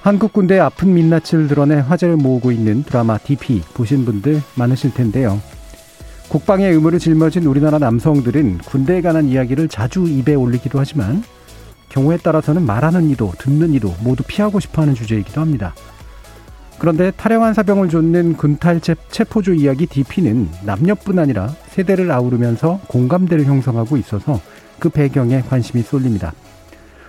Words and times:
한국 0.00 0.32
군대의 0.32 0.60
아픈 0.60 0.94
민낯을 0.94 1.48
드러내 1.48 1.76
화제를 1.76 2.16
모으고 2.16 2.52
있는 2.52 2.82
드라마 2.84 3.18
DP 3.18 3.62
보신 3.74 4.04
분들 4.04 4.40
많으실 4.54 4.94
텐데요. 4.94 5.40
국방의 6.28 6.72
의무를 6.72 6.98
짊어진 6.98 7.44
우리나라 7.46 7.78
남성들은 7.78 8.58
군대에 8.58 9.00
관한 9.00 9.26
이야기를 9.26 9.68
자주 9.68 10.06
입에 10.06 10.34
올리기도 10.34 10.78
하지만 10.78 11.22
경우에 11.88 12.18
따라서는 12.18 12.64
말하는 12.64 13.10
이도 13.10 13.32
듣는 13.38 13.74
이도 13.74 13.94
모두 14.02 14.22
피하고 14.26 14.60
싶어하는 14.60 14.94
주제이기도 14.94 15.40
합니다. 15.40 15.74
그런데 16.78 17.10
타령한 17.10 17.54
사병을 17.54 17.88
좇는 17.88 18.36
군탈 18.36 18.80
체포조 18.80 19.54
이야기 19.54 19.86
DP는 19.86 20.48
남녀뿐 20.64 21.18
아니라 21.18 21.48
세대를 21.70 22.10
아우르면서 22.12 22.80
공감대를 22.86 23.46
형성하고 23.46 23.96
있어서 23.96 24.40
그 24.78 24.90
배경에 24.90 25.40
관심이 25.40 25.82
쏠립니다. 25.82 26.34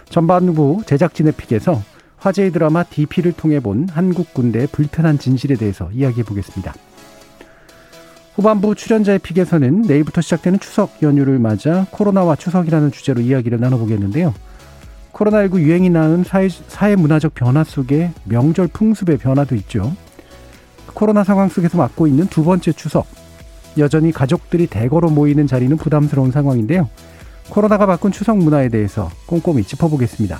전반부 0.10 0.82
제작진의 0.88 1.34
픽에서 1.34 1.84
화제의 2.20 2.52
드라마 2.52 2.84
DP를 2.84 3.34
통해 3.34 3.60
본 3.60 3.88
한국 3.90 4.34
군대의 4.34 4.68
불편한 4.68 5.18
진실에 5.18 5.56
대해서 5.56 5.90
이야기해 5.92 6.24
보겠습니다. 6.24 6.74
후반부 8.36 8.76
출연자의 8.76 9.20
픽에서는 9.20 9.82
내일부터 9.82 10.22
시작되는 10.22 10.60
추석 10.60 11.02
연휴를 11.02 11.40
맞아 11.40 11.86
코로나와 11.92 12.36
추석이라는 12.36 12.92
주제로 12.92 13.20
이야기를 13.22 13.60
나눠보겠는데요. 13.60 14.34
코로나19 15.12 15.60
유행이 15.60 15.90
낳은 15.90 16.24
사회, 16.24 16.48
사회 16.50 16.96
문화적 16.96 17.34
변화 17.34 17.64
속에 17.64 18.12
명절 18.24 18.68
풍습의 18.68 19.18
변화도 19.18 19.56
있죠. 19.56 19.94
코로나 20.94 21.24
상황 21.24 21.50
속에서 21.50 21.78
맞고 21.78 22.08
있는 22.08 22.28
두 22.28 22.44
번째 22.44 22.72
추석. 22.72 23.08
여전히 23.78 24.12
가족들이 24.12 24.68
대거로 24.68 25.10
모이는 25.10 25.48
자리는 25.48 25.76
부담스러운 25.78 26.32
상황인데요. 26.32 26.90
코로나가 27.50 27.86
바꾼 27.86 28.12
추석 28.12 28.38
문화에 28.38 28.70
대해서 28.70 29.10
꼼꼼히 29.26 29.64
짚어보겠습니다. 29.64 30.40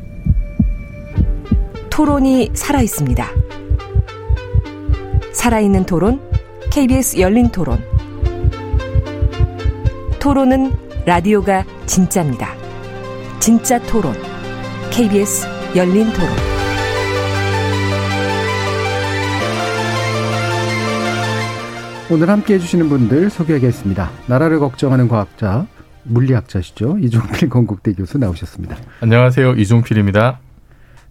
토론이 2.01 2.49
살아 2.55 2.81
있습니다. 2.81 3.27
살아있는 5.33 5.85
토론, 5.85 6.19
KBS 6.71 7.19
열린 7.19 7.49
토론. 7.49 7.77
토론은 10.19 10.71
라디오가 11.05 11.63
진짜입니다. 11.85 12.55
진짜 13.39 13.79
토론. 13.83 14.15
KBS 14.89 15.45
열린 15.75 16.11
토론. 16.11 16.27
오늘 22.09 22.29
함께 22.31 22.55
해주시는 22.55 22.89
분들 22.89 23.29
소개하겠습니다. 23.29 24.09
나라를 24.25 24.57
걱정하는 24.57 25.07
과학자, 25.07 25.67
물리학자시죠. 26.05 26.97
이종필 26.97 27.49
건국대 27.53 27.93
교수 27.93 28.17
나오셨습니다. 28.17 28.75
안녕하세요. 29.01 29.53
이종필입니다. 29.53 30.39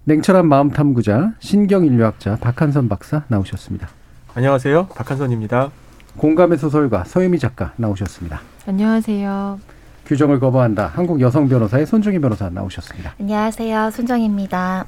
냉철한 0.05 0.49
마음 0.49 0.71
탐구자, 0.71 1.35
신경인류학자 1.41 2.37
박한선 2.37 2.89
박사 2.89 3.25
나오셨습니다. 3.29 3.89
안녕하세요. 4.35 4.87
박한선입니다. 4.89 5.71
공감의 6.17 6.57
소설가 6.57 7.05
서유미 7.05 7.39
작가 7.39 7.75
나오셨습니다. 7.77 8.41
안녕하세요. 8.67 9.61
규정을 10.07 10.41
거부한다. 10.41 10.87
한국 10.87 11.21
여성 11.21 11.49
변호사의 11.49 11.87
손정희 11.87 12.19
변호사 12.19 12.49
나오셨습니다. 12.49 13.15
안녕하세요. 13.21 13.91
손정입니다. 13.91 14.87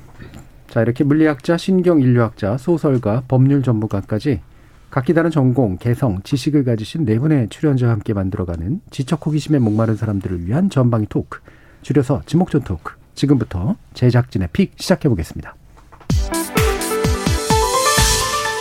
자, 0.68 0.80
이렇게 0.80 1.04
물리학자, 1.04 1.58
신경인류학자, 1.58 2.56
소설가, 2.56 3.22
법률 3.28 3.62
전문가까지 3.62 4.40
각기 4.90 5.12
다른 5.12 5.30
전공, 5.30 5.76
개성, 5.76 6.22
지식을 6.22 6.64
가지신 6.64 7.04
네 7.04 7.18
분의 7.18 7.50
출연자와 7.50 7.92
함께 7.92 8.14
만들어가는 8.14 8.80
지적 8.90 9.24
호기심에 9.26 9.58
목마른 9.58 9.96
사람들을 9.96 10.46
위한 10.46 10.70
전방위 10.70 11.06
토크, 11.08 11.40
줄여서 11.82 12.22
지목전 12.24 12.62
토크. 12.62 13.01
지금부터 13.14 13.76
제작진의 13.94 14.48
픽 14.52 14.72
시작해 14.76 15.08
보겠습니다. 15.08 15.54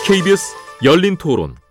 KBS 0.06 0.54
열린 0.84 1.16
토론. 1.16 1.61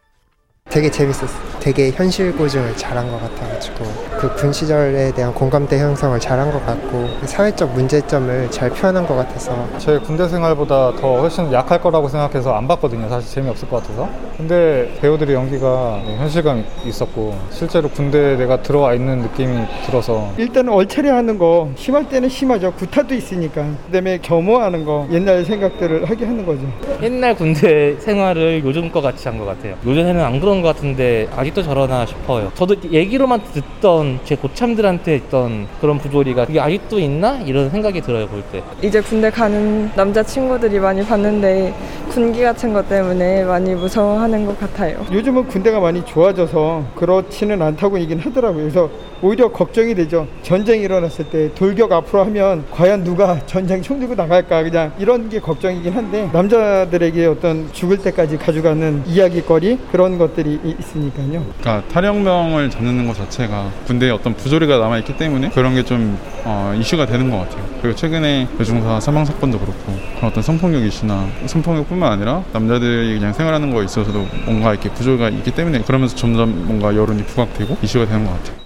되게 0.71 0.89
재밌었어요. 0.89 1.51
되게 1.59 1.91
현실 1.91 2.35
고증을 2.35 2.75
잘한 2.75 3.11
것 3.11 3.21
같아가지고 3.21 3.85
그 4.19 4.31
군 4.35 4.51
시절에 4.51 5.11
대한 5.13 5.31
공감대 5.33 5.77
형성을 5.79 6.19
잘한 6.19 6.51
것 6.51 6.65
같고 6.65 7.07
사회적 7.25 7.73
문제점을 7.73 8.49
잘 8.49 8.69
표현한 8.71 9.05
것 9.05 9.15
같아서 9.15 9.67
제 9.77 9.99
군대 9.99 10.27
생활보다 10.27 10.93
더 10.95 11.19
훨씬 11.19 11.51
약할 11.53 11.79
거라고 11.81 12.07
생각해서 12.07 12.53
안 12.53 12.67
봤거든요. 12.67 13.07
사실 13.09 13.29
재미없을 13.35 13.67
것 13.69 13.81
같아서. 13.83 14.09
근데 14.37 14.91
배우들의 15.01 15.35
연기가 15.35 15.99
현실감 16.17 16.63
있었고 16.85 17.37
실제로 17.51 17.89
군대에 17.89 18.37
내가 18.37 18.61
들어와 18.63 18.93
있는 18.95 19.19
느낌이 19.19 19.55
들어서 19.85 20.31
일단 20.37 20.67
얼차례 20.69 21.09
하는 21.09 21.37
거 21.37 21.69
심할 21.75 22.07
때는 22.09 22.29
심하죠. 22.29 22.71
구타도 22.73 23.13
있으니까. 23.13 23.65
그다음에 23.87 24.17
겸허하는 24.21 24.85
거 24.85 25.07
옛날 25.11 25.43
생각들을 25.45 26.09
하게 26.09 26.25
하는 26.25 26.45
거죠. 26.45 26.61
옛날 27.03 27.35
군대 27.35 27.95
생활을 27.99 28.63
요즘 28.65 28.91
거 28.91 29.01
같이 29.01 29.27
한 29.27 29.37
것 29.37 29.45
같아요. 29.45 29.75
요즘에는 29.85 30.21
안 30.23 30.39
그런 30.39 30.60
것 30.61 30.75
같은데 30.75 31.27
아직도 31.35 31.63
저러나 31.63 32.05
싶어요 32.05 32.51
저도 32.55 32.75
얘기로만 32.91 33.41
듣던 33.53 34.19
제 34.23 34.35
고참들한테 34.35 35.15
있던 35.15 35.67
그런 35.79 35.97
부조리가 35.97 36.45
그게 36.45 36.59
아직도 36.59 36.99
있나? 36.99 37.39
이런 37.45 37.69
생각이 37.69 38.01
들어요, 38.01 38.27
볼 38.27 38.43
때. 38.51 38.61
이제 38.81 39.01
군대 39.01 39.29
가는 39.29 39.89
남자 39.95 40.21
친구들이 40.23 40.79
많이 40.79 41.03
봤는데 41.05 41.73
군기 42.09 42.41
같은 42.41 42.73
것 42.73 42.87
때문에 42.89 43.43
많이 43.43 43.73
무서워하는 43.73 44.45
것 44.45 44.59
같아요. 44.59 45.05
요즘은 45.11 45.47
군대가 45.47 45.79
많이 45.79 46.03
좋아져서 46.05 46.83
그렇지는 46.95 47.61
않다고 47.61 47.99
얘기는 47.99 48.21
하더라고요. 48.23 48.61
그래서 48.63 48.89
오히려 49.21 49.51
걱정이 49.51 49.93
되죠. 49.95 50.27
전쟁이 50.41 50.83
일어났을 50.83 51.25
때 51.25 51.53
돌격 51.53 51.91
앞으로 51.91 52.23
하면 52.25 52.65
과연 52.71 53.03
누가 53.03 53.39
전쟁 53.45 53.81
총 53.81 53.99
들고 53.99 54.15
나갈까 54.15 54.63
그냥 54.63 54.91
이런 54.97 55.29
게 55.29 55.39
걱정이긴 55.39 55.93
한데 55.93 56.29
남자들에게 56.33 57.25
어떤 57.27 57.71
죽을 57.71 57.97
때까지 57.97 58.37
가져가는 58.37 59.03
이야기거리 59.05 59.77
그런 59.91 60.17
것들이 60.17 60.50
있으니까요. 60.63 61.45
그러니까 61.59 61.83
탈영병을 61.89 62.69
잡는 62.69 63.07
것 63.07 63.15
자체가 63.15 63.69
군대에 63.85 64.09
어떤 64.09 64.33
부조리가 64.35 64.77
남아 64.77 64.97
있기 64.99 65.17
때문에 65.17 65.49
그런 65.51 65.75
게좀 65.75 66.17
어, 66.45 66.73
이슈가 66.79 67.05
되는 67.05 67.29
것 67.29 67.37
같아요. 67.39 67.63
그리고 67.81 67.95
최근에 67.95 68.47
여중사 68.59 68.99
사망 68.99 69.25
사건도 69.25 69.59
그렇고 69.59 69.93
그런 70.15 70.31
어떤 70.31 70.41
성폭력 70.43 70.83
이슈나 70.83 71.27
성폭력뿐만 71.45 72.11
아니라 72.11 72.43
남자들이 72.53 73.19
그냥 73.19 73.33
생활하는 73.33 73.71
거에 73.71 73.85
있어서도 73.85 74.25
뭔가 74.45 74.71
이렇게 74.73 74.89
부조리가 74.91 75.29
있기 75.29 75.51
때문에 75.51 75.81
그러면서 75.81 76.15
점점 76.15 76.65
뭔가 76.65 76.95
여론이 76.95 77.23
부각되고 77.25 77.77
이슈가 77.81 78.05
되는 78.05 78.25
것 78.25 78.31
같아요. 78.31 78.61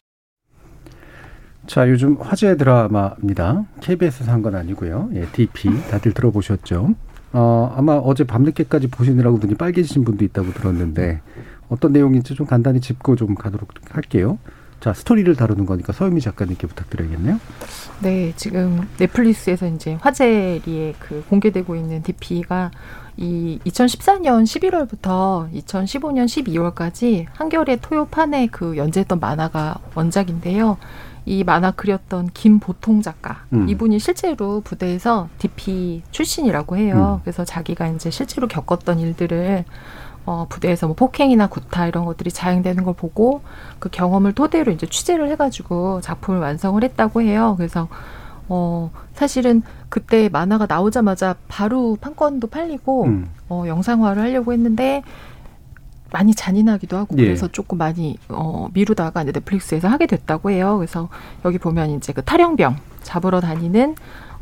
자, 1.68 1.90
요즘 1.90 2.18
화제 2.20 2.56
드라마입니다. 2.58 3.64
KBS에서 3.82 4.32
한 4.32 4.44
건 4.44 4.56
아니고요. 4.56 5.10
예, 5.16 5.26
DP 5.32 5.70
다들 5.90 6.12
들어보셨죠? 6.14 6.94
어, 7.34 7.74
아마 7.76 7.94
어제 7.96 8.24
밤늦게까지 8.24 8.88
보시느라고 8.88 9.40
눈이 9.40 9.56
빨개지신 9.56 10.04
분도 10.06 10.24
있다고 10.24 10.54
들었는데 10.54 11.22
어떤 11.69 11.91
내용인지 11.94 12.35
좀 12.35 12.45
간단히 12.45 12.81
짚고 12.81 13.15
좀 13.15 13.35
가도록 13.35 13.69
할게요. 13.91 14.38
자, 14.79 14.94
스토리를 14.94 15.35
다루는 15.35 15.65
거니까 15.65 15.94
서유미 15.94 16.21
작가님께 16.21 16.67
부탁드려야겠네요. 16.67 17.39
네, 18.01 18.33
지금 18.35 18.88
넷플릭스에서 19.00 19.67
이제 19.67 19.97
화제리에 20.01 20.94
그 21.00 21.23
공개되고 21.29 21.75
있는 21.75 22.03
DP가 22.03 22.71
이 23.17 23.59
2014년 23.65 24.44
11월부터 24.44 25.51
2015년 25.53 26.25
12월까지 26.25 27.25
한겨레 27.33 27.77
토요판에 27.77 28.47
그 28.47 28.77
연재했던 28.77 29.19
만화가 29.19 29.79
원작인데요. 29.95 30.77
이 31.25 31.44
만화 31.44 31.71
그렸던 31.71 32.29
김보통 32.33 33.01
작가 33.01 33.45
음. 33.53 33.67
이분이 33.67 33.97
실제로 33.97 34.62
부대에서 34.62 35.29
DP 35.39 36.03
출신이라고 36.12 36.77
해요. 36.77 37.19
음. 37.19 37.21
그래서 37.23 37.44
자기가 37.44 37.88
이제 37.88 38.12
실제로 38.12 38.47
겪었던 38.47 39.00
일들을 39.00 39.65
어, 40.25 40.48
부대에서 40.50 40.88
뭐 40.88 40.95
폭행이나 40.95 41.48
구타 41.48 41.88
이런 41.88 42.06
것들이 42.06 42.31
자행되는 42.31 42.83
걸 42.83 42.94
보고 42.95 43.42
그 43.80 43.89
경험을 43.89 44.33
토대로 44.33 44.72
이제 44.72 44.88
취재를 44.88 45.30
해가지고 45.30 46.01
작품을 46.01 46.39
완성을 46.39 46.81
했다고 46.83 47.22
해요. 47.22 47.56
그래서 47.57 47.88
어, 48.48 48.92
사실은 49.13 49.62
그때 49.89 50.30
만화가 50.30 50.66
나오자마자 50.68 51.36
바로 51.48 51.98
판권도 52.01 52.48
팔리고 52.48 53.06
음. 53.06 53.30
어, 53.50 53.63
영상화를 53.68 54.22
하려고 54.22 54.54
했는데 54.54 55.04
많이 56.12 56.33
잔인하기도 56.33 56.98
하고 56.98 57.16
예. 57.18 57.24
그래서 57.24 57.48
조금 57.48 57.77
많이 57.77 58.18
어, 58.30 58.69
미루다가 58.74 59.24
이제 59.24 59.31
넷플릭스에서 59.31 59.88
하게 59.88 60.06
됐다고 60.07 60.51
해요. 60.51 60.77
그래서 60.77 61.10
여기 61.44 61.57
보면 61.57 61.92
이제 61.92 62.13
그 62.13 62.24
탈영병 62.24 62.77
잡으러 63.04 63.42
다니는 63.42 63.95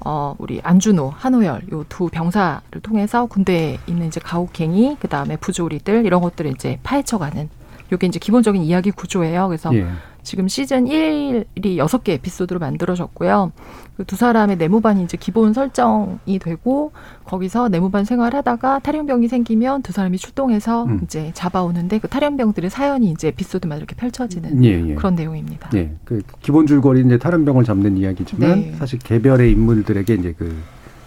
어, 0.05 0.35
우리 0.37 0.59
안준호, 0.63 1.13
한호열 1.15 1.63
요 1.71 1.83
두 1.89 2.07
병사를 2.09 2.61
통해서 2.81 3.25
군대에 3.25 3.77
있는 3.87 4.07
이제 4.07 4.19
가혹행위, 4.19 4.97
그 4.99 5.07
다음에 5.07 5.35
부조리들 5.37 6.05
이런 6.05 6.21
것들을 6.21 6.51
이제 6.51 6.79
파헤쳐가는 6.83 7.49
요게 7.91 8.07
이제 8.07 8.19
기본적인 8.19 8.63
이야기 8.63 8.91
구조예요. 8.91 9.47
그래서 9.47 9.73
예. 9.75 9.85
지금 10.23 10.47
시즌 10.47 10.85
1이 10.85 11.77
여섯 11.77 12.03
개 12.03 12.13
에피소드로 12.13 12.59
만들어졌고요. 12.59 13.51
그 13.97 14.03
두 14.13 14.15
사람의 14.15 14.57
내무반이 14.57 15.03
이제 15.03 15.17
기본 15.17 15.53
설정이 15.53 16.39
되고 16.39 16.91
거기서 17.25 17.69
내무반 17.69 18.05
생활하다가 18.05 18.79
탈영병이 18.79 19.27
생기면 19.27 19.81
두 19.81 19.91
사람이 19.91 20.17
출동해서 20.17 20.85
음. 20.85 21.01
이제 21.03 21.31
잡아오는데 21.33 21.99
그 21.99 22.07
탈영병들의 22.07 22.69
사연이 22.69 23.11
이제 23.11 23.29
에피소드만 23.29 23.77
이렇게 23.77 23.95
펼쳐지는 23.95 24.63
예, 24.63 24.89
예. 24.89 24.95
그런 24.95 25.15
내용입니다. 25.15 25.69
예, 25.75 25.91
그 26.05 26.21
기본 26.41 26.67
줄거리 26.67 27.01
이제 27.05 27.17
탈원병을 27.17 27.63
잡는 27.63 27.97
이야기지만 27.97 28.49
네. 28.49 28.75
사실 28.77 28.99
개별의 28.99 29.51
인물들에게 29.51 30.13
이제 30.13 30.35
그 30.37 30.55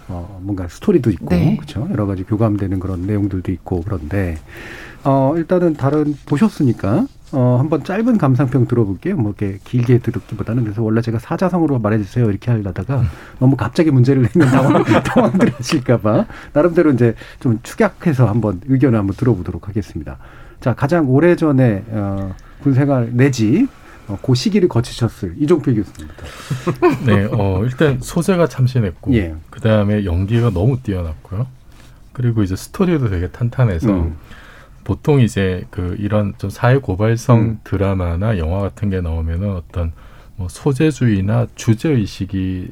어, 0.09 0.39
뭔가 0.41 0.67
스토리도 0.67 1.09
있고 1.11 1.29
네. 1.29 1.55
그렇죠 1.57 1.87
여러 1.91 2.05
가지 2.05 2.23
교감되는 2.23 2.79
그런 2.79 3.01
내용들도 3.05 3.51
있고 3.51 3.81
그런데 3.81 4.37
어 5.03 5.33
일단은 5.35 5.73
다른 5.73 6.15
보셨으니까 6.25 7.05
어 7.33 7.57
한번 7.59 7.83
짧은 7.83 8.17
감상평 8.17 8.67
들어볼게요. 8.67 9.17
뭐 9.17 9.33
이렇게 9.37 9.59
길게 9.63 9.99
들었기보다는 9.99 10.63
그래서 10.63 10.81
원래 10.81 11.01
제가 11.01 11.19
사자성어로 11.19 11.79
말해주세요 11.79 12.29
이렇게 12.29 12.51
하려다가 12.51 13.03
너무 13.39 13.57
갑자기 13.57 13.91
문제를 13.91 14.29
내면 14.33 14.47
당황, 14.51 14.83
당황들 14.83 15.53
하실까봐 15.55 16.25
나름대로 16.53 16.91
이제 16.91 17.15
좀 17.39 17.59
축약해서 17.63 18.27
한번 18.27 18.61
의견을 18.67 18.97
한번 18.97 19.15
들어보도록 19.15 19.67
하겠습니다. 19.67 20.17
자 20.61 20.73
가장 20.73 21.09
오래 21.09 21.35
전에 21.35 21.83
어, 21.89 22.33
군생활 22.63 23.09
내지 23.11 23.67
어, 24.07 24.17
그 24.21 24.33
시기를 24.33 24.69
거치셨을 24.69 25.35
이종필 25.37 25.75
교수님부터. 25.75 26.25
네, 27.05 27.27
어, 27.31 27.61
일단 27.63 27.99
소재가 28.01 28.47
참신했고, 28.47 29.13
예. 29.15 29.35
그 29.49 29.59
다음에 29.59 30.05
연기가 30.05 30.49
너무 30.49 30.81
뛰어났고요. 30.81 31.47
그리고 32.13 32.41
이제 32.41 32.55
스토리도 32.55 33.09
되게 33.09 33.27
탄탄해서, 33.27 33.89
음. 33.89 34.15
보통 34.87 35.19
이제 35.19 35.65
그 35.69 35.97
이런 35.99 36.33
좀 36.37 36.49
사회 36.49 36.77
고발성 36.77 37.39
음. 37.39 37.59
드라마나 37.65 38.37
영화 38.37 38.61
같은 38.61 38.89
게 38.89 39.01
나오면은 39.01 39.53
어떤 39.53 39.91
뭐 40.37 40.47
소재주의나 40.49 41.47
주제 41.55 41.89
의식이 41.89 42.71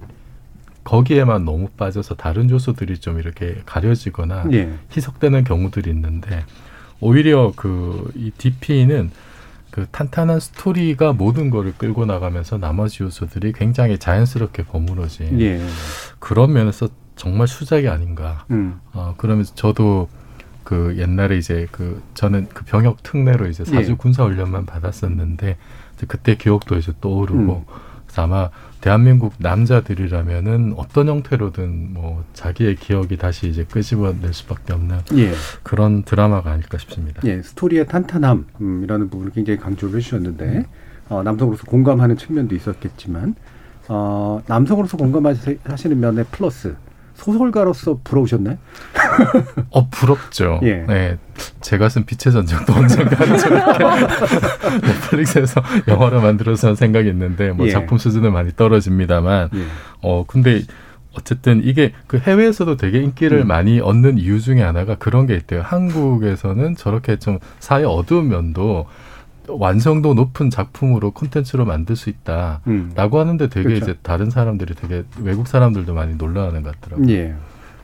거기에만 0.85 1.43
너무 1.43 1.67
빠져서 1.75 2.15
다른 2.15 2.49
요소들이 2.49 2.99
좀 2.99 3.19
이렇게 3.19 3.57
가려지거나 3.65 4.45
예. 4.53 4.71
희석되는 4.95 5.43
경우들이 5.43 5.89
있는데 5.89 6.45
오히려 7.01 7.51
그 7.53 8.09
이 8.15 8.31
DP는 8.31 9.11
그 9.69 9.85
탄탄한 9.91 10.39
스토리가 10.39 11.11
모든 11.11 11.49
거를 11.49 11.73
끌고 11.77 12.05
나가면서 12.05 12.57
나머지 12.57 13.03
요소들이 13.03 13.51
굉장히 13.51 13.97
자연스럽게 13.97 14.63
버무러진 14.63 15.41
예. 15.41 15.61
그런 16.19 16.53
면에서 16.53 16.87
정말 17.17 17.49
수작이 17.49 17.89
아닌가. 17.89 18.45
음. 18.51 18.79
어, 18.93 19.15
그러면서 19.17 19.53
저도 19.55 20.07
그 20.65 20.95
옛날에 20.97 21.37
이제 21.37 21.67
그 21.71 22.01
저는 22.15 22.47
그 22.53 22.65
병역 22.65 23.03
특례로 23.03 23.47
이제 23.47 23.63
사주 23.63 23.91
예. 23.91 23.95
군사 23.95 24.23
훈련만 24.23 24.65
받았었는데 24.65 25.57
그때 26.07 26.35
기억도 26.35 26.75
이제 26.75 26.91
떠오르고 26.99 27.65
음. 27.69 27.73
그래서 28.05 28.23
아마 28.23 28.49
대한민국 28.81 29.33
남자들이라면은 29.37 30.73
어떤 30.75 31.07
형태로든 31.07 31.93
뭐 31.93 32.25
자기의 32.33 32.77
기억이 32.77 33.15
다시 33.15 33.47
이제 33.47 33.63
끄집어낼 33.63 34.33
수밖에 34.33 34.73
없는 34.73 34.97
예. 35.17 35.33
그런 35.61 36.03
드라마가 36.03 36.51
아닐까 36.51 36.79
싶습니다. 36.79 37.21
예, 37.25 37.41
스토리의 37.43 37.85
탄탄함이라는 37.87 39.09
부분을 39.09 39.31
굉장히 39.33 39.59
강조를 39.59 39.97
해주셨는데 39.97 40.65
어, 41.09 41.21
남성으로서 41.23 41.65
공감하는 41.65 42.17
측면도 42.17 42.55
있었겠지만 42.55 43.35
어, 43.87 44.41
남성으로서 44.47 44.97
공감하시는 44.97 45.99
면에 45.99 46.23
플러스 46.23 46.75
소설가로서 47.15 47.99
부러우셨나요? 48.03 48.57
어 49.71 49.89
부럽죠. 49.89 50.59
예. 50.63 50.85
네, 50.87 51.17
제가 51.61 51.89
쓴 51.89 52.05
빛의 52.05 52.33
전쟁도 52.33 52.73
언젠가 52.73 53.37
저렇게 53.37 53.83
넷플릭스에서 54.85 55.61
영화로 55.87 56.21
만들어서 56.21 56.75
생각이 56.75 57.09
있는데 57.09 57.51
뭐 57.51 57.67
예. 57.67 57.71
작품 57.71 57.97
수준은 57.97 58.31
많이 58.33 58.51
떨어집니다만 58.55 59.49
예. 59.53 59.65
어 60.01 60.25
근데 60.27 60.63
어쨌든 61.17 61.61
이게 61.63 61.93
그 62.07 62.17
해외에서도 62.17 62.75
되게 62.77 62.99
인기를 63.01 63.39
음. 63.41 63.47
많이 63.47 63.79
얻는 63.79 64.17
이유 64.17 64.41
중에 64.41 64.61
하나가 64.61 64.95
그런 64.95 65.25
게 65.25 65.35
있대요. 65.35 65.61
한국에서는 65.61 66.75
저렇게 66.75 67.17
좀 67.17 67.39
사회 67.59 67.83
어두운 67.85 68.27
면도 68.27 68.85
완성도 69.47 70.13
높은 70.13 70.49
작품으로 70.49 71.11
콘텐츠로 71.11 71.65
만들 71.65 71.95
수 71.95 72.09
있다라고 72.09 72.67
음. 72.67 72.93
하는데 72.95 73.49
되게 73.49 73.63
그렇죠. 73.63 73.85
이제 73.85 73.99
다른 74.01 74.29
사람들이 74.29 74.75
되게 74.75 75.03
외국 75.21 75.47
사람들도 75.47 75.93
많이 75.93 76.15
놀라는 76.15 76.63
것 76.63 76.79
같더라고요. 76.79 77.09
예. 77.11 77.35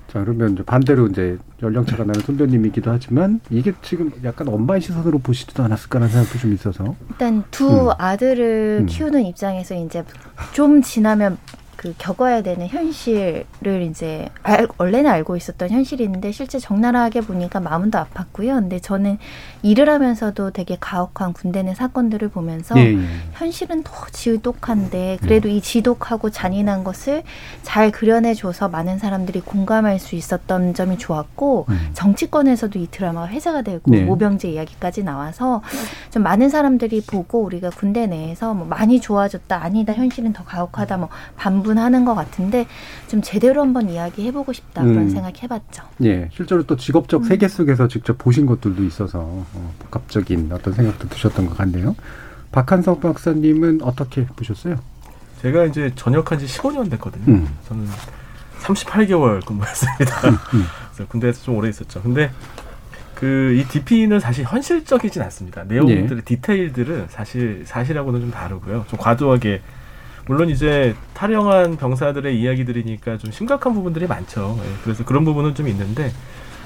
자 0.08 0.20
그러면 0.20 0.54
이제 0.54 0.64
반대로 0.64 1.08
이제 1.08 1.38
연령차가 1.64 2.04
나는 2.04 2.20
선배님이기도 2.20 2.92
하지만 2.92 3.40
이게 3.50 3.72
지금 3.82 4.12
약간 4.26 4.50
엄마의 4.50 4.82
시선으로 4.82 5.20
보시지도 5.20 5.64
않았을까라는 5.64 6.12
생각도 6.12 6.38
좀 6.38 6.54
있어서 6.54 6.96
일단 7.10 7.44
두 7.50 7.90
음. 7.90 7.94
아들을 7.98 8.80
음. 8.82 8.86
키우는 8.88 9.24
입장에서 9.24 9.76
이제 9.76 10.04
좀 10.52 10.82
지나면 10.82 11.38
그 11.82 11.96
겪어야 11.98 12.44
되는 12.44 12.68
현실을 12.68 13.82
이제 13.90 14.30
알, 14.44 14.68
원래는 14.78 15.10
알고 15.10 15.36
있었던 15.36 15.72
현실이 15.72 16.04
있는데 16.04 16.32
실제 16.32 16.60
적나라하게 16.60 17.22
보니까 17.22 17.60
마음은 17.60 17.90
더 17.90 18.06
아팠고요. 18.06 18.54
근데 18.54 18.78
저는 18.78 19.18
일을 19.64 19.90
하면서도 19.90 20.52
되게 20.52 20.78
가혹한 20.80 21.34
군대 21.34 21.64
내 21.64 21.74
사건들을 21.74 22.30
보면서 22.30 22.78
예, 22.78 22.94
예. 22.94 23.04
현실은 23.34 23.82
더 23.82 23.92
지독한데 24.12 25.18
그래도 25.22 25.50
이 25.50 25.60
지독하고 25.60 26.30
잔인한 26.30 26.84
것을 26.84 27.24
잘 27.64 27.90
그려내줘서 27.90 28.70
많은 28.70 29.00
사람들이 29.00 29.42
공감할 29.42 29.98
수 29.98 30.16
있었던 30.16 30.76
점이 30.76 31.00
좋았고 31.00 31.66
음. 31.68 31.90
정치권에서도 31.94 32.78
이 32.78 32.90
드라마가 32.92 33.28
회자가 33.28 33.64
되고 33.64 33.90
네. 33.90 34.04
모병제 34.04 34.50
이야기까지 34.50 35.04
나와서 35.04 35.64
좀 36.12 36.22
많은 36.22 36.50
사람들이 36.50 37.02
보고 37.02 37.42
우리가 37.42 37.72
군대 37.72 38.06
내에서 38.06 38.54
뭐 38.54 38.68
많이 38.68 39.02
좋아졌다 39.02 39.64
아니다 39.64 39.94
현실은 39.94 40.32
더 40.32 40.44
가혹하다 40.44 40.98
뭐 40.98 41.10
반 41.36 41.64
분하는 41.72 42.04
것 42.04 42.16
같은데 42.16 42.68
좀 43.08 43.22
제대로 43.22 43.62
한번 43.62 43.90
이야기해보고 43.90 44.52
싶다 44.52 44.84
그런 44.84 45.04
음. 45.04 45.10
생각해봤죠. 45.10 45.84
예, 46.04 46.30
실제로 46.34 46.64
또 46.64 46.76
직업적 46.76 47.22
음. 47.22 47.28
세계 47.28 47.48
속에서 47.48 47.88
직접 47.88 48.18
보신 48.18 48.46
것들도 48.46 48.84
있어서 48.84 49.20
어, 49.22 49.74
복합적인 49.80 50.52
어떤 50.52 50.74
생각도 50.74 51.08
드셨던 51.08 51.46
것 51.48 51.58
같네요. 51.58 51.96
박한석 52.52 53.00
박사님은 53.00 53.80
어떻게 53.84 54.26
보셨어요? 54.26 54.76
제가 55.42 55.66
이제 55.66 55.92
전역한 55.96 56.40
지 56.40 56.46
15년 56.46 56.92
됐거든요. 56.92 57.24
음. 57.28 57.48
저는 57.68 57.88
38개월 58.62 59.44
근무했습니다. 59.46 60.30
음. 60.30 60.66
그래서 60.94 61.10
군대에서 61.10 61.44
좀 61.44 61.56
오래 61.56 61.70
있었죠. 61.70 62.02
근데 62.02 62.32
그이 63.16 63.66
DP는 63.66 64.20
사실 64.20 64.44
현실적이진 64.46 65.22
않습니다. 65.22 65.64
내용들의 65.64 66.18
예. 66.18 66.22
디테일들은 66.22 67.08
사실 67.10 67.64
사실하고는 67.66 68.20
좀 68.20 68.32
다르고요. 68.32 68.86
좀 68.90 69.00
과도하게 69.00 69.62
물론 70.28 70.50
이제 70.50 70.96
탈영한 71.14 71.78
병사들의 71.78 72.40
이야기들이니까 72.40 73.18
좀 73.18 73.32
심각한 73.32 73.74
부분들이 73.74 74.08
많죠. 74.08 74.60
예, 74.64 74.70
그래서 74.84 75.04
그런 75.04 75.26
부분은 75.26 75.56
좀 75.56 75.68
있는데 75.68 76.12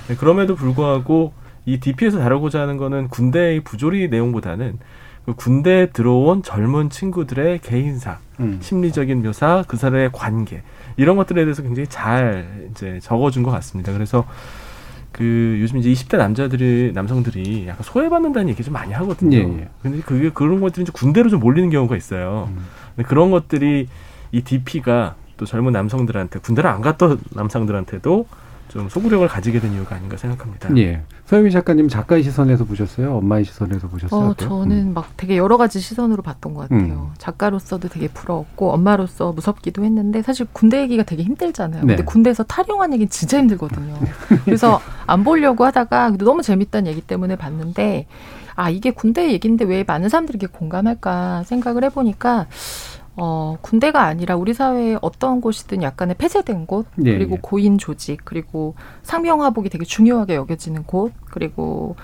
예, 0.09 0.15
그럼에도 0.15 0.55
불구하고 0.55 1.33
이 1.65 1.79
DP에서 1.79 2.19
다루고자 2.19 2.61
하는 2.61 2.77
거는 2.77 3.07
군대의 3.09 3.61
부조리 3.61 4.09
내용보다는 4.09 4.77
그 5.25 5.33
군대에 5.33 5.87
들어온 5.87 6.43
젊은 6.43 6.91
친구들의 6.91 7.59
개인사, 7.59 8.19
음. 8.39 8.59
심리적인 8.61 9.23
묘사, 9.23 9.63
그 9.67 9.75
사람의 9.75 10.11
관계 10.13 10.61
이런 10.97 11.15
것들에 11.17 11.43
대해서 11.43 11.63
굉장히 11.63 11.87
잘 11.87 12.67
이제 12.71 12.99
적어준 13.01 13.41
것 13.41 13.49
같습니다. 13.51 13.91
그래서 13.91 14.25
그 15.11 15.57
요즘 15.61 15.77
이제 15.77 15.89
20대 15.89 16.17
남자들이 16.17 16.91
남성들이 16.93 17.67
약간 17.67 17.83
소외받는다는 17.83 18.49
얘기 18.49 18.63
좀 18.63 18.73
많이 18.73 18.93
하거든요. 18.93 19.37
예, 19.37 19.41
예. 19.41 19.69
근데 19.81 20.01
그게 20.01 20.29
그런 20.29 20.59
것들이 20.59 20.83
이제 20.83 20.91
군대로 20.93 21.29
좀 21.29 21.39
몰리는 21.39 21.69
경우가 21.71 21.95
있어요. 21.95 22.49
음. 22.51 22.65
근데 22.95 23.07
그런 23.07 23.31
것들이 23.31 23.87
이 24.31 24.41
DP가 24.41 25.15
또 25.37 25.45
젊은 25.45 25.73
남성들한테 25.73 26.39
군대를 26.39 26.69
안 26.69 26.81
갔던 26.81 27.19
남성들한테도 27.31 28.25
좀 28.69 28.89
소구력을 28.89 29.25
가지게 29.27 29.59
된 29.59 29.73
이유가 29.73 29.95
아닌가 29.95 30.17
생각합니다. 30.17 30.75
예. 30.77 31.01
서유미 31.25 31.51
작가님 31.51 31.87
작가의 31.87 32.23
시선에서 32.23 32.65
보셨어요? 32.65 33.15
엄마의 33.17 33.45
시선에서 33.45 33.87
보셨어요? 33.87 34.29
어? 34.29 34.33
저는 34.33 34.89
음. 34.89 34.93
막 34.93 35.15
되게 35.17 35.37
여러 35.37 35.57
가지 35.57 35.79
시선으로 35.79 36.21
봤던 36.21 36.53
것 36.53 36.61
같아요. 36.61 37.09
음. 37.09 37.13
작가로서도 37.17 37.89
되게 37.89 38.07
부러웠고 38.07 38.71
엄마로서 38.73 39.31
무섭기도 39.31 39.83
했는데 39.83 40.21
사실 40.21 40.45
군대 40.51 40.81
얘기가 40.81 41.03
되게 41.03 41.23
힘들잖아요. 41.23 41.81
네. 41.81 41.95
근데 41.95 42.03
군대에서 42.03 42.43
탈영한 42.43 42.93
얘기는 42.93 43.09
진짜 43.09 43.37
힘들거든요. 43.37 43.97
그래서 44.45 44.81
안 45.07 45.23
보려고 45.23 45.63
하다가 45.63 46.11
너무 46.17 46.41
재밌다는 46.41 46.91
얘기 46.91 47.01
때문에 47.01 47.35
봤는데 47.35 48.07
아 48.55 48.69
이게 48.69 48.91
군대 48.91 49.31
얘기인데 49.31 49.65
왜 49.65 49.83
많은 49.83 50.09
사람들이 50.09 50.37
이게 50.37 50.47
공감할까 50.47 51.43
생각을 51.43 51.83
해보니까 51.85 52.47
어, 53.17 53.57
군대가 53.61 54.03
아니라 54.03 54.35
우리 54.35 54.53
사회의 54.53 54.97
어떤 55.01 55.39
곳이든 55.39 55.81
약간의 55.81 56.15
폐쇄된 56.17 56.65
곳, 56.67 56.85
예, 57.05 57.13
그리고 57.13 57.35
예. 57.35 57.39
고인 57.41 57.77
조직, 57.77 58.19
그리고 58.25 58.75
상명하복이 59.03 59.69
되게 59.69 59.85
중요하게 59.85 60.35
여겨지는 60.35 60.83
곳, 60.83 61.13
그리고 61.31 61.95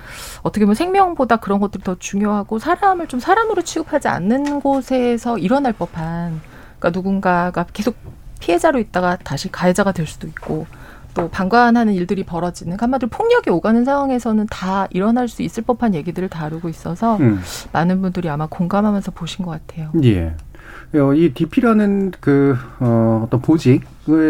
어떻게 0.41 0.63
보면 0.63 0.75
생명보다 0.75 1.37
그런 1.37 1.59
것들이 1.59 1.83
더 1.83 1.95
중요하고 1.99 2.59
사람을 2.59 3.07
좀 3.07 3.19
사람으로 3.19 3.61
취급하지 3.61 4.07
않는 4.07 4.61
곳에서 4.61 5.37
일어날 5.37 5.73
법한, 5.73 6.39
그러니까 6.79 6.89
누군가가 6.97 7.65
계속 7.73 7.95
피해자로 8.39 8.79
있다가 8.79 9.17
다시 9.17 9.51
가해자가 9.51 9.91
될 9.91 10.07
수도 10.07 10.27
있고, 10.27 10.65
또 11.13 11.29
방관하는 11.29 11.93
일들이 11.93 12.23
벌어지는 12.23 12.77
한마디로 12.79 13.09
폭력이 13.09 13.49
오가는 13.49 13.83
상황에서는 13.83 14.47
다 14.49 14.87
일어날 14.91 15.27
수 15.27 15.41
있을 15.41 15.63
법한 15.63 15.93
얘기들을 15.95 16.29
다루고 16.29 16.69
있어서 16.69 17.17
음. 17.17 17.39
많은 17.73 18.01
분들이 18.01 18.29
아마 18.29 18.47
공감하면서 18.47 19.11
보신 19.11 19.45
것 19.45 19.51
같아요. 19.51 19.91
예. 20.03 20.35
어, 20.93 21.13
이 21.13 21.33
DP라는 21.33 22.11
그, 22.19 22.55
어, 22.79 23.23
어떤 23.25 23.41
보직에 23.41 23.79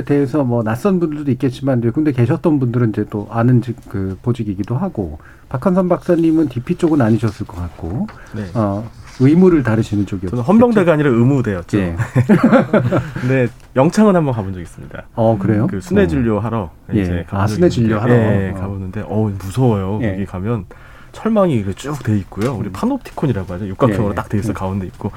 대해서 0.06 0.44
뭐 0.44 0.64
낯선 0.64 1.00
분들도 1.00 1.32
있겠지만, 1.32 1.80
이제 1.80 1.90
군대 1.90 2.12
계셨던 2.12 2.60
분들은 2.60 2.90
이제 2.90 3.06
또 3.10 3.28
아는 3.32 3.62
직- 3.62 3.78
그 3.90 4.18
보직이기도 4.22 4.76
하고, 4.76 5.18
박한선 5.50 5.90
박사님은 5.90 6.50
DP 6.50 6.76
쪽은 6.76 7.02
아니셨을 7.02 7.48
것 7.48 7.58
같고, 7.58 8.08
네. 8.36 8.46
어, 8.54 8.88
의무를 9.22 9.63
다루시는 9.63 10.06
쪽이었죠. 10.06 10.32
저는 10.36 10.44
헌병대가 10.44 10.94
아니라 10.94 11.10
의무대였죠. 11.10 11.78
예. 11.78 11.96
근데 13.22 13.48
영창은 13.75 14.16
한번 14.16 14.34
가본 14.34 14.54
적 14.54 14.60
있습니다. 14.62 15.04
어, 15.16 15.38
그래요? 15.40 15.68
그 15.68 15.80
순회 15.82 16.08
진료 16.08 16.40
하러 16.40 16.72
예. 16.94 17.01
이제 17.01 17.25
아, 17.30 17.48
순회 17.48 17.70
진료 17.70 18.00
하러. 18.00 18.13
예, 18.13 18.48
예, 18.48 18.51
어. 18.51 18.56
가보는데 18.62 19.04
어 19.08 19.32
무서워요. 19.40 20.00
예. 20.01 20.13
여기 20.13 20.25
가면 20.25 20.66
철망이 21.12 21.63
쭉 21.75 22.04
돼 22.04 22.18
있고요. 22.20 22.54
우리 22.56 22.72
파노프티콘이라고 22.72 23.54
하죠. 23.54 23.68
육각형으로 23.68 24.08
음. 24.08 24.12
예. 24.12 24.16
딱돼 24.16 24.38
있어 24.40 24.54
가운데 24.54 24.88
있고 24.88 25.12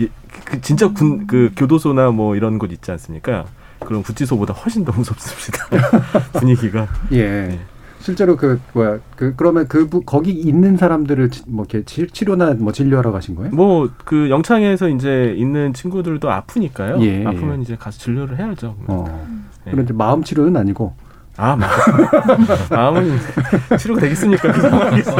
예, 0.00 0.08
그 0.44 0.60
진짜 0.60 0.88
군 0.88 1.26
그 1.26 1.50
교도소나 1.56 2.10
뭐 2.10 2.36
이런 2.36 2.58
곳 2.58 2.70
있지 2.72 2.90
않습니까? 2.92 3.44
그런 3.80 4.02
구치소보다 4.02 4.54
훨씬 4.54 4.84
더 4.84 4.92
무섭습니다. 4.92 5.66
분위기가. 6.38 6.86
예. 7.12 7.58
실제로 8.00 8.36
그 8.36 8.60
뭐야 8.72 8.98
그 9.16 9.34
그러면 9.36 9.66
그 9.68 9.88
부- 9.88 10.02
거기 10.02 10.30
있는 10.32 10.76
사람들을 10.76 11.30
치- 11.30 11.42
뭐 11.46 11.64
이렇게 11.68 11.84
치- 11.84 12.06
치료나 12.06 12.54
뭐 12.54 12.72
진료하러 12.72 13.12
가신 13.12 13.34
거예요? 13.34 13.50
뭐 13.54 13.88
그 14.04 14.30
영창에서 14.30 14.88
이제 14.88 15.34
있는 15.36 15.72
친구들도 15.74 16.30
아프니까요. 16.30 17.00
예, 17.02 17.24
아프면 17.26 17.58
예. 17.58 17.62
이제 17.62 17.76
가서 17.76 17.98
진료를 17.98 18.38
해야죠. 18.38 18.76
어. 18.86 19.28
예. 19.66 19.70
그런데 19.70 19.92
마음 19.92 20.22
치료는 20.22 20.56
아니고. 20.56 20.94
아, 21.40 21.54
마, 21.54 21.68
마음은 22.68 23.16
치료가 23.78 24.00
되겠습니까? 24.00 24.52
그 24.52 24.60
상황에서. 24.60 25.16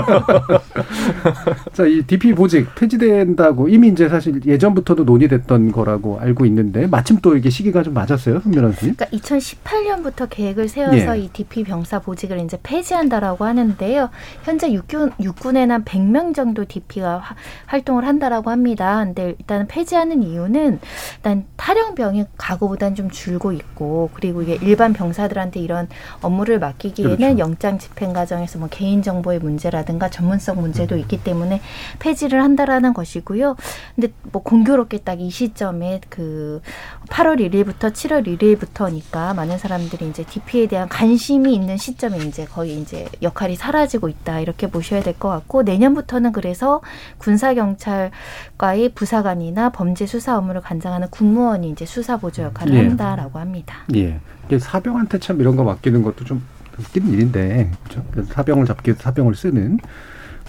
자, 1.72 1.87
이 1.87 2.02
DP 2.02 2.34
보직 2.34 2.75
폐지된다고 2.75 3.68
이미 3.68 3.87
이제 3.87 4.08
사실 4.08 4.44
예전부터도 4.44 5.04
논의됐던 5.04 5.70
거라고 5.70 6.18
알고 6.18 6.44
있는데 6.46 6.88
마침 6.88 7.18
또 7.22 7.37
이게 7.37 7.50
시기가 7.50 7.84
좀 7.84 7.94
맞았어요, 7.94 8.40
손변 8.40 8.64
선생님. 8.64 8.96
그러니까 8.96 9.16
2018년부터 9.16 10.26
계획을 10.28 10.66
세워서 10.66 11.18
예. 11.18 11.22
이 11.22 11.28
DP 11.28 11.62
병사 11.62 12.00
보직을 12.00 12.40
이제 12.40 12.58
폐지한다라고 12.64 13.44
하는데요. 13.44 14.10
현재 14.42 14.72
육군 14.72 15.12
육군에는 15.20 15.72
한 15.72 15.84
100명 15.84 16.34
정도 16.34 16.64
DP가 16.64 17.22
활동을 17.66 18.04
한다라고 18.04 18.50
합니다. 18.50 19.04
근데 19.04 19.37
일단 19.38 19.68
폐지하는 19.68 20.25
이유는 20.25 20.80
일단 21.18 21.44
탈영병이 21.56 22.25
과거보다는 22.37 22.96
좀 22.96 23.08
줄고 23.08 23.52
있고 23.52 24.10
그리고 24.14 24.42
이게 24.42 24.58
일반 24.60 24.92
병사들한테 24.92 25.60
이런 25.60 25.87
업무를 26.23 26.59
맡기기에는 26.59 27.17
그렇죠. 27.17 27.38
영장 27.38 27.79
집행 27.79 28.12
과정에서 28.12 28.59
뭐 28.59 28.69
개인 28.71 29.03
정보의 29.03 29.38
문제라든가 29.38 30.09
전문성 30.09 30.61
문제도 30.61 30.97
있기 30.97 31.23
때문에 31.23 31.61
폐지를 31.99 32.43
한다라는 32.43 32.95
것이고요. 32.95 33.57
근데 33.95 34.09
뭐 34.33 34.43
공교롭게 34.43 34.99
딱 34.99 35.19
이 35.19 35.31
시점에 35.31 36.00
그 36.09 36.62
8월 37.09 37.41
1일부터 37.41 37.93
7월 37.93 38.25
1일부터니까 38.38 39.35
많은 39.35 39.59
사람들이 39.59 40.09
이제 40.09 40.23
DP에 40.25 40.67
대한 40.69 40.88
관심이 40.88 41.53
있는 41.53 41.77
시점에 41.77 42.19
이제 42.19 42.45
거의 42.45 42.81
이제 42.81 43.09
역할이 43.21 43.57
사라지고 43.57 44.09
있다 44.09 44.38
이렇게 44.41 44.69
보셔야 44.69 45.03
될 45.03 45.19
것 45.19 45.29
같고 45.31 45.62
내년부터는 45.65 46.31
그래서 46.31 46.81
군사 47.19 47.53
경찰 47.55 48.12
과의 48.59 48.91
부사관이나 48.91 49.71
범죄 49.71 50.05
수사 50.05 50.37
업무를 50.37 50.61
관장하는 50.61 51.09
군무원이 51.11 51.71
이제 51.71 51.87
수사 51.87 52.17
보조 52.17 52.43
역할을 52.43 52.75
예. 52.75 52.79
한다라고 52.81 53.38
합니다. 53.38 53.77
예. 53.95 54.21
이게 54.47 54.59
사병한테 54.59 55.21
참 55.21 55.41
이런 55.41 55.57
거 55.57 55.62
맡기는 55.62 56.03
것도 56.03 56.25
좀 56.25 56.43
웃기는 56.79 57.09
일인데, 57.12 57.71
그렇죠? 57.85 58.05
사병을 58.27 58.67
잡기 58.67 58.91
위해서 58.91 59.03
사병을 59.03 59.35
쓰는. 59.35 59.79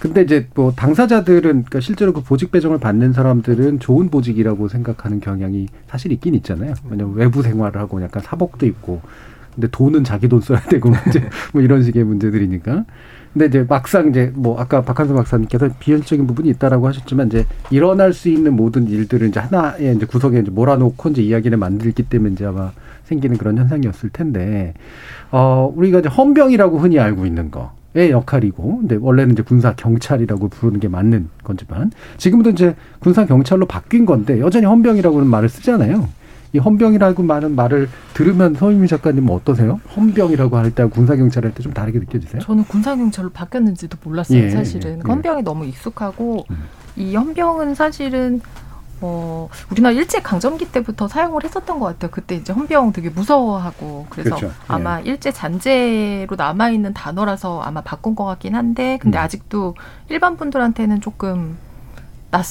근데 0.00 0.22
이제 0.22 0.48
뭐 0.54 0.72
당사자들은 0.72 1.40
그러니까 1.42 1.80
실제로 1.80 2.12
그 2.12 2.22
보직 2.22 2.50
배정을 2.50 2.78
받는 2.78 3.12
사람들은 3.12 3.80
좋은 3.80 4.08
보직이라고 4.08 4.68
생각하는 4.68 5.20
경향이 5.20 5.68
사실 5.88 6.10
있긴 6.12 6.34
있잖아요. 6.36 6.72
왜냐면 6.88 7.14
외부 7.14 7.42
생활을 7.42 7.78
하고 7.80 8.02
약간 8.02 8.22
사복도 8.22 8.64
입고 8.64 9.02
근데 9.54 9.68
돈은 9.70 10.04
자기 10.04 10.28
돈 10.28 10.40
써야 10.40 10.60
되고 10.60 10.92
이제 11.08 11.22
뭐 11.52 11.62
이런 11.62 11.82
식의 11.82 12.04
문제들이니까. 12.04 12.84
근데 13.32 13.46
이제 13.46 13.64
막상 13.68 14.08
이제 14.08 14.32
뭐 14.34 14.58
아까 14.58 14.82
박한수 14.82 15.14
박사님께서 15.14 15.70
비현실적인 15.78 16.26
부분이 16.26 16.48
있다라고 16.50 16.88
하셨지만 16.88 17.28
이제 17.28 17.46
일어날 17.70 18.12
수 18.12 18.28
있는 18.28 18.54
모든 18.54 18.88
일들을 18.88 19.28
이제 19.28 19.38
하나의 19.38 19.94
이제 19.94 20.04
구석에 20.04 20.40
이제 20.40 20.50
몰아놓고 20.50 21.10
이제 21.10 21.22
이야기를 21.22 21.56
만들기 21.56 22.04
때문에 22.04 22.32
이제 22.32 22.44
아마 22.44 22.72
생기는 23.04 23.36
그런 23.36 23.56
현상이었을 23.58 24.10
텐데 24.10 24.74
어 25.30 25.72
우리가 25.76 26.00
이제 26.00 26.08
헌병이라고 26.08 26.78
흔히 26.78 26.98
알고 26.98 27.24
있는 27.26 27.50
거 27.50 27.80
의 27.92 28.12
역할이고 28.12 28.78
근데 28.78 28.96
원래는 29.00 29.32
이제 29.32 29.42
군사 29.42 29.74
경찰이라고 29.74 30.46
부르는 30.48 30.78
게 30.78 30.86
맞는 30.86 31.28
거지만 31.42 31.90
지금도 32.18 32.50
이제 32.50 32.76
군사 33.00 33.26
경찰로 33.26 33.66
바뀐 33.66 34.06
건데 34.06 34.38
여전히 34.38 34.64
헌병이라고는 34.66 35.26
말을 35.26 35.48
쓰잖아요. 35.48 36.08
이 36.52 36.58
헌병이라고 36.58 37.22
많은 37.22 37.54
말을 37.54 37.88
들으면 38.14 38.54
서유미 38.54 38.88
작가님은 38.88 39.32
어떠세요? 39.32 39.80
헌병이라고 39.96 40.56
할때 40.56 40.84
군사 40.86 41.14
경찰 41.16 41.44
할 41.44 41.52
때 41.54 41.62
좀 41.62 41.72
다르게 41.72 41.98
느껴지세요? 42.00 42.40
저는 42.42 42.64
군사경찰로 42.64 43.30
바뀌었는지도 43.30 43.98
몰랐어요, 44.02 44.38
예, 44.44 44.50
사실은. 44.50 44.94
예, 44.94 44.96
예. 44.98 45.00
헌병이 45.08 45.42
너무 45.42 45.64
익숙하고, 45.66 46.46
이 46.96 47.14
헌병은 47.14 47.74
사실은, 47.76 48.40
어, 49.02 49.48
우리나라 49.70 49.94
일제강점기 49.94 50.72
때부터 50.72 51.06
사용을 51.08 51.44
했었던 51.44 51.78
것 51.78 51.86
같아요. 51.86 52.10
그때 52.10 52.34
이제 52.34 52.52
헌병 52.52 52.92
되게 52.92 53.10
무서워하고, 53.10 54.06
그래서 54.10 54.30
그렇죠. 54.36 54.46
예. 54.48 54.50
아마 54.68 55.00
일제 55.00 55.30
잔재로 55.32 56.34
남아있는 56.36 56.94
단어라서 56.94 57.60
아마 57.62 57.80
바꾼 57.80 58.14
것 58.16 58.24
같긴 58.24 58.54
한데, 58.56 58.98
근데 59.00 59.18
음. 59.18 59.22
아직도 59.22 59.76
일반 60.08 60.36
분들한테는 60.36 61.00
조금 61.00 61.56
낯, 62.30 62.44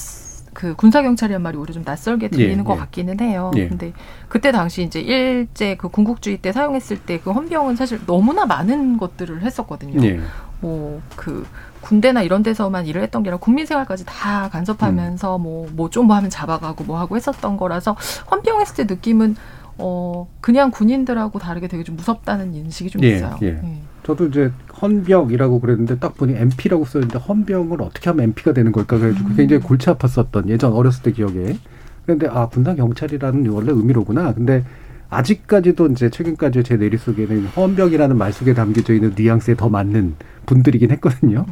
그 0.54 0.76
군사 0.76 1.02
경찰이란 1.02 1.42
말이 1.42 1.58
오히려 1.58 1.74
좀 1.74 1.84
낯설게 1.86 2.30
들리는 2.30 2.60
예, 2.60 2.64
것 2.64 2.74
예. 2.74 2.78
같기는 2.80 3.20
해요. 3.20 3.52
예. 3.56 3.68
근데 3.68 3.94
그때 4.28 4.52
당시 4.52 4.84
이제 4.84 5.00
일제 5.00 5.76
그 5.76 5.90
군국주의 5.90 6.38
때 6.38 6.52
사용했을 6.52 6.98
때 7.00 7.20
그 7.20 7.32
헌병은 7.32 7.76
사실 7.76 8.00
너무나 8.06 8.46
많은 8.46 8.98
것들을 8.98 9.42
했었거든요. 9.42 10.04
예. 10.06 10.20
뭐그 10.62 11.46
군대나 11.82 12.22
이런 12.22 12.44
데서만 12.44 12.86
일을 12.86 13.02
했던 13.02 13.24
게 13.24 13.30
아니라 13.30 13.40
국민 13.40 13.66
생활까지 13.66 14.06
다 14.06 14.50
간섭하면서 14.50 15.38
음. 15.38 15.44
뭐뭐 15.44 15.90
좀뭐 15.90 16.16
하면 16.16 16.30
잡아가고 16.30 16.84
뭐 16.84 17.00
하고 17.00 17.16
했었던 17.16 17.58
거라서 17.58 17.96
헌병했을 18.32 18.76
때 18.76 18.94
느낌은 18.94 19.36
어 19.78 20.28
그냥 20.42 20.72
군인들하고 20.72 21.40
다르게 21.40 21.68
되게 21.68 21.84
좀 21.84 21.96
무섭다는 21.96 22.54
인식이 22.54 22.90
좀 22.90 23.04
예, 23.04 23.16
있어요. 23.16 23.38
예. 23.44 23.62
예. 24.10 24.16
저도 24.16 24.26
이제 24.28 24.52
헌병이라고 24.82 25.60
그랬는데 25.60 26.00
딱 26.00 26.18
보니 26.18 26.34
MP라고 26.36 26.86
써있는데 26.86 27.20
헌병을 27.20 27.82
어떻게 27.82 28.10
하면 28.10 28.26
MP가 28.26 28.54
되는 28.54 28.72
걸까 28.72 28.98
그래가지고 28.98 29.36
굉장히 29.36 29.62
골치 29.62 29.88
아팠었던 29.88 30.50
예전 30.50 30.74
어렸을 30.74 31.04
때 31.04 31.12
기억에. 31.12 31.58
그런데 32.06 32.28
아 32.28 32.48
군사 32.48 32.74
경찰이라는 32.74 33.48
원래 33.50 33.72
의미로구나. 33.72 34.34
근데 34.34 34.64
아직까지도 35.10 35.88
이제 35.88 36.10
최근까지 36.10 36.64
제 36.64 36.78
내리 36.78 36.98
속에는 36.98 37.46
헌병이라는 37.48 38.18
말 38.18 38.34
속에 38.34 38.54
담겨져 38.54 38.94
있는 38.94 39.14
뉘앙스에 39.16 39.56
더 39.56 39.70
맞는 39.70 40.16
분들이긴 40.46 40.92
했거든요. 40.92 41.46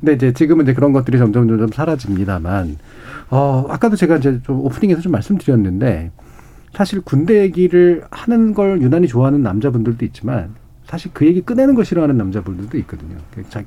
근데 0.00 0.12
이제 0.14 0.32
지금은 0.32 0.64
이제 0.64 0.74
그런 0.74 0.92
것들이 0.92 1.18
점점 1.18 1.48
점점 1.48 1.68
사라집니다만, 1.68 2.76
어, 3.30 3.66
아까도 3.68 3.96
제가 3.96 4.16
이제 4.18 4.40
좀 4.44 4.60
오프닝에서 4.60 5.00
좀 5.00 5.12
말씀드렸는데, 5.12 6.12
사실 6.72 7.00
군대 7.00 7.40
얘기를 7.40 8.04
하는 8.10 8.54
걸 8.54 8.80
유난히 8.80 9.08
좋아하는 9.08 9.42
남자분들도 9.42 10.04
있지만, 10.04 10.54
사실 10.88 11.10
그 11.12 11.26
얘기 11.26 11.42
꺼내는 11.44 11.74
거 11.74 11.84
싫어하는 11.84 12.16
남자분들도 12.16 12.78
있거든요. 12.78 13.16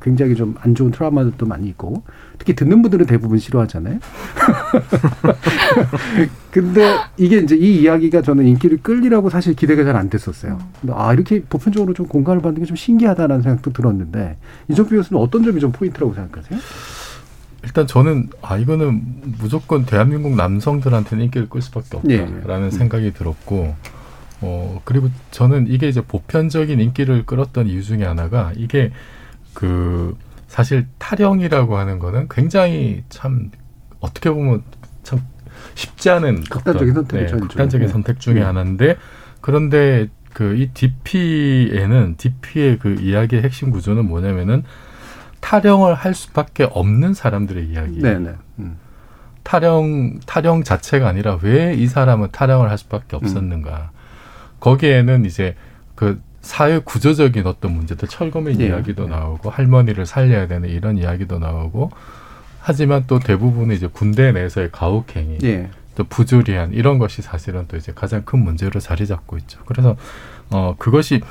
굉장히 0.01 0.36
좀 0.36 0.56
안 0.62 0.74
좋은 0.74 0.90
트라우마들도 0.92 1.46
많이 1.46 1.68
있고 1.70 2.01
특히 2.40 2.56
듣는 2.56 2.82
분들은 2.82 3.06
대부분 3.06 3.38
싫어하잖아요. 3.38 4.00
근데 6.51 6.98
이게 7.18 7.38
이제 7.38 7.56
이 7.56 7.82
이야기가 7.82 8.22
저는 8.22 8.46
인기를 8.48 8.80
끌리라고 8.82 9.30
사실 9.30 9.56
기대가 9.56 9.84
잘 9.84 9.96
안 9.96 10.10
됐었어요. 10.10 10.58
근데 10.80 10.94
아 10.96 11.13
이렇게 11.13 11.42
보편적으로 11.44 11.94
좀 11.94 12.08
공감을 12.08 12.42
받는 12.42 12.62
게 12.62 12.66
좀 12.66 12.75
신기하다라는 12.75 13.44
생각도 13.44 13.74
들었는데 13.74 14.38
이종필 14.70 14.98
교수는 14.98 15.22
어떤 15.22 15.44
점이 15.44 15.60
좀 15.60 15.72
포인트라고 15.72 16.13
생각하세요? 16.13 16.60
일단 17.63 17.86
저는 17.86 18.30
아 18.42 18.58
이거는 18.58 19.01
무조건 19.40 19.86
대한민국 19.86 20.36
남성들한테는 20.36 21.25
인기를 21.25 21.50
끌 21.50 21.62
수밖에 21.62 21.98
없다라는 21.98 22.68
예. 22.68 22.72
생각이 22.72 23.13
들었고 23.13 23.75
어 24.42 24.82
그리고 24.86 25.10
저는 25.32 25.68
이게 25.68 25.88
이제 25.88 26.02
보편적인 26.02 26.80
인기를 26.80 27.26
끌었던 27.26 27.68
이유 27.68 27.84
중에 27.84 28.04
하나가 28.04 28.52
이게 28.56 28.92
그 29.54 30.18
사실 30.48 30.88
타령이라고 30.98 31.78
하는 31.78 32.00
거는 32.00 32.28
굉장히 32.30 33.04
참 33.10 33.52
어떻게 34.00 34.30
보면 34.30 34.64
참 35.04 35.22
쉽지 35.76 36.10
않은 36.10 36.44
극단적인 36.44 36.94
선택 36.94 37.18
네, 37.18 37.26
극단적인 37.32 37.88
네. 37.88 37.92
선택 37.92 38.20
중에 38.20 38.36
네. 38.36 38.42
하나인데 38.42 38.98
그런데 39.42 40.08
그 40.34 40.56
이 40.56 40.70
DP에는 40.74 42.16
DP의 42.18 42.80
그 42.80 42.96
이야기의 43.02 43.44
핵심 43.44 43.70
구조는 43.70 44.06
뭐냐면은 44.08 44.64
타령을 45.42 45.94
할 45.94 46.14
수밖에 46.14 46.64
없는 46.64 47.14
사람들의 47.14 47.68
이야기예요. 47.68 48.02
네네. 48.02 48.36
음. 48.60 48.78
타령 49.44 50.20
타령 50.26 50.64
자체가 50.64 51.08
아니라 51.08 51.38
왜 51.42 51.74
이 51.76 51.88
사람은 51.88 52.30
타령을 52.32 52.70
할 52.70 52.78
수밖에 52.78 53.16
없었는가. 53.16 53.92
음. 53.94 54.00
거기에는 54.62 55.25
이제 55.25 55.56
그 55.96 56.22
사회 56.39 56.80
구조적인 56.80 57.46
어떤 57.46 57.74
문제들 57.74 58.08
철거민 58.08 58.60
예. 58.62 58.68
이야기도 58.68 59.08
나오고 59.08 59.50
할머니를 59.50 60.06
살려야 60.06 60.48
되는 60.48 60.70
이런 60.70 60.98
이야기도 60.98 61.38
나오고 61.38 61.91
하지만 62.60 63.03
또 63.08 63.20
대부분은 63.20 63.75
이제 63.75 63.88
군대 63.88 64.32
내에서의 64.32 64.70
가혹행위 64.72 65.39
예. 65.44 65.70
또 65.96 66.03
부조리한 66.06 66.74
이런 66.74 67.00
것이 67.00 67.22
사실은 67.22 67.65
또 67.68 67.75
이제 67.75 67.91
가장 67.94 68.24
큰 68.24 68.39
문제로 68.39 68.80
자리 68.80 69.06
잡고 69.06 69.38
있죠. 69.39 69.60
그래서 69.65 69.98
어 70.50 70.75
그것이 70.77 71.22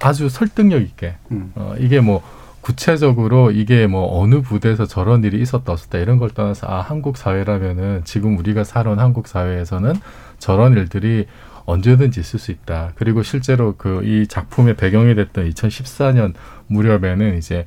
아주 0.00 0.28
설득력 0.28 0.82
있게 0.82 1.16
음. 1.30 1.52
어 1.54 1.74
이게 1.78 2.00
뭐 2.00 2.22
구체적으로 2.60 3.50
이게 3.50 3.86
뭐 3.86 4.20
어느 4.20 4.40
부대에서 4.40 4.86
저런 4.86 5.24
일이 5.24 5.40
있었다 5.40 5.72
없었다 5.72 5.98
이런 5.98 6.18
걸 6.18 6.30
떠나서 6.30 6.66
아 6.66 6.80
한국 6.80 7.16
사회라면은 7.16 8.02
지금 8.04 8.36
우리가 8.38 8.64
살아온 8.64 8.98
한국 8.98 9.28
사회에서는 9.28 9.94
저런 10.38 10.74
일들이 10.74 11.26
언제든지 11.68 12.18
있을 12.20 12.38
수 12.38 12.50
있다. 12.50 12.92
그리고 12.96 13.22
실제로 13.22 13.76
그 13.76 14.00
이 14.02 14.26
작품의 14.26 14.76
배경이 14.76 15.14
됐던 15.14 15.50
2014년 15.50 16.32
무렵에는 16.68 17.36
이제 17.36 17.66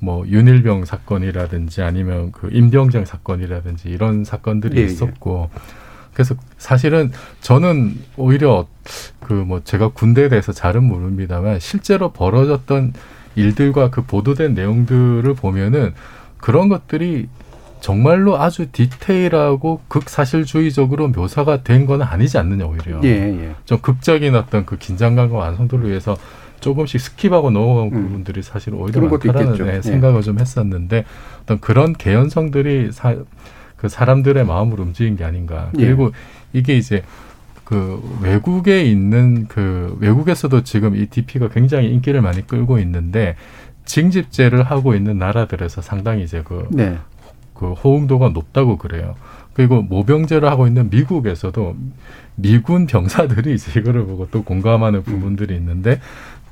뭐 0.00 0.26
윤일병 0.28 0.84
사건이라든지 0.84 1.82
아니면 1.82 2.30
그 2.32 2.50
임병장 2.52 3.04
사건이라든지 3.06 3.88
이런 3.88 4.24
사건들이 4.24 4.76
예, 4.78 4.82
예. 4.82 4.86
있었고 4.86 5.48
예. 5.54 5.58
그래서 6.12 6.34
사실은 6.58 7.10
저는 7.40 7.96
오히려 8.16 8.66
그 9.20 9.32
뭐 9.34 9.60
제가 9.64 9.88
군대에 9.88 10.28
대해서 10.28 10.52
잘은 10.52 10.84
모릅니다만 10.84 11.58
실제로 11.60 12.12
벌어졌던 12.12 12.92
일들과 13.34 13.88
그 13.90 14.02
보도된 14.02 14.54
내용들을 14.54 15.32
보면은 15.34 15.94
그런 16.38 16.68
것들이 16.68 17.28
정말로 17.80 18.40
아주 18.40 18.70
디테일하고 18.70 19.80
극사실주의적으로 19.88 21.08
묘사가 21.08 21.62
된 21.62 21.86
건 21.86 22.02
아니지 22.02 22.36
않느냐 22.38 22.66
오히려 22.66 23.00
예, 23.04 23.08
예. 23.08 23.54
좀 23.64 23.78
극적인 23.80 24.34
어떤 24.34 24.66
그 24.66 24.76
긴장감과 24.76 25.36
완성도를 25.38 25.88
위해서 25.88 26.16
조금씩 26.60 27.00
skip하고 27.00 27.50
넘어간 27.50 27.86
음. 27.86 28.02
부분들이 28.02 28.42
사실 28.42 28.74
오히려 28.74 29.00
많다라는 29.02 29.64
네, 29.64 29.76
예. 29.76 29.82
생각을 29.82 30.22
좀 30.22 30.38
했었는데 30.40 31.04
어떤 31.42 31.60
그런 31.60 31.92
개연성들이 31.94 32.90
사, 32.92 33.16
그 33.76 33.88
사람들의 33.88 34.44
마음을 34.44 34.80
움직인 34.80 35.16
게 35.16 35.24
아닌가 35.24 35.70
예. 35.78 35.84
그리고 35.84 36.10
이게 36.52 36.76
이제 36.76 37.02
그 37.64 38.02
외국에 38.22 38.82
있는 38.82 39.46
그 39.46 39.96
외국에서도 40.00 40.64
지금 40.64 40.96
이 40.96 41.06
DP가 41.06 41.48
굉장히 41.48 41.90
인기를 41.90 42.20
많이 42.22 42.46
끌고 42.46 42.78
있는데 42.80 43.36
징집제를 43.84 44.62
하고 44.64 44.94
있는 44.94 45.18
나라들에서 45.18 45.80
상당히 45.80 46.22
이제 46.24 46.42
그, 46.44 46.66
네. 46.70 46.98
그 47.58 47.72
호응도가 47.72 48.30
높다고 48.30 48.78
그래요. 48.78 49.16
그리고 49.52 49.82
모병제를 49.82 50.48
하고 50.48 50.66
있는 50.66 50.88
미국에서도 50.90 51.76
미군 52.36 52.86
병사들이 52.86 53.54
이제 53.54 53.80
이거를 53.80 54.06
보고 54.06 54.28
또 54.30 54.44
공감하는 54.44 55.02
부분들이 55.02 55.56
있는데 55.56 56.00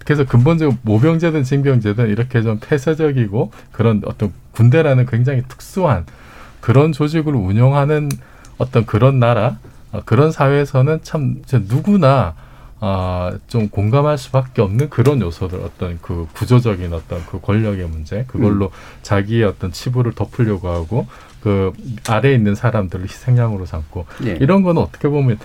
그래서 0.05 0.25
근본적으로 0.25 0.77
모병제든 0.83 1.45
징병제든 1.45 2.09
이렇게 2.09 2.43
좀 2.43 2.59
폐쇄적이고 2.61 3.53
그런 3.73 4.03
어떤 4.07 4.33
군대라는 4.53 5.07
굉장히 5.07 5.43
특수한 5.47 6.05
그런 6.61 6.93
조직을 6.93 7.35
운영하는 7.35 8.09
어떤 8.59 8.87
그런 8.87 9.21
나라 9.21 9.59
어, 9.93 10.03
그런 10.05 10.33
사회에서는 10.33 11.01
참 11.03 11.43
누구나 11.69 12.35
아, 12.79 13.39
좀 13.47 13.69
공감할 13.69 14.19
수밖에 14.19 14.61
없는 14.61 14.91
그런 14.91 15.21
요소들, 15.23 15.61
어떤 15.61 15.99
그 16.03 16.27
구조적인 16.35 16.93
어떤 16.93 17.25
그 17.27 17.41
권력의 17.41 17.89
문제, 17.89 18.25
그걸로 18.27 18.67
음. 18.67 18.71
자기의 19.03 19.45
어떤 19.45 19.73
치부를 19.73 20.13
덮으려고 20.13 20.69
하고, 20.69 21.07
그 21.41 21.73
아래에 22.07 22.35
있는 22.35 22.55
사람들을 22.55 23.05
희생양으로 23.05 23.65
삼고, 23.65 24.07
예. 24.27 24.33
이런 24.41 24.63
거는 24.63 24.83
어떻게 24.83 25.09
보면 25.09 25.39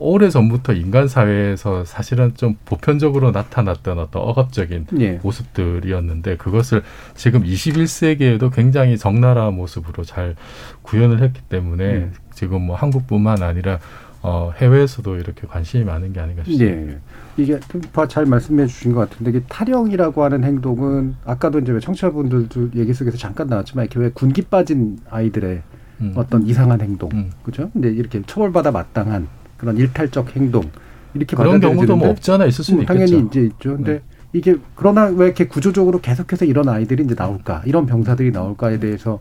오래 0.00 0.30
전부터 0.30 0.74
인간 0.74 1.08
사회에서 1.08 1.84
사실은 1.84 2.32
좀 2.36 2.56
보편적으로 2.64 3.32
나타났던 3.32 3.98
어떤 3.98 4.22
억압적인 4.22 4.86
예. 5.00 5.20
모습들이었는데, 5.22 6.38
그것을 6.38 6.82
지금 7.14 7.42
21세기에도 7.42 8.50
굉장히 8.54 8.96
적나라한 8.96 9.54
모습으로 9.54 10.04
잘 10.04 10.36
구현을 10.82 11.20
했기 11.22 11.42
때문에, 11.42 11.84
예. 11.84 12.10
지금 12.32 12.62
뭐 12.62 12.76
한국뿐만 12.76 13.42
아니라 13.42 13.78
어, 14.20 14.52
해외에서도 14.56 15.16
이렇게 15.16 15.46
관심이 15.46 15.84
많은 15.84 16.12
게 16.12 16.20
아닌가 16.20 16.42
싶습니다. 16.44 16.92
예. 16.92 16.98
이게 17.36 17.60
잘 18.08 18.26
말씀해 18.26 18.66
주신 18.66 18.92
것 18.92 19.08
같은데 19.08 19.30
이게 19.30 19.40
탈영이라고 19.48 20.24
하는 20.24 20.42
행동은 20.42 21.14
아까도 21.24 21.60
이제 21.60 21.78
청취자분들도 21.78 22.70
얘기 22.74 22.92
속에서 22.92 23.16
잠깐 23.16 23.46
나왔지만 23.46 23.84
이렇게 23.84 24.00
왜 24.00 24.10
군기 24.10 24.42
빠진 24.42 24.98
아이들의 25.08 25.62
음. 26.00 26.12
어떤 26.16 26.46
이상한 26.46 26.80
행동, 26.80 27.10
음. 27.12 27.30
그죠? 27.42 27.70
근데 27.72 27.90
이렇게 27.90 28.22
처벌받아 28.26 28.72
마땅한 28.72 29.28
그런 29.56 29.76
일탈적 29.76 30.34
행동 30.36 30.68
이렇게 31.14 31.36
그런 31.36 31.60
경우도 31.60 31.96
뭐 31.96 32.10
없지 32.10 32.30
않아 32.32 32.46
있을 32.46 32.64
수는 32.64 32.80
음, 32.82 32.86
당연히 32.86 33.12
있겠죠. 33.12 33.28
이제 33.28 33.40
있죠. 33.46 33.76
근데 33.76 33.92
네. 33.92 34.00
이게 34.32 34.56
그러나 34.74 35.06
왜 35.06 35.26
이렇게 35.26 35.46
구조적으로 35.46 36.00
계속해서 36.00 36.44
이런 36.44 36.68
아이들이 36.68 37.02
이제 37.04 37.14
나올까, 37.14 37.62
이런 37.64 37.86
병사들이 37.86 38.30
나올까에 38.30 38.78
대해서 38.78 39.20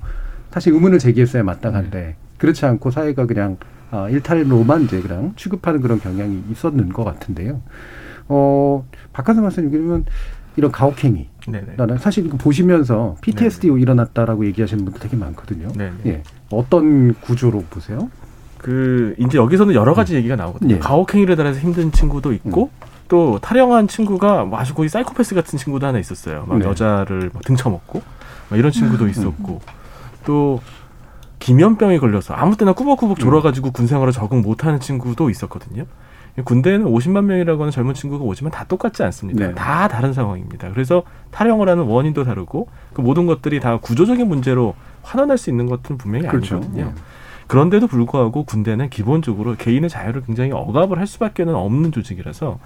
사실 0.51 0.73
의문을 0.73 0.99
제기했어야 0.99 1.43
마땅한데 1.43 1.99
네. 1.99 2.15
그렇지 2.37 2.65
않고 2.65 2.91
사회가 2.91 3.25
그냥 3.25 3.57
아, 3.91 4.09
일탈로만 4.09 4.83
이제 4.83 5.01
그냥 5.01 5.33
취급하는 5.35 5.81
그런 5.81 5.99
경향이 5.99 6.43
있었는 6.51 6.89
것 6.89 7.03
같은데요. 7.03 7.61
어, 8.27 8.85
박한선 9.13 9.43
박사님 9.43 9.71
그러면 9.71 10.05
이런 10.57 10.71
가혹행위. 10.71 11.29
나는 11.77 11.97
사실 11.97 12.25
이거 12.25 12.35
보시면서 12.37 13.15
PTSD 13.21 13.67
네네. 13.67 13.81
일어났다라고 13.81 14.45
얘기하시는 14.47 14.83
분들 14.83 14.99
되게 14.99 15.15
많거든요. 15.15 15.69
네네. 15.69 15.93
예. 16.07 16.23
어떤 16.51 17.13
구조로 17.13 17.63
보세요? 17.69 18.09
그 18.57 19.15
이제 19.17 19.37
여기서는 19.37 19.75
여러 19.75 19.93
가지 19.93 20.13
음. 20.13 20.17
얘기가 20.17 20.35
나오거든요. 20.35 20.75
예. 20.75 20.79
가혹행위를 20.79 21.35
따라서 21.35 21.59
힘든 21.59 21.91
친구도 21.91 22.33
있고 22.33 22.71
음. 22.73 22.87
또 23.07 23.39
탈영한 23.39 23.87
친구가 23.87 24.43
뭐 24.45 24.59
아주 24.59 24.73
거의 24.73 24.89
사이코패스 24.89 25.35
같은 25.35 25.57
친구도 25.57 25.87
하나 25.87 25.99
있었어요. 25.99 26.45
막 26.47 26.57
네. 26.57 26.65
여자를 26.65 27.29
막 27.33 27.43
등쳐먹고 27.45 28.01
막 28.49 28.57
이런 28.57 28.71
친구도 28.71 29.05
음. 29.05 29.09
있었고 29.09 29.61
또 30.25 30.59
기면병에 31.39 31.99
걸려서 31.99 32.33
아무 32.33 32.57
때나 32.57 32.73
꾸벅꾸벅 32.73 33.19
졸아가지고 33.19 33.71
군생활을 33.71 34.11
적응 34.11 34.41
못하는 34.41 34.79
친구도 34.79 35.29
있었거든요. 35.29 35.85
군대에는 36.43 36.85
50만 36.85 37.25
명이라고 37.25 37.63
하는 37.63 37.71
젊은 37.71 37.93
친구가 37.93 38.23
오지만 38.23 38.51
다 38.51 38.63
똑같지 38.65 39.01
않습니다. 39.03 39.47
네. 39.47 39.55
다 39.55 39.87
다른 39.87 40.13
상황입니다. 40.13 40.69
그래서 40.71 41.03
탈영을 41.31 41.67
하는 41.67 41.85
원인도 41.85 42.23
다르고 42.23 42.67
그 42.93 43.01
모든 43.01 43.25
것들이 43.25 43.59
다 43.59 43.77
구조적인 43.77 44.27
문제로 44.27 44.75
환원할 45.01 45.37
수 45.37 45.49
있는 45.49 45.65
것들은 45.65 45.97
분명히 45.97 46.27
그렇죠. 46.27 46.55
아니거든요. 46.57 46.85
네. 46.85 46.91
그런데도 47.47 47.87
불구하고 47.87 48.43
군대는 48.43 48.89
기본적으로 48.89 49.55
개인의 49.55 49.89
자유를 49.89 50.23
굉장히 50.23 50.51
억압을 50.51 50.99
할 50.99 51.07
수밖에 51.07 51.45
는 51.45 51.55
없는 51.55 51.91
조직이라서 51.91 52.59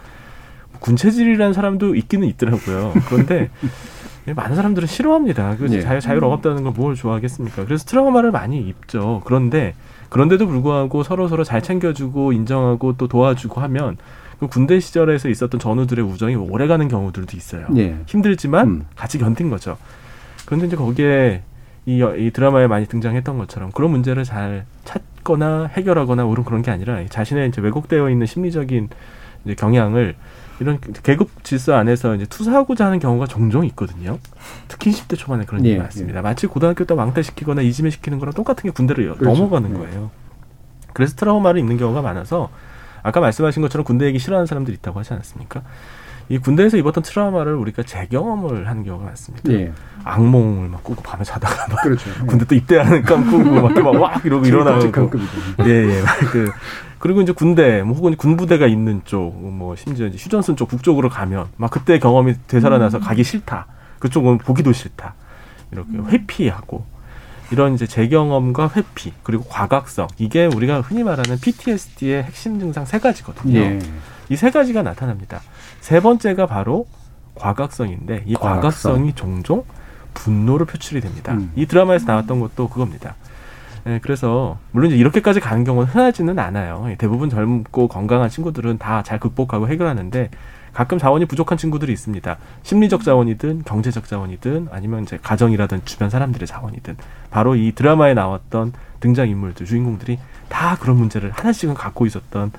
군체질이라는 0.80 1.54
사람도 1.54 1.96
있기는 1.96 2.28
있더라고요. 2.28 2.94
그런데 3.08 3.40
예, 3.40 3.50
많은 4.26 4.56
사람들은 4.56 4.88
싫어합니다. 4.88 5.56
그 5.58 5.68
예. 5.72 5.82
자유, 5.82 6.00
자유를 6.00 6.24
억압다는 6.26 6.64
걸 6.64 6.74
뭘 6.76 6.96
좋아하겠습니까? 6.96 7.66
그래서 7.66 7.86
트라우마를 7.86 8.32
많이 8.32 8.60
입죠. 8.60 9.22
그런데 9.26 9.74
그런데도 10.10 10.48
불구하고 10.48 11.04
서로 11.04 11.28
서로 11.28 11.44
잘 11.44 11.62
챙겨주고 11.62 12.34
인정하고 12.34 12.98
또 12.98 13.08
도와주고 13.08 13.62
하면 13.62 13.98
그 14.40 14.48
군대 14.48 14.80
시절에서 14.80 15.30
있었던 15.30 15.60
전우들의 15.60 16.04
우정이 16.06 16.36
오래가는 16.36 16.88
경우들도 16.88 17.36
있어요. 17.38 17.68
예. 17.78 17.98
힘들지만 18.08 18.68
음. 18.68 18.86
같이 18.96 19.18
견딘 19.18 19.50
거죠. 19.50 19.78
그런데 20.46 20.68
이제 20.68 20.76
거기에 20.76 21.44
이, 21.86 22.04
이 22.18 22.32
드라마에 22.32 22.68
많이 22.68 22.86
등장했던 22.86 23.38
것처럼 23.38 23.72
그런 23.72 23.92
문제를 23.92 24.24
잘 24.24 24.66
찾거나 24.86 25.70
해결하거나 25.74 26.26
오른 26.26 26.44
그런 26.44 26.62
게 26.62 26.72
아니라 26.72 27.04
자신의 27.08 27.50
이제 27.50 27.62
왜곡되어 27.62 28.10
있는 28.10 28.26
심리적인 28.28 28.90
이제 29.46 29.56
경향을 29.56 30.16
이런 30.62 30.80
계급 31.02 31.44
질서 31.44 31.74
안에서 31.74 32.14
이제 32.14 32.28
투사하고자 32.28 32.86
하는 32.86 33.00
경우가 33.00 33.26
종종 33.26 33.66
있거든요. 33.66 34.20
특히 34.68 34.92
20대 34.92 35.18
초반에 35.18 35.44
그런 35.44 35.66
일이 35.66 35.74
예, 35.74 35.80
많습니다. 35.80 36.22
마치 36.22 36.46
고등학교 36.46 36.86
때 36.86 36.94
왕따시키거나 36.94 37.64
이지매시키는 37.64 38.20
거랑 38.20 38.36
똑같은 38.36 38.62
게 38.62 38.70
군대로 38.70 39.16
그렇죠. 39.16 39.26
넘어가는 39.26 39.74
네. 39.74 39.80
거예요. 39.80 40.12
그래서 40.94 41.16
트라우마를 41.16 41.60
입는 41.62 41.78
경우가 41.78 42.04
많아서 42.04 42.52
아까 43.02 43.20
말씀하신 43.20 43.64
것처럼 43.64 43.84
군대 43.84 44.06
얘기 44.06 44.20
싫어하는 44.20 44.46
사람들이 44.46 44.78
있다고 44.78 45.00
하지 45.00 45.14
않았습니까? 45.14 45.64
이 46.30 46.38
군대에서 46.38 46.78
입었던 46.78 47.02
트라우마를 47.02 47.56
우리가 47.56 47.82
재경험을 47.82 48.68
하는 48.70 48.84
경우가 48.84 49.06
많습니다. 49.06 49.52
예. 49.54 49.74
악몽을 50.04 50.70
막 50.70 50.84
꾸고 50.84 51.02
밤에 51.02 51.24
자다가 51.24 51.70
막 51.70 51.82
그렇죠. 51.82 52.08
군대 52.28 52.46
또 52.46 52.54
입대하는 52.54 53.02
깜 53.02 53.26
꾸고 53.32 53.68
막 53.68 53.74
막와 53.74 54.22
이러고 54.24 54.46
일어나고 54.46 54.80
끔찍한 54.80 55.10
급이죠. 55.10 55.32
예, 55.66 55.72
예. 55.72 56.02
그 56.32 56.52
그리고 57.02 57.22
이제 57.22 57.32
군대 57.32 57.82
뭐 57.84 57.96
혹은 57.98 58.16
군부대가 58.16 58.68
있는 58.68 59.02
쪽 59.06 59.34
뭐 59.36 59.76
심지어 59.76 60.08
이제 60.08 60.18
휴전선 60.18 60.56
쪽 60.56 60.70
북쪽으로 60.70 61.10
가면 61.10 61.48
막 61.58 61.70
그때 61.72 62.00
경험이 62.00 62.36
되살아나서 62.48 63.00
가기 63.00 63.24
싫다. 63.24 63.68
그쪽은 64.00 64.38
보기도 64.40 64.72
싫다. 64.72 65.16
이렇게 65.72 65.98
회피하고 65.98 66.86
이런 67.52 67.74
이제 67.74 67.86
재경험과 67.88 68.72
회피 68.76 69.14
그리고 69.24 69.44
과각성 69.46 70.08
이게 70.18 70.46
우리가 70.46 70.82
흔히 70.82 71.04
말하는 71.04 71.40
PTSD의 71.40 72.24
핵심 72.24 72.60
증상 72.60 72.86
세 72.86 73.00
가지거든요. 73.00 73.60
예. 73.60 73.80
이세 74.30 74.50
가지가 74.52 74.84
나타납니다. 74.84 75.42
세 75.82 76.00
번째가 76.00 76.46
바로 76.46 76.88
과각성인데 77.36 78.24
이 78.26 78.34
과각성. 78.36 78.62
과각성이 78.92 79.14
종종 79.14 79.64
분노로 80.14 80.66
표출이 80.66 81.02
됩니다. 81.02 81.34
음. 81.34 81.52
이 81.56 81.66
드라마에서 81.66 82.06
나왔던 82.06 82.40
것도 82.40 82.70
그겁니다. 82.70 83.16
예, 83.88 84.00
그래서 84.02 84.58
물론 84.72 84.90
이제 84.92 84.98
이렇게까지 84.98 85.40
가는 85.40 85.64
경우는 85.64 85.90
흔하지는 85.90 86.38
않아요. 86.40 86.86
예, 86.90 86.96
대부분 86.96 87.30
젊고 87.30 87.88
건강한 87.88 88.30
친구들은 88.30 88.78
다 88.78 89.02
잘 89.04 89.20
극복하고 89.20 89.68
해결하는데 89.68 90.30
가끔 90.74 90.98
자원이 90.98 91.26
부족한 91.26 91.58
친구들이 91.58 91.92
있습니다. 91.92 92.38
심리적 92.64 93.04
자원이든 93.04 93.64
경제적 93.66 94.08
자원이든 94.08 94.68
아니면 94.72 95.04
이제 95.04 95.18
가정이라든 95.22 95.82
주변 95.86 96.10
사람들의 96.10 96.48
자원이든 96.48 96.96
바로 97.30 97.56
이 97.56 97.74
드라마에 97.74 98.14
나왔던 98.14 98.74
등장 99.02 99.28
인물들 99.28 99.66
주인공들이 99.66 100.20
다 100.48 100.78
그런 100.80 100.98
문제를 100.98 101.32
하나씩은 101.32 101.74
갖고 101.74 102.06
있었던 102.06 102.52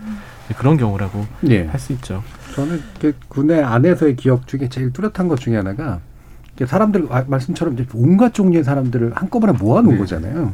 그런 0.58 0.76
경우라고 0.76 1.24
예. 1.48 1.66
할수 1.66 1.92
있죠. 1.94 2.22
저는 2.54 2.82
그 3.00 3.14
군대 3.28 3.62
안에서의 3.62 4.16
기억 4.16 4.46
중에 4.46 4.68
제일 4.68 4.92
뚜렷한 4.92 5.28
것 5.28 5.40
중에 5.40 5.56
하나가 5.56 6.00
사람들 6.62 7.06
아, 7.10 7.24
말씀처럼 7.26 7.74
이제 7.74 7.86
온갖 7.94 8.34
종류의 8.34 8.62
사람들을 8.64 9.12
한꺼번에 9.14 9.52
모아놓은 9.54 9.94
네. 9.94 9.98
거잖아요. 10.00 10.52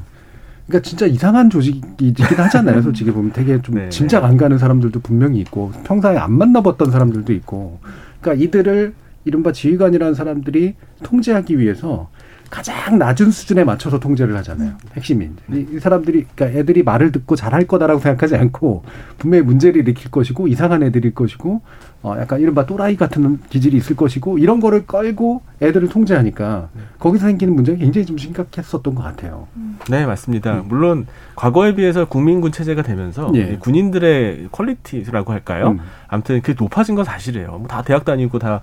그러니까 0.69 0.87
진짜 0.87 1.07
이상한 1.07 1.49
조직이긴 1.49 2.15
하잖아요. 2.37 2.83
솔직히 2.83 3.11
보면 3.11 3.33
되게 3.33 3.61
좀 3.63 3.77
네. 3.77 3.89
짐작 3.89 4.25
안 4.25 4.37
가는 4.37 4.59
사람들도 4.59 5.01
분명히 5.01 5.41
있고 5.41 5.73
평소에 5.85 6.17
안 6.19 6.33
만나봤던 6.33 6.91
사람들도 6.91 7.33
있고. 7.33 7.81
그러니까 8.21 8.45
이들을 8.45 8.95
이른바 9.25 9.51
지휘관이라는 9.51 10.15
사람들이 10.15 10.75
통제하기 11.03 11.59
위해서 11.59 12.11
가장 12.51 12.99
낮은 12.99 13.31
수준에 13.31 13.65
맞춰서 13.65 13.99
통제를 13.99 14.37
하잖아요. 14.39 14.73
핵심이. 14.95 15.29
이, 15.53 15.67
이 15.73 15.79
사람들이, 15.79 16.27
그러니까 16.35 16.59
애들이 16.59 16.83
말을 16.83 17.13
듣고 17.13 17.37
잘할 17.37 17.67
거다라고 17.67 18.01
생각하지 18.01 18.37
않고 18.37 18.85
분명히 19.19 19.45
문제를 19.45 19.83
일으킬 19.83 20.11
것이고 20.11 20.49
이상한 20.49 20.83
애들일 20.83 21.15
것이고 21.15 21.61
어, 22.03 22.17
약간 22.19 22.41
이른바 22.41 22.65
또라이 22.65 22.97
같은 22.97 23.41
기질이 23.51 23.77
있을 23.77 23.97
것이고 23.97 24.39
이런 24.39 24.61
거를 24.61 24.87
깔고 24.87 25.43
애들을 25.61 25.89
통제하니까 25.89 26.69
거기서 26.99 27.27
생기는 27.27 27.55
문제가 27.55 27.79
굉장히 27.79 28.07
좀 28.07 28.17
심각했었던 28.17 28.95
것 28.95 29.03
같아요. 29.03 29.49
네, 29.91 30.07
맞습니다. 30.07 30.63
물론 30.67 31.07
과거에 31.35 31.75
비해서 31.75 32.05
국민군 32.05 32.53
체제가 32.53 32.83
되면서 32.83 33.33
예. 33.35 33.53
이 33.53 33.59
군인들의 33.59 34.49
퀄리티라고 34.53 35.33
할까요? 35.33 35.71
음. 35.71 35.81
아무튼 36.07 36.41
그게 36.41 36.55
높아진 36.59 36.95
건 36.95 37.05
사실이에요. 37.05 37.59
뭐다 37.59 37.83
대학 37.83 38.05
다니고 38.05 38.39
다 38.39 38.61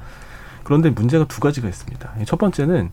그런데 0.63 0.89
문제가 0.89 1.26
두 1.26 1.39
가지가 1.41 1.67
있습니다. 1.67 2.10
첫 2.26 2.38
번째는 2.39 2.86
이 2.86 2.89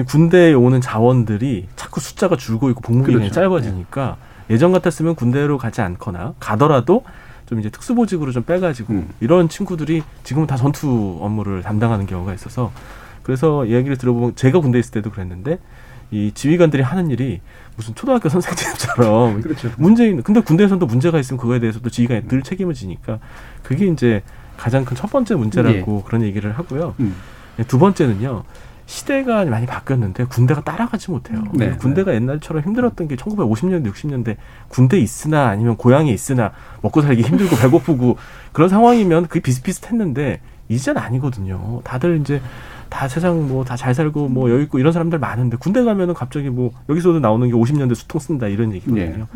군대에 0.00 0.54
오는 0.54 0.80
자원들이 0.80 1.68
자꾸 1.76 2.00
숫자가 2.00 2.36
줄고 2.36 2.70
있고 2.70 2.80
복무 2.80 3.04
기간이 3.04 3.28
그렇죠. 3.28 3.34
짧아지니까 3.34 4.16
예전 4.50 4.72
같았으면 4.72 5.14
군대로 5.14 5.58
가지 5.58 5.80
않거나 5.82 6.34
가더라도 6.40 7.04
좀 7.46 7.60
이제 7.60 7.68
특수보직으로 7.68 8.32
좀 8.32 8.44
빼가지고 8.44 8.92
음. 8.94 9.08
이런 9.20 9.48
친구들이 9.48 10.02
지금은 10.24 10.46
다 10.46 10.56
전투 10.56 11.18
업무를 11.20 11.62
담당하는 11.62 12.06
경우가 12.06 12.32
있어서 12.34 12.72
그래서 13.22 13.66
이야기를 13.66 13.98
들어보면 13.98 14.34
제가 14.36 14.60
군대 14.60 14.78
에 14.78 14.80
있을 14.80 14.92
때도 14.92 15.10
그랬는데 15.10 15.58
이 16.10 16.32
지휘관들이 16.34 16.82
하는 16.82 17.10
일이 17.10 17.40
무슨 17.76 17.94
초등학교 17.94 18.28
선생님처럼 18.28 19.40
그렇죠. 19.42 19.70
문제 19.76 20.06
있는 20.08 20.22
근데 20.22 20.40
군대에서도 20.40 20.84
문제가 20.86 21.18
있으면 21.18 21.38
그거에 21.38 21.58
대해서도 21.58 21.88
지휘관이 21.90 22.28
늘 22.28 22.42
책임을 22.42 22.74
지니까 22.74 23.18
그게 23.62 23.86
이제 23.86 24.22
가장 24.56 24.84
큰 24.84 24.94
첫 24.96 25.10
번째 25.10 25.34
문제라고 25.34 26.02
그런 26.04 26.22
얘기를 26.22 26.52
하고요. 26.52 26.94
음. 27.00 27.14
네, 27.56 27.64
두 27.64 27.78
번째는요. 27.78 28.44
시대가 28.92 29.44
많이 29.46 29.64
바뀌었는데 29.66 30.24
군대가 30.24 30.60
따라가지 30.62 31.10
못해요. 31.10 31.42
네, 31.54 31.70
군대가 31.78 32.14
옛날처럼 32.14 32.62
힘들었던 32.62 33.08
게 33.08 33.16
1950년대, 33.16 33.90
60년대 33.90 34.36
군대 34.68 34.98
있으나 34.98 35.48
아니면 35.48 35.76
고향에 35.78 36.12
있으나 36.12 36.52
먹고 36.82 37.00
살기 37.00 37.22
힘들고 37.22 37.56
배고프고 37.62 38.18
그런 38.52 38.68
상황이면 38.68 39.28
그게 39.28 39.40
비슷비슷했는데 39.40 40.40
이제는 40.68 41.00
아니거든요. 41.00 41.80
다들 41.84 42.20
이제 42.20 42.42
다 42.90 43.08
세상 43.08 43.48
뭐 43.48 43.64
다 43.64 43.76
잘 43.76 43.94
살고 43.94 44.28
뭐 44.28 44.50
여유 44.50 44.62
있고 44.64 44.78
이런 44.78 44.92
사람들 44.92 45.18
많은데 45.18 45.56
군대 45.56 45.82
가면은 45.82 46.12
갑자기 46.12 46.50
뭐 46.50 46.72
여기서도 46.90 47.20
나오는 47.20 47.48
게 47.48 47.54
50년대 47.54 47.94
수통 47.94 48.20
쓴다 48.20 48.46
이런 48.46 48.72
얘기거든요. 48.74 49.26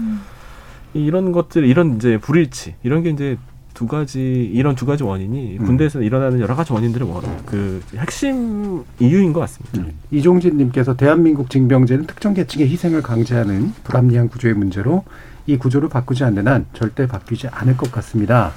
이- 0.95 1.05
이런 1.07 1.33
것들 1.33 1.64
이런 1.64 1.97
이제 1.97 2.19
불일치 2.19 2.75
이런 2.83 3.03
게 3.03 3.09
이제 3.11 3.38
두 3.76 3.86
가지 3.86 4.50
이런 4.54 4.74
두 4.74 4.86
가지 4.86 5.04
원인이 5.04 5.58
군대에서 5.58 6.00
일어나는 6.00 6.40
여러 6.40 6.56
가지 6.56 6.72
원인들의 6.72 7.06
원, 7.06 7.22
그 7.44 7.82
핵심 7.94 8.82
이유인 8.98 9.34
것 9.34 9.40
같습니다. 9.40 9.80
음. 9.80 9.92
이종진님께서 10.10 10.96
대한민국 10.96 11.50
징병제는 11.50 12.06
특정 12.06 12.32
계층의 12.32 12.70
희생을 12.70 13.02
강제하는 13.02 13.74
불합리한 13.84 14.30
구조의 14.30 14.54
문제로 14.54 15.04
이 15.46 15.58
구조를 15.58 15.90
바꾸지 15.90 16.24
않는 16.24 16.48
한 16.48 16.64
절대 16.72 17.06
바뀌지 17.06 17.48
않을 17.48 17.76
것 17.76 17.92
같습니다. 17.92 18.52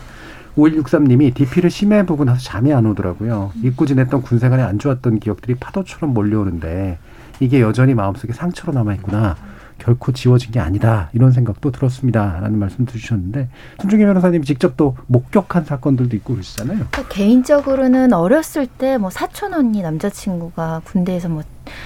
5163님이 0.55 1.33
DP를 1.33 1.69
심해 1.69 2.05
보고 2.05 2.23
나서 2.23 2.39
잠이 2.39 2.73
안 2.73 2.85
오더라고요. 2.85 3.51
잊고 3.61 3.85
지냈던 3.85 4.21
군 4.21 4.39
생활에 4.39 4.63
안 4.63 4.79
좋았던 4.79 5.19
기억들이 5.19 5.55
파도처럼 5.55 6.13
몰려오는데 6.13 6.97
이게 7.41 7.59
여전히 7.59 7.93
마음속에 7.93 8.31
상처로 8.31 8.71
남아있구나. 8.71 9.35
결코 9.79 10.11
지워진 10.11 10.51
게 10.51 10.59
아니다. 10.59 11.09
이런 11.13 11.31
생각도 11.31 11.71
들었습니다. 11.71 12.39
라는 12.41 12.59
말씀 12.59 12.85
주셨는데 12.85 13.49
손중희 13.81 14.05
변호사님이 14.05 14.45
직접 14.45 14.77
또 14.77 14.95
목격한 15.07 15.65
사건들도 15.65 16.15
있고 16.17 16.33
그러시잖아요. 16.33 16.87
그러니까 16.91 17.07
개인적으로는 17.07 18.13
어렸을 18.13 18.67
때 18.67 18.97
뭐 18.99 19.09
사촌 19.09 19.53
언니 19.53 19.81
남자친구가 19.81 20.81
군대에서 20.83 21.29
뭐 21.29 21.43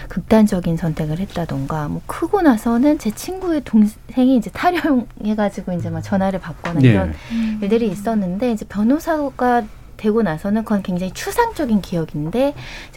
극단적인 0.10 0.78
선택을 0.78 1.20
했다던가 1.20 1.88
뭐 1.90 2.02
크고 2.08 2.42
나서는 2.42 2.98
제 2.98 3.12
친구의 3.12 3.62
동생이 3.64 4.38
이제 4.38 4.50
탈영해가지고 4.50 5.74
이제 5.74 5.90
막 5.90 6.02
전화를 6.02 6.40
받거나 6.40 6.80
네. 6.80 6.90
이런 6.90 7.14
일들이 7.62 7.88
있었는데 7.90 8.52
이제 8.52 8.66
변호사가 8.68 9.64
되고 9.98 10.22
나서는 10.22 10.64
그건 10.64 10.84
굉장히 10.84 11.12
추상적인 11.14 11.82
기억인데 11.82 12.54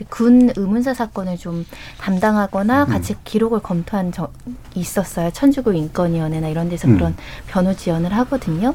군 0.09 0.51
의문사 0.57 0.95
사건을 0.95 1.39
좀 1.39 1.67
담당하거나 1.99 2.87
같이 2.87 3.15
기록을 3.25 3.61
검토한 3.61 4.13
적이 4.13 4.33
있었어요. 4.75 5.31
천주교 5.31 5.73
인권위원회나 5.73 6.49
이런 6.49 6.69
데서 6.69 6.89
음. 6.89 6.97
그런 6.97 7.17
변호 7.47 7.75
지원을 7.75 8.13
하거든요. 8.13 8.75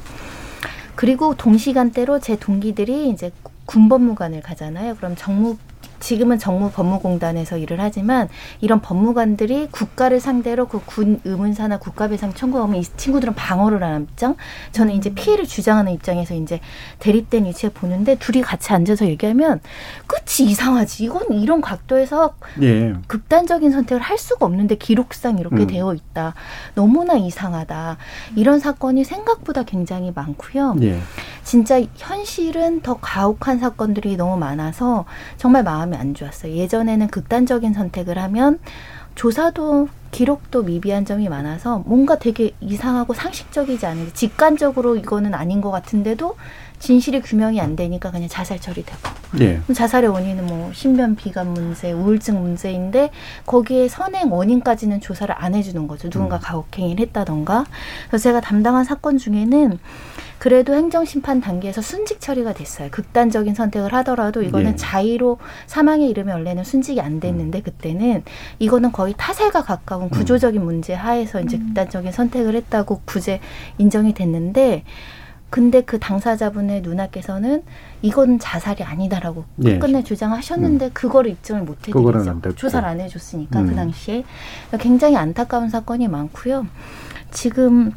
그리고 0.96 1.36
동시간대로 1.36 2.20
제 2.20 2.38
동기들이 2.38 3.10
이제 3.10 3.32
군법무관을 3.66 4.42
가잖아요. 4.42 4.96
그럼 4.96 5.16
정무 5.16 5.58
지금은 6.02 6.38
정무 6.38 6.72
법무공단에서 6.72 7.58
일을 7.58 7.80
하지만 7.80 8.28
이런 8.60 8.82
법무관들이 8.82 9.70
국가를 9.72 10.20
상대로 10.20 10.68
그 10.68 10.82
군 10.86 11.22
의문사나 11.24 11.78
국가배상 11.78 12.34
청구하면 12.34 12.76
이 12.78 12.84
친구들은 12.84 13.34
방어를 13.36 13.82
하는 13.84 14.08
입장, 14.10 14.36
저는 14.72 14.94
이제 14.96 15.14
피해를 15.14 15.46
주장하는 15.46 15.94
입장에서 15.94 16.34
이제 16.34 16.60
대립된 17.00 17.46
위치에 17.46 17.70
보는데 17.70 18.16
둘이 18.16 18.42
같이 18.42 18.74
앉아서 18.74 19.06
얘기하면 19.06 19.62
끝이 20.08 20.50
이상하지. 20.50 21.04
이건 21.06 21.32
이런 21.32 21.62
각도에서 21.62 22.34
예. 22.62 22.94
극단적인 23.08 23.72
선택을 23.72 24.02
할 24.02 24.18
수가 24.18 24.46
없는데 24.46 24.76
기록상 24.76 25.38
이렇게 25.38 25.58
음. 25.58 25.68
되어 25.68 25.94
있다. 25.94 26.34
너무나 26.76 27.14
이상하다. 27.14 27.98
이런 28.36 28.60
사건이 28.60 29.04
생각보다 29.04 29.64
굉장히 29.64 30.12
많고요. 30.14 30.76
예. 30.82 31.00
진짜 31.44 31.82
현실은 31.96 32.82
더 32.82 32.98
가혹한 33.00 33.60
사건들이 33.60 34.18
너무 34.18 34.38
많아서 34.38 35.06
정말 35.38 35.64
마음이 35.64 35.91
안 35.96 36.14
좋았어요. 36.14 36.54
예전에는 36.54 37.08
극단적인 37.08 37.74
선택을 37.74 38.18
하면 38.18 38.60
조사도 39.16 39.90
기록도 40.12 40.64
미비한 40.64 41.06
점이 41.06 41.30
많아서 41.30 41.80
뭔가 41.86 42.18
되게 42.18 42.52
이상하고 42.60 43.14
상식적이지 43.14 43.86
않은데 43.86 44.14
직관적으로 44.14 44.96
이거는 44.96 45.34
아닌 45.34 45.62
것 45.62 45.72
같은데도 45.72 46.36
진실이 46.82 47.22
규명이 47.22 47.62
안 47.62 47.76
되니까 47.76 48.12
그냥 48.12 48.28
자살 48.28 48.60
처리되고 48.60 49.00
예. 49.40 49.62
자살의 49.74 50.10
원인은 50.10 50.48
뭐 50.48 50.72
신변 50.74 51.16
비관 51.16 51.54
문제, 51.54 51.92
우울증 51.92 52.42
문제인데 52.42 53.12
거기에 53.46 53.88
선행 53.88 54.34
원인까지는 54.34 55.00
조사를 55.00 55.34
안 55.38 55.56
해주는 55.56 55.88
거죠. 55.88 56.10
누군가 56.10 56.40
가혹행위를 56.40 57.06
했다던가. 57.06 57.66
그래서 58.08 58.24
제가 58.24 58.42
담당한 58.42 58.84
사건 58.84 59.18
중에는 59.18 59.80
그래도 60.40 60.74
행정심판 60.74 61.40
단계에서 61.40 61.84
순직 61.84 62.20
처리가 62.20 62.54
됐어요. 62.54 62.90
극단적인 62.90 63.54
선택을 63.54 63.94
하더라도 63.94 64.42
이거는 64.42 64.72
예. 64.72 64.76
자의로 64.76 65.38
사망에 65.68 66.08
이르면 66.08 66.34
원래는 66.34 66.64
순직이 66.64 67.00
안 67.00 67.20
됐는데 67.20 67.62
그때는 67.62 68.24
이거는 68.58 68.92
거의 68.92 69.14
타살과 69.16 69.62
가까운 69.62 70.10
구조적인 70.10 70.64
문제 70.64 70.96
하에서 70.96 71.42
이제 71.42 71.60
극단적인 71.60 72.12
선택을 72.12 72.56
했다고 72.56 73.02
구제 73.06 73.40
인정이 73.78 74.16
됐는데 74.16 74.84
근데 75.52 75.82
그 75.82 76.00
당사자분의 76.00 76.82
누나께서는 76.82 77.62
이건 78.02 78.40
자살이 78.40 78.84
아니다라고 78.84 79.44
예. 79.66 79.80
끝내 79.80 80.02
주장하셨는데 80.02 80.92
그거를 80.92 81.30
입증을 81.32 81.64
못 81.64 81.74
해드리죠. 81.74 81.94
조사를 82.56 82.88
안 82.88 83.02
해줬으니까 83.02 83.60
음. 83.60 83.68
그 83.68 83.76
당시에 83.76 84.24
굉장히 84.80 85.18
안타까운 85.18 85.70
사건이 85.70 86.08
많고요. 86.08 86.66
지금 87.32 87.92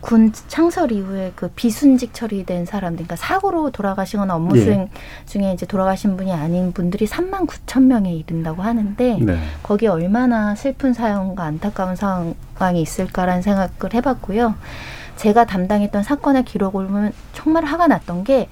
군 0.00 0.32
창설 0.48 0.90
이후에 0.90 1.32
그 1.36 1.48
비순직 1.48 2.14
처리된 2.14 2.64
사람들, 2.64 3.04
그러니까 3.04 3.16
사고로 3.16 3.72
돌아가시거나 3.72 4.34
업무 4.34 4.56
예. 4.56 4.64
수행 4.64 4.88
중에 5.26 5.52
이제 5.52 5.66
돌아가신 5.66 6.16
분이 6.16 6.32
아닌 6.32 6.72
분들이 6.72 7.06
3만 7.06 7.46
9천 7.46 7.82
명에 7.84 8.14
이른다고 8.14 8.62
하는데 8.62 9.18
네. 9.20 9.38
거기에 9.62 9.88
얼마나 9.88 10.54
슬픈 10.54 10.94
사연과 10.94 11.44
안타까운 11.44 11.94
상황이 11.94 12.80
있을까라는 12.80 13.42
생각을 13.42 13.92
해봤고요. 13.92 14.54
제가 15.16 15.46
담당했던 15.46 16.02
사건의 16.02 16.44
기록을 16.44 16.86
보면 16.86 17.12
정말 17.32 17.64
화가 17.64 17.86
났던 17.86 18.24
게 18.24 18.48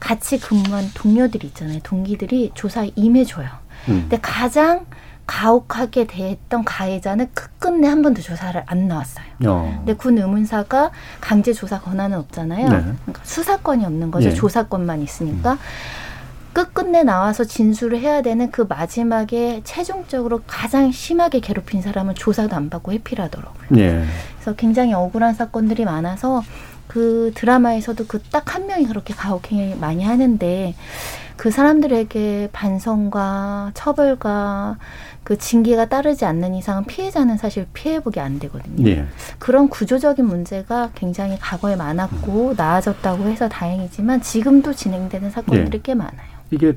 같이 0.00 0.38
근무한 0.38 0.90
동료들이 0.94 1.46
있잖아요. 1.48 1.80
동기들이 1.82 2.52
조사에 2.54 2.92
임해줘요. 2.94 3.48
음. 3.88 4.00
근데 4.02 4.18
가장 4.20 4.86
가혹하게 5.26 6.06
대했던 6.06 6.64
가해자는 6.64 7.28
끝끝내 7.34 7.86
한 7.86 8.02
번도 8.02 8.22
조사를 8.22 8.60
안 8.66 8.88
나왔어요. 8.88 9.26
어. 9.46 9.74
근데 9.78 9.92
군 9.94 10.16
의문사가 10.18 10.90
강제 11.20 11.52
조사 11.52 11.78
권한은 11.80 12.18
없잖아요. 12.18 12.68
네. 12.68 12.80
그러니까 12.80 13.20
수사권이 13.24 13.84
없는 13.84 14.10
거죠. 14.10 14.28
예. 14.28 14.34
조사권만 14.34 15.02
있으니까. 15.02 15.58
끝끝내 16.52 17.02
나와서 17.04 17.44
진술을 17.44 17.98
해야 18.00 18.22
되는 18.22 18.50
그 18.50 18.62
마지막에 18.68 19.60
최종적으로 19.64 20.40
가장 20.46 20.90
심하게 20.90 21.40
괴롭힌 21.40 21.82
사람은 21.82 22.14
조사도 22.14 22.56
안 22.56 22.68
받고 22.70 22.92
회피하더라고요. 22.92 23.68
예. 23.78 24.04
그래서 24.36 24.54
굉장히 24.56 24.92
억울한 24.94 25.34
사건들이 25.34 25.84
많아서 25.84 26.42
그 26.88 27.32
드라마에서도 27.34 28.06
그 28.06 28.18
딱 28.30 28.54
한 28.54 28.66
명이 28.66 28.86
그렇게 28.86 29.14
가혹행위 29.14 29.76
많이 29.76 30.02
하는데 30.04 30.74
그 31.36 31.50
사람들에게 31.50 32.48
반성과 32.52 33.70
처벌과 33.74 34.78
그 35.22 35.36
징계가 35.38 35.84
따르지 35.90 36.24
않는 36.24 36.54
이상은 36.54 36.84
피해자는 36.86 37.36
사실 37.36 37.66
피해보기 37.74 38.18
안 38.18 38.38
되거든요. 38.40 38.88
예. 38.88 39.04
그런 39.38 39.68
구조적인 39.68 40.24
문제가 40.24 40.90
굉장히 40.94 41.38
과거에 41.38 41.76
많았고 41.76 42.54
나아졌다고 42.56 43.24
해서 43.28 43.48
다행이지만 43.48 44.22
지금도 44.22 44.72
진행되는 44.72 45.30
사건들이 45.30 45.76
예. 45.78 45.82
꽤 45.82 45.94
많아요. 45.94 46.37
이게 46.50 46.74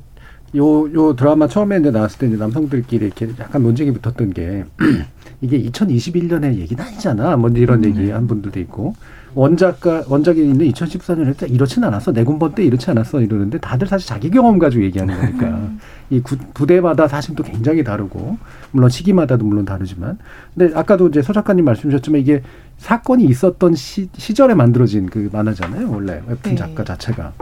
요, 0.55 0.93
요 0.93 1.15
드라마 1.15 1.47
처음에 1.47 1.79
이제 1.79 1.91
나왔을 1.91 2.19
때 2.19 2.27
이제 2.27 2.35
남성들끼리 2.35 3.05
이렇게 3.05 3.29
약간 3.39 3.63
논쟁이 3.63 3.91
붙었던 3.91 4.33
게 4.33 4.65
이게 5.41 5.61
2021년의 5.63 6.55
얘기는 6.57 6.83
아니잖아. 6.83 7.37
뭐 7.37 7.49
이런 7.49 7.83
얘기 7.85 8.09
한 8.09 8.27
분들도 8.27 8.59
있고. 8.61 8.95
원작가, 9.33 10.03
원작에 10.07 10.35
있는 10.35 10.67
2014년에 10.67 11.49
이렇진 11.49 11.83
않았어. 11.83 12.11
내군번 12.11 12.53
때 12.53 12.63
이렇지 12.63 12.91
않았어. 12.91 13.21
이러는데 13.21 13.59
다들 13.59 13.87
사실 13.87 14.07
자기 14.07 14.29
경험 14.29 14.59
가지고 14.59 14.83
얘기하는 14.83 15.15
거니까. 15.17 15.69
이 16.09 16.19
구, 16.19 16.35
부대마다 16.53 17.07
사실 17.07 17.33
또 17.35 17.43
굉장히 17.43 17.83
다르고, 17.83 18.37
물론 18.71 18.89
시기마다도 18.89 19.45
물론 19.45 19.63
다르지만. 19.63 20.17
근데 20.53 20.75
아까도 20.77 21.07
이제 21.07 21.21
서 21.21 21.31
작가님 21.31 21.63
말씀 21.63 21.89
주셨지만 21.89 22.19
이게 22.19 22.43
사건이 22.77 23.23
있었던 23.23 23.75
시, 23.75 24.09
시절에 24.17 24.53
만들어진 24.53 25.09
그 25.09 25.29
만화잖아요. 25.31 25.89
원래 25.89 26.21
웹툰 26.27 26.51
네. 26.51 26.55
작가 26.55 26.83
자체가. 26.83 27.33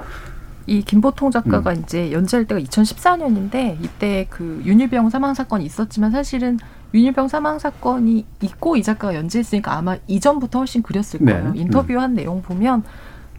이 0.70 0.84
김보통 0.84 1.32
작가가 1.32 1.72
음. 1.72 1.82
이제 1.84 2.12
연재할 2.12 2.46
때가 2.46 2.62
2014년인데 2.62 3.84
이때 3.84 4.28
그 4.30 4.62
윤일병 4.64 5.10
사망 5.10 5.34
사건이 5.34 5.66
있었지만 5.66 6.12
사실은 6.12 6.60
윤일병 6.94 7.28
사망 7.28 7.58
사건이 7.58 8.24
있고 8.42 8.76
이 8.78 8.84
작가가 8.84 9.16
연재했으니까 9.16 9.76
아마 9.76 9.98
이전부터 10.06 10.60
훨씬 10.60 10.84
그렸을 10.84 11.22
네. 11.24 11.34
거예요. 11.34 11.54
인터뷰한 11.56 12.14
내용 12.14 12.44
보면 12.44 12.84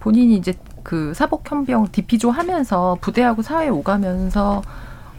본인이 0.01 0.35
이제 0.35 0.55
그 0.83 1.14
사복현병 1.14 1.88
디피조 1.93 2.33
하면서 2.33 2.99
부대하고 3.01 3.43
사회 3.43 3.69
오가면서 3.69 4.62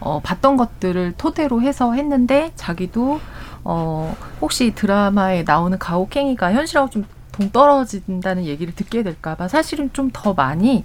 어, 0.02 0.19
봤던 0.21 0.58
것들을 0.58 1.13
토대로 1.17 1.62
해서 1.62 1.93
했는데 1.93 2.52
자기도 2.56 3.21
어, 3.63 4.13
혹시 4.41 4.71
드라마에 4.76 5.43
나오는 5.43 5.78
가혹행위가 5.78 6.52
현실하고 6.52 6.89
좀 6.89 7.06
동떨어진다는 7.32 8.43
얘기를 8.45 8.76
듣게 8.76 9.02
될까봐 9.04 9.47
사실은 9.47 9.91
좀 9.93 10.10
더 10.12 10.34
많이 10.34 10.84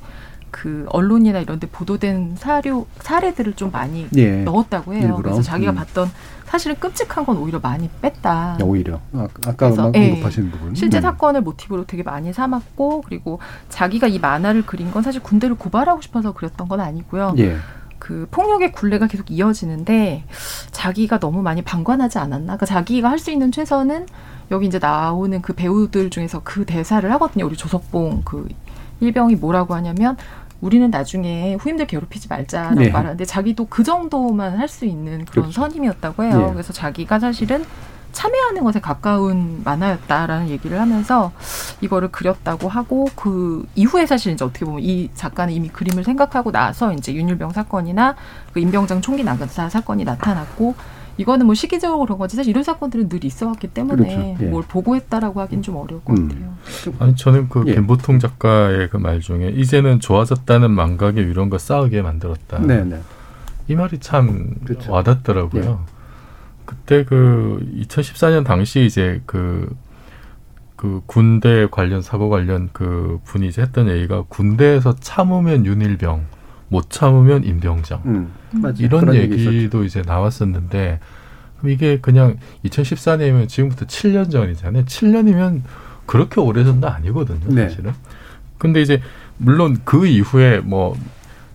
그 0.56 0.86
언론이나 0.88 1.40
이런 1.40 1.60
데 1.60 1.66
보도된 1.66 2.36
사료 2.38 2.86
사례들을 3.00 3.54
좀 3.56 3.70
많이 3.70 4.08
예. 4.16 4.42
넣었다고 4.42 4.94
해요. 4.94 5.02
일부러. 5.02 5.22
그래서 5.22 5.42
자기가 5.42 5.72
음. 5.72 5.74
봤던 5.76 6.10
사실은 6.46 6.76
끔찍한 6.76 7.26
건 7.26 7.36
오히려 7.36 7.60
많이 7.60 7.90
뺐다. 8.00 8.56
오히려. 8.62 8.98
아, 9.12 9.28
아까 9.46 9.68
막 9.68 9.94
예, 9.94 10.12
언급하시는 10.12 10.50
부분. 10.50 10.74
실제 10.74 10.96
네. 10.96 11.02
사건을 11.02 11.42
모티브로 11.42 11.84
되게 11.84 12.02
많이 12.02 12.32
삼았고 12.32 13.02
그리고 13.02 13.38
자기가 13.68 14.06
이 14.06 14.18
만화를 14.18 14.64
그린 14.64 14.90
건 14.90 15.02
사실 15.02 15.22
군대를 15.22 15.56
고발하고 15.56 16.00
싶어서 16.00 16.32
그렸던 16.32 16.68
건 16.68 16.80
아니고요. 16.80 17.34
예. 17.36 17.58
그 17.98 18.26
폭력의 18.30 18.72
굴레가 18.72 19.08
계속 19.08 19.30
이어지는데 19.30 20.24
자기가 20.70 21.18
너무 21.18 21.42
많이 21.42 21.60
방관하지 21.60 22.18
않았나? 22.18 22.56
그러니까 22.56 22.64
자기가 22.64 23.10
할 23.10 23.18
수 23.18 23.30
있는 23.30 23.52
최선은 23.52 24.06
여기 24.52 24.66
이제 24.66 24.78
나오는 24.78 25.42
그 25.42 25.52
배우들 25.52 26.08
중에서 26.08 26.40
그 26.44 26.64
대사를 26.64 27.10
하거든요. 27.12 27.44
우리 27.44 27.56
조석봉 27.56 28.22
그 28.24 28.48
일병이 29.00 29.36
뭐라고 29.36 29.74
하냐면 29.74 30.16
우리는 30.60 30.90
나중에 30.90 31.54
후임들 31.60 31.86
괴롭히지 31.86 32.28
말자라고 32.28 32.80
네. 32.80 32.88
말하는데 32.90 33.24
자기도 33.24 33.66
그 33.66 33.84
정도만 33.84 34.58
할 34.58 34.66
수 34.68 34.84
있는 34.84 35.24
그런 35.26 35.44
그렇죠. 35.44 35.52
선임이었다고 35.52 36.24
해요. 36.24 36.46
예. 36.48 36.52
그래서 36.52 36.72
자기가 36.72 37.18
사실은 37.20 37.64
참여하는 38.12 38.64
것에 38.64 38.80
가까운 38.80 39.60
만화였다라는 39.62 40.48
얘기를 40.48 40.80
하면서 40.80 41.32
이거를 41.82 42.08
그렸다고 42.10 42.68
하고 42.68 43.06
그 43.14 43.64
이후에 43.74 44.06
사실 44.06 44.32
이제 44.32 44.44
어떻게 44.44 44.64
보면 44.64 44.80
이 44.82 45.10
작가는 45.14 45.52
이미 45.52 45.68
그림을 45.68 46.02
생각하고 46.02 46.50
나서 46.50 46.92
이제 46.94 47.12
윤일병 47.12 47.50
사건이나 47.52 48.16
그 48.52 48.60
임병장 48.60 49.02
총기 49.02 49.22
난사 49.22 49.68
사건이 49.68 50.04
나타났고 50.04 50.74
이거는 51.18 51.46
뭐 51.46 51.54
시기적으로 51.54 52.00
그런 52.04 52.18
거지 52.18 52.36
사실 52.36 52.50
이런 52.50 52.62
사건들은 52.62 53.08
늘 53.08 53.24
있어왔기 53.24 53.68
때문에 53.68 53.96
그렇죠. 54.36 54.44
예. 54.44 54.48
뭘 54.48 54.62
보고했다라고 54.68 55.40
하긴 55.40 55.62
좀 55.62 55.76
어려울 55.76 56.02
것 56.04 56.14
같아요. 56.14 56.54
아니 56.98 57.16
저는 57.16 57.48
그 57.48 57.64
예. 57.66 57.74
김보통 57.74 58.18
작가의 58.18 58.90
그 58.90 58.98
말 58.98 59.20
중에 59.20 59.48
이제는 59.50 60.00
좋아졌다는 60.00 60.70
망각의 60.70 61.26
위론과 61.28 61.58
싸우게 61.58 62.02
만들었다. 62.02 62.58
네네. 62.60 63.00
이 63.68 63.74
말이 63.74 63.98
참 63.98 64.54
그렇죠. 64.64 64.92
와닿더라고요. 64.92 65.62
예. 65.88 65.92
그때 66.66 67.04
그 67.04 67.60
2014년 67.88 68.44
당시 68.44 68.84
이제 68.84 69.22
그, 69.26 69.72
그 70.74 71.00
군대 71.06 71.66
관련 71.70 72.02
사고 72.02 72.28
관련 72.28 72.68
그 72.72 73.20
분이 73.24 73.46
이제 73.48 73.62
했던 73.62 73.88
얘기가 73.88 74.24
군대에서 74.28 74.96
참으면 75.00 75.64
윤일병, 75.64 76.26
못 76.68 76.90
참으면 76.90 77.44
임병장. 77.44 78.02
음, 78.06 78.32
맞아요. 78.52 78.74
이런 78.78 79.14
얘기 79.14 79.46
얘기도 79.46 79.84
이제 79.84 80.02
나왔었는데 80.04 80.98
그럼 81.58 81.72
이게 81.72 81.98
그냥 82.00 82.36
2014년이면 82.64 83.48
지금부터 83.48 83.86
7년 83.86 84.30
전이잖아요. 84.30 84.84
7년이면 84.84 85.62
그렇게 86.06 86.40
오래 86.40 86.64
전도 86.64 86.88
아니거든요, 86.88 87.54
네. 87.54 87.68
사실은. 87.68 87.92
근데 88.58 88.80
이제 88.82 89.00
물론 89.38 89.78
그 89.84 90.06
이후에 90.06 90.58
뭐 90.60 90.96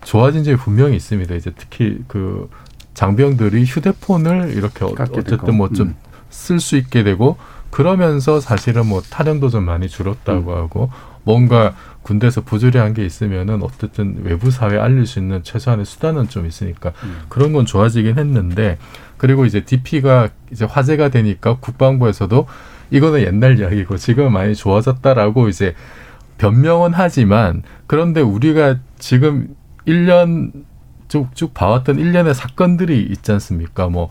좋아진 0.04 0.44
점이 0.44 0.56
분명히 0.56 0.96
있습니다. 0.96 1.34
이제 1.34 1.52
특히 1.56 1.98
그 2.08 2.48
장병들이 2.94 3.64
휴대폰을 3.64 4.52
이렇게 4.56 4.84
어-. 4.84 4.94
어쨌든 4.98 5.56
뭐 5.56 5.68
좀 5.68 5.94
쓸수 6.30 6.76
있게 6.76 7.02
되고 7.04 7.36
그러면서 7.70 8.40
사실은 8.40 8.86
뭐 8.86 9.00
탈영도 9.02 9.48
좀 9.50 9.64
많이 9.64 9.88
줄었다고 9.88 10.54
하고 10.56 10.90
뭔가 11.24 11.74
군대에서 12.02 12.42
부조리한 12.42 12.94
게 12.94 13.04
있으면은 13.04 13.62
어쨌든 13.62 14.22
외부 14.24 14.50
사회에 14.50 14.78
알릴 14.78 15.06
수 15.06 15.18
있는 15.18 15.42
최소한의 15.42 15.84
수단은 15.84 16.28
좀 16.28 16.46
있으니까 16.46 16.92
그런 17.28 17.52
건 17.52 17.64
좋아지긴 17.64 18.18
했는데 18.18 18.78
그리고 19.16 19.44
이제 19.44 19.64
DP가 19.64 20.30
이제 20.50 20.64
화제가 20.64 21.10
되니까 21.10 21.56
국방부에서도 21.58 22.46
이거는 22.90 23.22
옛날 23.22 23.58
이야기고 23.58 23.96
지금은 23.96 24.32
많이 24.32 24.54
좋아졌다라고 24.54 25.48
이제 25.48 25.74
변명은 26.38 26.92
하지만 26.92 27.62
그런데 27.86 28.20
우리가 28.20 28.78
지금 28.98 29.54
1년 29.86 30.52
쭉쭉 31.08 31.54
봐왔던 31.54 31.98
일련의 31.98 32.34
사건들이 32.34 33.00
있지 33.02 33.32
않습니까? 33.32 33.88
뭐 33.88 34.10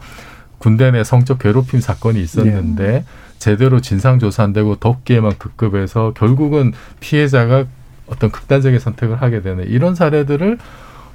군대 0.59 0.91
내 0.91 1.03
성적 1.03 1.39
괴롭힘 1.39 1.81
사건이 1.81 2.21
있었는데 2.21 3.03
제대로 3.39 3.81
진상 3.81 4.19
조사 4.19 4.43
안 4.43 4.53
되고 4.53 4.75
덕기에만 4.75 5.39
급급해서 5.39 6.13
결국은 6.15 6.73
피해자가 6.99 7.65
어떤 8.07 8.31
극단적인 8.31 8.79
선택을 8.79 9.21
하게 9.21 9.41
되는 9.41 9.67
이런 9.67 9.95
사례들을 9.95 10.57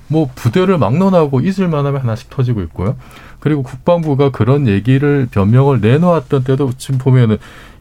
뭐 0.09 0.31
부대를 0.35 0.79
막론하고 0.79 1.41
잊을 1.41 1.69
만 1.69 1.85
하면 1.87 2.01
하나씩 2.01 2.31
터지고 2.31 2.63
있고요. 2.63 2.97
그리고 3.41 3.63
국방부가 3.63 4.31
그런 4.31 4.67
얘기를 4.69 5.27
변명을 5.31 5.81
내놓았던 5.81 6.45
때도 6.45 6.73
지금 6.77 6.99
보면은 6.99 7.39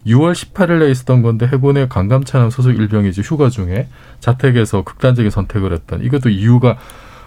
6월 0.08 0.34
18일에 0.34 0.92
있었던 0.92 1.22
건데 1.22 1.48
해군의 1.48 1.90
강감찬함 1.90 2.50
소속 2.50 2.72
일병이 2.72 3.10
이제 3.10 3.22
휴가 3.24 3.50
중에 3.50 3.88
자택에서 4.20 4.84
극단적인 4.84 5.32
선택을 5.32 5.74
했던 5.74 6.04
이것도 6.04 6.30
이유가 6.30 6.78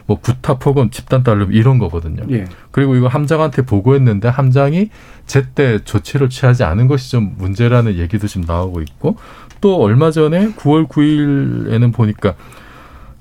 뭐 0.06 0.18
구타 0.20 0.54
폭언 0.54 0.90
집단 0.90 1.22
딸름 1.22 1.52
이런 1.52 1.78
거거든요. 1.78 2.22
예. 2.30 2.46
그리고 2.70 2.96
이거 2.96 3.08
함장한테 3.08 3.62
보고했는데 3.62 4.28
함장이 4.28 4.88
제때 5.26 5.80
조치를 5.84 6.30
취하지 6.30 6.64
않은 6.64 6.88
것이 6.88 7.10
좀 7.10 7.34
문제라는 7.36 7.96
얘기도 7.96 8.26
지금 8.26 8.46
나오고 8.46 8.80
있고 8.80 9.16
또 9.60 9.82
얼마 9.82 10.10
전에 10.10 10.52
9월 10.54 10.88
9일에는 10.88 11.92
보니까 11.92 12.34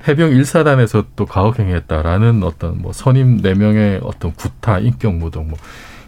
해병 0.08 0.32
1사단에서 0.32 1.06
또 1.16 1.26
가혹행위했다라는 1.26 2.44
어떤 2.44 2.82
뭐 2.82 2.94
선임 2.94 3.42
4명의 3.42 4.00
어떤 4.04 4.34
구타, 4.34 4.80
인격 4.80 5.16
모독 5.16 5.48
뭐 5.48 5.58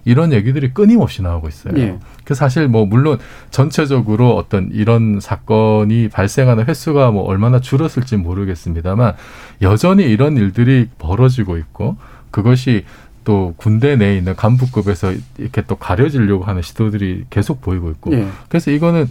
이런 0.06 0.32
얘기들이 0.32 0.74
끊임없이 0.74 1.22
나오고 1.22 1.48
있어요. 1.50 1.74
예. 1.78 2.00
그 2.24 2.34
사실 2.34 2.68
뭐 2.68 2.86
물론 2.86 3.20
전체적으로 3.52 4.36
어떤 4.36 4.70
이런 4.72 5.20
사건이 5.20 6.10
발생하는 6.10 6.66
횟수가 6.66 7.12
뭐 7.12 7.24
얼마나 7.24 7.60
줄었을지 7.60 8.18
모르겠습니다만 8.18 9.16
여전히 9.62 10.04
이런 10.06 10.38
일들이 10.38 10.88
벌어지고 10.98 11.58
있고 11.58 11.98
그것이 12.32 12.86
또 13.24 13.54
군대 13.58 13.96
내에 13.96 14.18
있는 14.18 14.36
간부급에서 14.36 15.14
이렇게 15.38 15.62
또 15.64 15.76
가려지려고 15.76 16.46
하는 16.46 16.62
시도들이 16.62 17.26
계속 17.30 17.62
보이고 17.62 17.90
있고 17.92 18.14
예. 18.14 18.28
그래서 18.48 18.72
이거는 18.72 19.10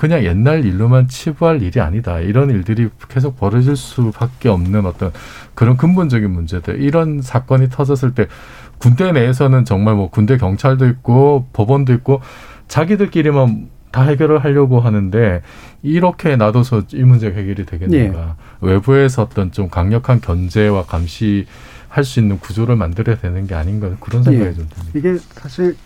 그냥 0.00 0.24
옛날 0.24 0.64
일로만 0.64 1.08
치부할 1.08 1.60
일이 1.60 1.78
아니다. 1.78 2.20
이런 2.20 2.48
일들이 2.48 2.88
계속 3.10 3.38
벌어질 3.38 3.76
수밖에 3.76 4.48
없는 4.48 4.86
어떤 4.86 5.12
그런 5.54 5.76
근본적인 5.76 6.30
문제들. 6.30 6.80
이런 6.80 7.20
사건이 7.20 7.68
터졌을 7.68 8.14
때 8.14 8.26
군대 8.78 9.12
내에서는 9.12 9.66
정말 9.66 9.96
뭐 9.96 10.08
군대 10.08 10.38
경찰도 10.38 10.88
있고 10.88 11.48
법원도 11.52 11.92
있고 11.92 12.22
자기들끼리만 12.66 13.68
다 13.90 14.04
해결을 14.04 14.42
하려고 14.42 14.80
하는데 14.80 15.42
이렇게 15.82 16.34
놔둬서 16.34 16.84
이 16.94 17.02
문제가 17.02 17.36
해결이 17.36 17.66
되겠는가. 17.66 18.36
외부에서 18.62 19.24
어떤 19.24 19.52
좀 19.52 19.68
강력한 19.68 20.22
견제와 20.22 20.84
감시 20.86 21.44
할 21.90 22.04
수 22.04 22.20
있는 22.20 22.38
구조를 22.38 22.76
만들어야 22.76 23.18
되는 23.18 23.46
게 23.46 23.54
아닌가 23.54 23.90
그런 24.00 24.22
생각이 24.22 24.46
예. 24.46 24.54
좀 24.54 24.66
듭니다. 24.70 24.92
이게 24.94 25.18
사실 25.34 25.76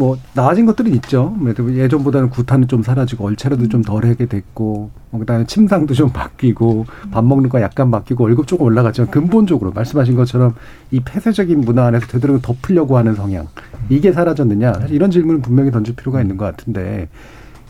뭐 0.00 0.16
나아진 0.32 0.64
것들은 0.64 0.94
있죠. 0.94 1.36
예전보다는 1.58 2.30
구타는 2.30 2.68
좀 2.68 2.82
사라지고 2.82 3.26
얼차려도 3.26 3.68
좀 3.68 3.82
덜하게 3.82 4.24
됐고 4.24 4.90
뭐 5.10 5.20
그다음에 5.20 5.44
침상도 5.44 5.92
좀 5.92 6.08
바뀌고 6.08 6.86
밥 7.10 7.22
먹는 7.22 7.50
거 7.50 7.60
약간 7.60 7.90
바뀌고 7.90 8.24
월급 8.24 8.46
조금 8.46 8.64
올라갔지만 8.64 9.10
근본적으로 9.10 9.72
말씀하신 9.72 10.16
것처럼 10.16 10.54
이 10.90 11.00
폐쇄적인 11.00 11.60
문화 11.60 11.84
안에서 11.84 12.06
되도록 12.06 12.40
덮으려고 12.40 12.96
하는 12.96 13.14
성향 13.14 13.48
이게 13.90 14.10
사라졌느냐 14.10 14.86
이런 14.88 15.10
질문을 15.10 15.42
분명히 15.42 15.70
던질 15.70 15.94
필요가 15.96 16.22
있는 16.22 16.38
것 16.38 16.46
같은데 16.46 17.10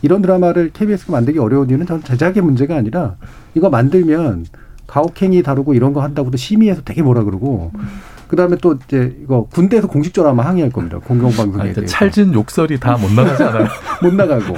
이런 0.01 0.21
드라마를 0.21 0.71
KBS가 0.71 1.11
만들기 1.11 1.37
어려운 1.37 1.69
이유는 1.69 1.85
저는 1.85 2.03
제작의 2.03 2.41
문제가 2.43 2.77
아니라 2.77 3.17
이거 3.55 3.69
만들면 3.69 4.45
가혹행위 4.87 5.43
다루고 5.43 5.73
이런 5.73 5.93
거 5.93 6.01
한다고도 6.01 6.37
심의해서 6.37 6.81
되게 6.83 7.01
뭐라 7.01 7.23
그러고 7.23 7.71
그다음에 8.27 8.55
또 8.61 8.77
이제 8.87 9.13
이거 9.21 9.45
군대에서 9.51 9.87
공식적으로 9.87 10.31
아마 10.31 10.45
항의할 10.45 10.71
겁니다. 10.71 10.99
공영방송에 10.99 11.63
아니, 11.63 11.73
대해서. 11.73 11.91
찰진 11.93 12.33
욕설이 12.33 12.79
다 12.79 12.95
못 12.97 13.11
나가지 13.11 13.43
않아요? 13.43 13.67
못 14.01 14.13
나가고 14.13 14.55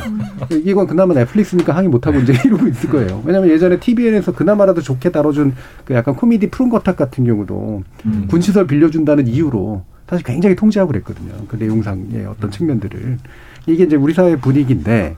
이건 0.63 0.85
그나마 0.85 1.13
넷플릭스니까 1.15 1.75
항의 1.75 1.89
못 1.89 2.05
하고 2.05 2.19
이제 2.19 2.33
이러고 2.45 2.67
있을 2.67 2.89
거예요. 2.91 3.21
왜냐하면 3.25 3.49
예전에 3.51 3.79
TVN에서 3.79 4.31
그나마라도 4.33 4.81
좋게 4.81 5.11
다뤄준 5.11 5.55
그 5.85 5.95
약간 5.95 6.15
코미디 6.15 6.51
푸른 6.51 6.69
거탑 6.69 6.95
같은 6.95 7.25
경우도 7.25 7.83
음. 8.05 8.27
군시설 8.29 8.67
빌려준다는 8.67 9.27
이유로 9.27 9.83
사실 10.07 10.23
굉장히 10.23 10.55
통제하고 10.55 10.91
그랬거든요. 10.91 11.31
그 11.47 11.55
내용상의 11.55 12.25
어떤 12.27 12.51
측면들을 12.51 13.17
이게 13.65 13.83
이제 13.85 13.95
우리 13.95 14.13
사회 14.13 14.35
분위기인데 14.35 15.15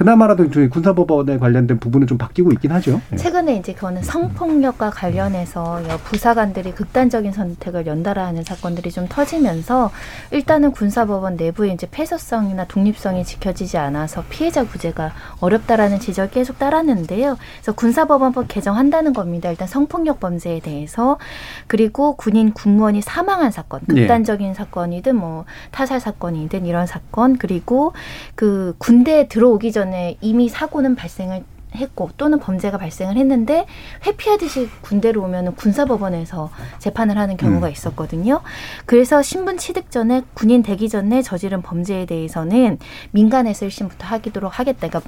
그나마라도 0.00 0.50
저희 0.50 0.70
군사법원에 0.70 1.36
관련된 1.36 1.78
부분은 1.78 2.06
좀 2.06 2.16
바뀌고 2.16 2.52
있긴 2.52 2.72
하죠. 2.72 3.02
예. 3.12 3.16
최근에 3.16 3.56
이제 3.56 3.74
그거는 3.74 4.02
성폭력과 4.02 4.88
관련해서 4.88 5.86
여 5.90 5.98
부사관들이 5.98 6.72
극단적인 6.72 7.32
선택을 7.32 7.86
연달아 7.86 8.24
하는 8.24 8.42
사건들이 8.42 8.90
좀 8.92 9.06
터지면서 9.10 9.90
일단은 10.30 10.72
군사법원 10.72 11.36
내부에 11.36 11.74
이제 11.74 11.86
폐쇄성이나 11.90 12.64
독립성이 12.64 13.26
지켜지지 13.26 13.76
않아서 13.76 14.24
피해자 14.30 14.64
구제가 14.64 15.12
어렵다라는 15.40 16.00
지적이 16.00 16.32
계속 16.32 16.58
따랐는데요. 16.58 17.36
그래서 17.56 17.72
군사법원법 17.72 18.48
개정한다는 18.48 19.12
겁니다. 19.12 19.50
일단 19.50 19.68
성폭력 19.68 20.18
범죄에 20.18 20.60
대해서 20.60 21.18
그리고 21.66 22.16
군인 22.16 22.54
군무원이 22.54 23.02
사망한 23.02 23.50
사건, 23.50 23.80
예. 23.94 24.00
극단적인 24.00 24.54
사건이든 24.54 25.14
뭐 25.14 25.44
타살 25.72 26.00
사건이든 26.00 26.64
이런 26.64 26.86
사건 26.86 27.36
그리고 27.36 27.92
그 28.34 28.74
군대에 28.78 29.28
들어오기 29.28 29.72
전에 29.72 29.89
이미 30.20 30.48
사고는 30.48 30.94
발생을 30.96 31.44
했고 31.76 32.10
또는 32.16 32.38
범죄가 32.38 32.78
발생을 32.78 33.16
했는데 33.16 33.66
회피하듯이 34.06 34.68
군대로 34.80 35.22
오면은 35.22 35.54
군사법원에서 35.54 36.50
재판을 36.78 37.16
하는 37.16 37.36
경우가 37.36 37.68
음. 37.68 37.72
있었거든요. 37.72 38.40
그래서 38.86 39.22
신분 39.22 39.56
취득 39.56 39.90
전에 39.90 40.22
군인 40.34 40.62
되기 40.62 40.88
전에 40.88 41.22
저지른 41.22 41.62
범죄에 41.62 42.06
대해서는 42.06 42.78
민간에서 43.12 43.66
1심부터 43.66 44.00
하기도록 44.00 44.58
하겠다. 44.58 44.88
그러니까 44.88 45.02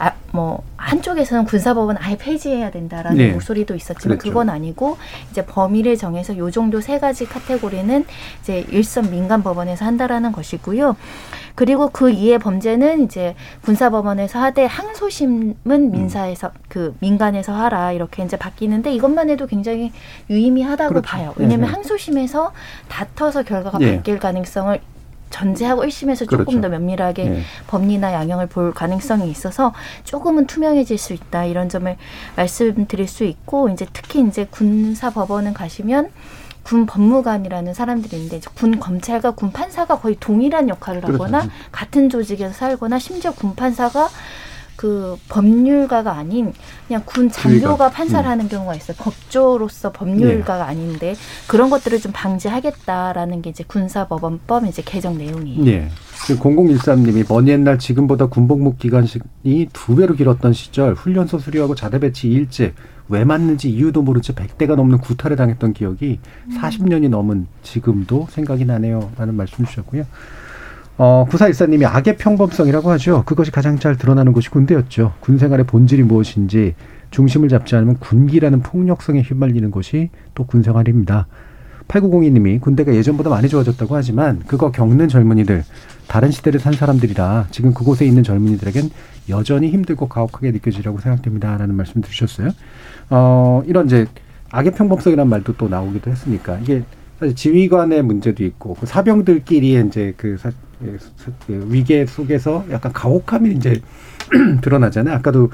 아, 0.00 0.14
뭐 0.32 0.62
한쪽에서는 0.78 1.44
군사법원 1.44 1.98
아예 2.00 2.16
폐지해야 2.16 2.70
된다라는 2.70 3.18
네. 3.18 3.32
목소리도 3.32 3.74
있었지만 3.74 4.16
그랬죠. 4.16 4.30
그건 4.30 4.48
아니고 4.48 4.96
이제 5.30 5.44
범위를 5.44 5.98
정해서 5.98 6.36
요 6.38 6.50
정도 6.50 6.80
세 6.80 6.98
가지 6.98 7.26
카테고리는 7.26 8.06
이제 8.40 8.64
일선 8.70 9.10
민간 9.10 9.42
법원에서 9.42 9.84
한다라는 9.84 10.32
것이고요. 10.32 10.96
그리고 11.54 11.90
그 11.90 12.10
이해 12.10 12.38
범죄는 12.38 13.04
이제 13.04 13.34
군사법원에서 13.62 14.38
하되 14.38 14.64
항소심은 14.64 15.90
민사에서 15.90 16.50
그 16.68 16.96
민간에서 17.00 17.52
하라 17.52 17.92
이렇게 17.92 18.24
이제 18.24 18.38
바뀌는데 18.38 18.94
이것만 18.94 19.28
해도 19.28 19.46
굉장히 19.46 19.92
유의미하다고 20.30 20.88
그렇죠. 20.88 21.06
봐요. 21.06 21.34
왜냐하면 21.36 21.60
네, 21.60 21.66
네. 21.66 21.72
항소심에서 21.74 22.52
다퉈서 22.88 23.42
결과가 23.42 23.76
예. 23.82 23.96
바뀔 23.96 24.18
가능성을 24.18 24.80
전제하고 25.30 25.84
1심에서 25.84 26.28
조금 26.28 26.44
그렇죠. 26.44 26.60
더 26.60 26.68
면밀하게 26.68 27.26
예. 27.26 27.42
법리나 27.68 28.12
양형을 28.12 28.48
볼 28.48 28.72
가능성이 28.74 29.30
있어서 29.30 29.72
조금은 30.04 30.46
투명해질 30.46 30.98
수 30.98 31.12
있다 31.12 31.44
이런 31.46 31.68
점을 31.68 31.96
말씀드릴 32.36 33.08
수 33.08 33.24
있고 33.24 33.68
이제 33.70 33.86
특히 33.92 34.20
이제 34.20 34.46
군사 34.50 35.10
법원은 35.10 35.54
가시면 35.54 36.10
군 36.62 36.84
법무관이라는 36.86 37.72
사람들이 37.72 38.16
있는데 38.16 38.40
군 38.54 38.78
검찰과 38.78 39.30
군 39.32 39.50
판사가 39.50 39.98
거의 39.98 40.16
동일한 40.20 40.68
역할을 40.68 41.00
그렇죠. 41.00 41.24
하거나 41.24 41.48
같은 41.72 42.10
조직에서 42.10 42.52
살거나 42.52 42.98
심지어 42.98 43.32
군 43.32 43.54
판사가 43.54 44.08
그 44.80 45.18
법률가가 45.28 46.16
아닌 46.16 46.54
그냥 46.88 47.02
군 47.04 47.30
장교가 47.30 47.60
지휘관. 47.60 47.90
판사를 47.90 48.26
음. 48.26 48.30
하는 48.30 48.48
경우가 48.48 48.74
있어요. 48.76 48.96
법조로서 48.98 49.92
법률가가 49.92 50.66
아닌데 50.66 51.14
그런 51.46 51.68
것들을 51.68 52.00
좀 52.00 52.12
방지하겠다라는 52.12 53.42
게 53.42 53.50
이제 53.50 53.62
군사법원법 53.66 54.64
이제 54.68 54.80
개정 54.82 55.18
내용이에요. 55.18 55.66
예. 55.66 55.88
0013님이 56.28 57.26
먼 57.28 57.46
옛날 57.48 57.78
지금보다 57.78 58.26
군복무 58.28 58.76
기간이 58.76 59.06
두 59.74 59.96
배로 59.96 60.14
길었던 60.14 60.54
시절 60.54 60.94
훈련소 60.94 61.40
수료하고 61.40 61.74
자대 61.74 61.98
배치 61.98 62.28
일제 62.28 62.72
왜 63.10 63.22
맞는지 63.24 63.68
이유도 63.68 64.00
모른 64.00 64.22
채 64.22 64.32
100대가 64.32 64.76
넘는 64.76 64.96
구타를 64.98 65.36
당했던 65.36 65.74
기억이 65.74 66.20
40년이 66.58 67.10
넘은 67.10 67.48
지금도 67.62 68.28
생각이 68.30 68.64
나네요. 68.64 69.12
라는 69.18 69.34
말씀 69.34 69.66
주셨고요. 69.66 70.06
어, 71.02 71.24
구사일사님이 71.30 71.86
악의 71.86 72.18
평범성이라고 72.18 72.90
하죠. 72.90 73.22
그것이 73.24 73.50
가장 73.50 73.78
잘 73.78 73.96
드러나는 73.96 74.34
곳이 74.34 74.50
군대였죠. 74.50 75.14
군 75.20 75.38
생활의 75.38 75.64
본질이 75.64 76.02
무엇인지 76.02 76.74
중심을 77.10 77.48
잡지 77.48 77.74
않으면 77.74 77.96
군기라는 77.96 78.60
폭력성에 78.60 79.22
휘말리는 79.22 79.70
것이 79.70 80.10
또 80.34 80.44
군 80.44 80.62
생활입니다. 80.62 81.26
8902님이 81.88 82.60
군대가 82.60 82.94
예전보다 82.94 83.30
많이 83.30 83.48
좋아졌다고 83.48 83.96
하지만 83.96 84.40
그거 84.46 84.70
겪는 84.70 85.08
젊은이들 85.08 85.64
다른 86.06 86.30
시대를 86.30 86.60
산 86.60 86.74
사람들이라 86.74 87.46
지금 87.50 87.72
그곳에 87.72 88.04
있는 88.04 88.22
젊은이들에겐 88.22 88.90
여전히 89.30 89.70
힘들고 89.70 90.06
가혹하게 90.06 90.50
느껴지라고 90.50 90.98
생각됩니다. 90.98 91.56
라는 91.56 91.76
말씀 91.76 92.02
주셨어요. 92.02 92.50
어, 93.08 93.62
이런 93.64 93.86
이제 93.86 94.06
악의 94.50 94.72
평범성이라는 94.74 95.30
말도 95.30 95.54
또 95.56 95.66
나오기도 95.66 96.10
했으니까 96.10 96.58
이게 96.58 96.82
사실 97.20 97.36
지휘관의 97.36 98.02
문제도 98.02 98.42
있고 98.42 98.74
그 98.74 98.86
사병들끼리의 98.86 99.86
이제 99.86 100.14
그, 100.16 100.36
사, 100.38 100.50
예, 100.84 100.96
사- 101.16 101.30
그 101.46 101.66
위계 101.70 102.06
속에서 102.06 102.64
약간 102.70 102.92
가혹함이 102.94 103.52
이제 103.52 103.80
드러나잖아요. 104.62 105.14
아까도 105.16 105.50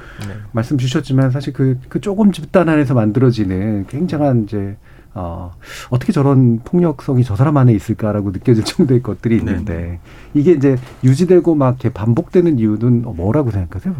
말씀 0.52 0.78
주셨지만 0.78 1.30
사실 1.32 1.52
그, 1.52 1.76
그 1.88 2.00
조금 2.00 2.30
집단 2.30 2.68
안에서 2.68 2.94
만들어지는 2.94 3.86
굉장한 3.88 4.44
이제 4.44 4.76
어, 5.18 5.54
어떻게 5.88 6.12
저런 6.12 6.60
폭력성이 6.62 7.24
저 7.24 7.36
사람 7.36 7.56
안에 7.56 7.72
있을까라고 7.72 8.32
느껴질 8.32 8.64
정도의 8.64 9.02
것들이 9.02 9.36
있는데 9.38 9.74
네 9.74 9.98
이게 10.34 10.52
이제 10.52 10.76
유지되고 11.02 11.54
막 11.54 11.68
이렇게 11.68 11.88
반복되는 11.88 12.58
이유는 12.58 13.02
뭐라고 13.16 13.50
생각하세요? 13.50 13.94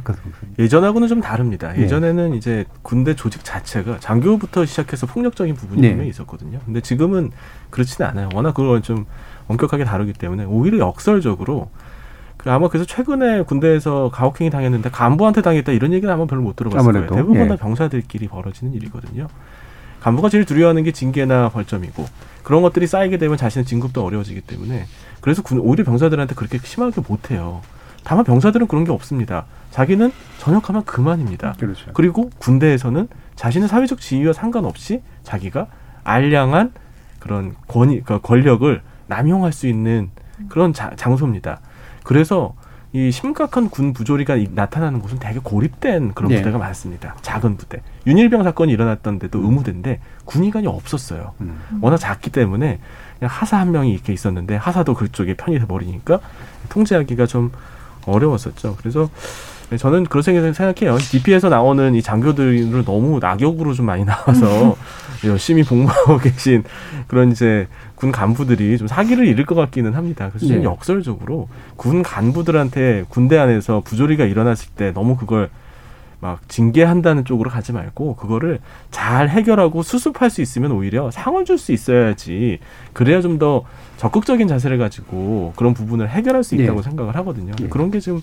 예전하고는 0.59 1.09
좀 1.09 1.23
다릅니다. 1.23 1.73
네. 1.73 1.83
예전에는 1.83 2.33
네. 2.33 2.37
이제 2.37 2.67
군대 2.83 3.17
조직 3.17 3.45
자체가 3.45 3.99
장교부터 3.99 4.67
시작해서 4.67 5.07
폭력적인 5.07 5.55
부분이 5.55 5.81
네. 5.81 5.89
분명히 5.89 6.11
있었거든요. 6.11 6.59
근데 6.67 6.83
지금은 6.83 7.31
그렇지는 7.71 8.11
않아요. 8.11 8.29
워낙 8.35 8.53
그걸 8.53 8.83
좀 8.83 9.07
엄격하게 9.49 9.85
다루기 9.85 10.13
때문에 10.13 10.45
오히려 10.45 10.81
역설적으로 10.81 11.71
그 12.37 12.51
아마 12.51 12.69
그래서 12.69 12.85
최근에 12.85 13.43
군대에서 13.45 14.11
가혹행위 14.13 14.51
당했는데 14.51 14.91
간부한테 14.91 15.41
당했다 15.41 15.73
이런 15.73 15.95
얘기는 15.95 16.13
아마 16.13 16.27
별로 16.27 16.43
못 16.43 16.57
들어봤을 16.57 16.93
거예요. 16.93 17.07
대부분 17.09 17.45
예. 17.45 17.49
다 17.49 17.57
병사들끼리 17.57 18.29
벌어지는 18.29 18.75
일이거든요. 18.75 19.29
간부가 20.07 20.29
제일 20.29 20.45
두려워하는 20.45 20.85
게 20.85 20.93
징계나 20.93 21.49
벌점이고 21.49 22.07
그런 22.45 22.63
것들이 22.63 22.87
쌓이게 22.87 23.19
되면 23.19 23.37
자신의 23.37 23.65
진급도 23.65 24.05
어려워지기 24.05 24.43
때문에 24.43 24.87
그래서 25.21 25.43
군, 25.43 25.59
오히려 25.59 25.83
병사들한테 25.83 26.37
그렇게 26.37 26.59
심하게 26.59 27.01
못해요. 27.09 27.61
다만 28.05 28.25
병사들은 28.25 28.69
그런 28.69 28.85
게 28.85 28.93
없습니다. 28.93 29.47
자기는 29.73 30.13
전역하면 30.39 30.85
그만입니다. 30.85 31.55
그렇죠. 31.59 31.91
그리고 31.93 32.31
군대에서는 32.39 33.09
자신의 33.35 33.69
사회적 33.69 34.01
지위와 34.01 34.33
상관없이 34.33 35.03
자기가 35.25 35.67
알량한 36.05 36.73
그런 37.19 37.57
권위, 37.67 38.01
그러니까 38.03 38.19
권력을 38.21 38.81
남용할 39.09 39.53
수 39.53 39.67
있는 39.67 40.11
그런 40.49 40.73
자, 40.73 40.93
장소입니다. 40.95 41.59
그래서 42.05 42.55
이 42.93 43.11
심각한 43.11 43.69
군 43.69 43.93
부조리가 43.93 44.37
나타나는 44.53 45.01
곳은 45.01 45.19
되게 45.19 45.39
고립된 45.43 46.15
그런 46.15 46.31
네. 46.31 46.39
부대가 46.39 46.59
많습니다. 46.59 47.15
작은 47.21 47.57
부대. 47.57 47.83
윤일병 48.07 48.43
사건이 48.45 48.73
일어났던 48.73 49.19
데도 49.19 49.41
의무대인데 49.43 50.01
군의관이 50.25 50.67
없었어요. 50.67 51.35
음. 51.41 51.61
워낙 51.83 51.99
작기 51.99 52.31
때문에 52.31 52.79
그냥 53.19 53.31
하사 53.31 53.59
한 53.59 53.73
명이 53.73 53.93
이렇게 53.93 54.13
있었는데 54.13 54.57
하사도 54.57 54.95
그쪽에 54.95 55.35
편이 55.35 55.59
돼 55.59 55.67
버리니까 55.67 56.21
통제하기가 56.69 57.27
좀 57.27 57.53
어려웠었죠. 58.07 58.77
그래서 58.79 59.11
저는 59.77 60.05
그런 60.05 60.23
생각해요. 60.23 60.97
DP에서 60.97 61.49
나오는 61.49 61.95
이 61.97 62.03
장교들을 62.03 62.85
너무 62.85 63.19
낙역으로 63.19 63.75
좀 63.75 63.87
많이 63.87 64.05
나와서 64.05 64.77
열심히 65.27 65.63
복무하고 65.63 66.19
계신 66.23 66.65
그런 67.07 67.33
이제 67.33 67.67
군 67.95 68.13
간부들이 68.13 68.79
좀 68.79 68.89
사기를 68.89 69.27
잃을 69.27 69.47
것 69.47 69.55
같기는 69.55 69.95
합니다. 69.95 70.29
그래서 70.31 70.47
좀 70.47 70.59
네. 70.59 70.65
역설적으로 70.65 71.49
군 71.77 72.03
간부들한테 72.03 73.05
군대 73.09 73.39
안에서 73.39 73.81
부조리가 73.85 74.25
일어났을 74.25 74.69
때 74.77 74.93
너무 74.93 75.17
그걸 75.17 75.51
막 76.19 76.41
징계한다는 76.49 77.25
쪽으로 77.27 77.51
가지 77.51 77.73
말고 77.73 78.17
그거를 78.17 78.59
잘 78.91 79.29
해결하고 79.29 79.83
수습할 79.83 80.31
수 80.31 80.41
있으면 80.41 80.73
오히려 80.73 81.11
상을 81.11 81.45
줄 81.45 81.59
수 81.59 81.73
있어야지 81.73 82.59
그래야 82.95 83.21
좀 83.21 83.39
더 83.39 83.65
적극적인 83.99 84.47
자세를 84.49 84.79
가지고 84.79 85.53
그런 85.57 85.75
부분을 85.75 86.09
해결할 86.09 86.43
수 86.45 86.55
있다고 86.55 86.81
네. 86.81 86.89
생각을 86.89 87.17
하거든요. 87.17 87.53
네. 87.59 87.69
그런 87.69 87.91
게 87.91 88.01
지금 88.01 88.21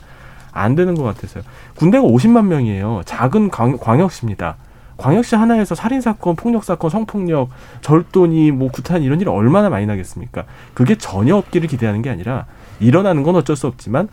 안 0.51 0.75
되는 0.75 0.93
것 0.95 1.03
같아서요. 1.03 1.43
군대가 1.75 2.03
50만 2.03 2.45
명이에요. 2.45 3.01
작은 3.05 3.49
광, 3.49 3.77
광역시입니다. 3.77 4.55
광역시 5.03 5.35
하나에서 5.35 5.75
살인 5.75 5.99
사건, 5.99 6.37
폭력 6.37 6.63
사건, 6.63 6.89
성폭력, 6.89 7.49
절도니 7.81 8.51
뭐 8.51 8.71
구탄 8.71 9.03
이런 9.03 9.19
일이 9.19 9.29
얼마나 9.29 9.69
많이 9.69 9.85
나겠습니까? 9.85 10.45
그게 10.73 10.97
전혀 10.97 11.35
없기를 11.35 11.67
기대하는 11.67 12.01
게 12.01 12.09
아니라 12.09 12.45
일어나는 12.79 13.23
건 13.23 13.35
어쩔 13.35 13.57
수 13.57 13.67
없지만 13.67 14.07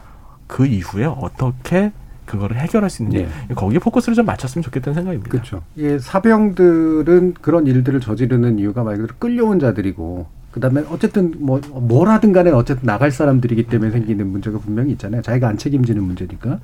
그 0.48 0.66
이후에 0.66 1.04
어떻게 1.04 1.92
그거를 2.26 2.56
해결할 2.58 2.90
수 2.90 3.04
있느냐 3.04 3.24
네. 3.48 3.54
거기에 3.54 3.78
포커스를 3.78 4.16
좀 4.16 4.26
맞췄으면 4.26 4.64
좋겠다는 4.64 4.94
생각입니다. 4.94 5.30
그렇죠. 5.30 5.62
예, 5.76 5.96
사병들은 6.00 7.34
그런 7.40 7.68
일들을 7.68 8.00
저지르는 8.00 8.58
이유가 8.58 8.82
말 8.82 8.96
그대로 8.96 9.14
끌려온 9.20 9.60
자들이고 9.60 10.26
그다음에 10.50 10.82
어쨌든 10.90 11.34
뭐 11.38 11.60
뭐라든 11.70 12.32
간에 12.32 12.50
어쨌든 12.50 12.84
나갈 12.86 13.12
사람들이기 13.12 13.68
때문에 13.68 13.92
생기는 13.92 14.26
문제가 14.26 14.58
분명히 14.58 14.90
있잖아요. 14.92 15.22
자기가 15.22 15.46
안 15.46 15.56
책임지는 15.56 16.02
문제니까. 16.02 16.58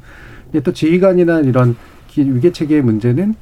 또 0.64 0.72
지휘관이나 0.72 1.40
이런 1.40 1.76
위계 2.16 2.50
체계의 2.50 2.82
문제는 2.82 3.36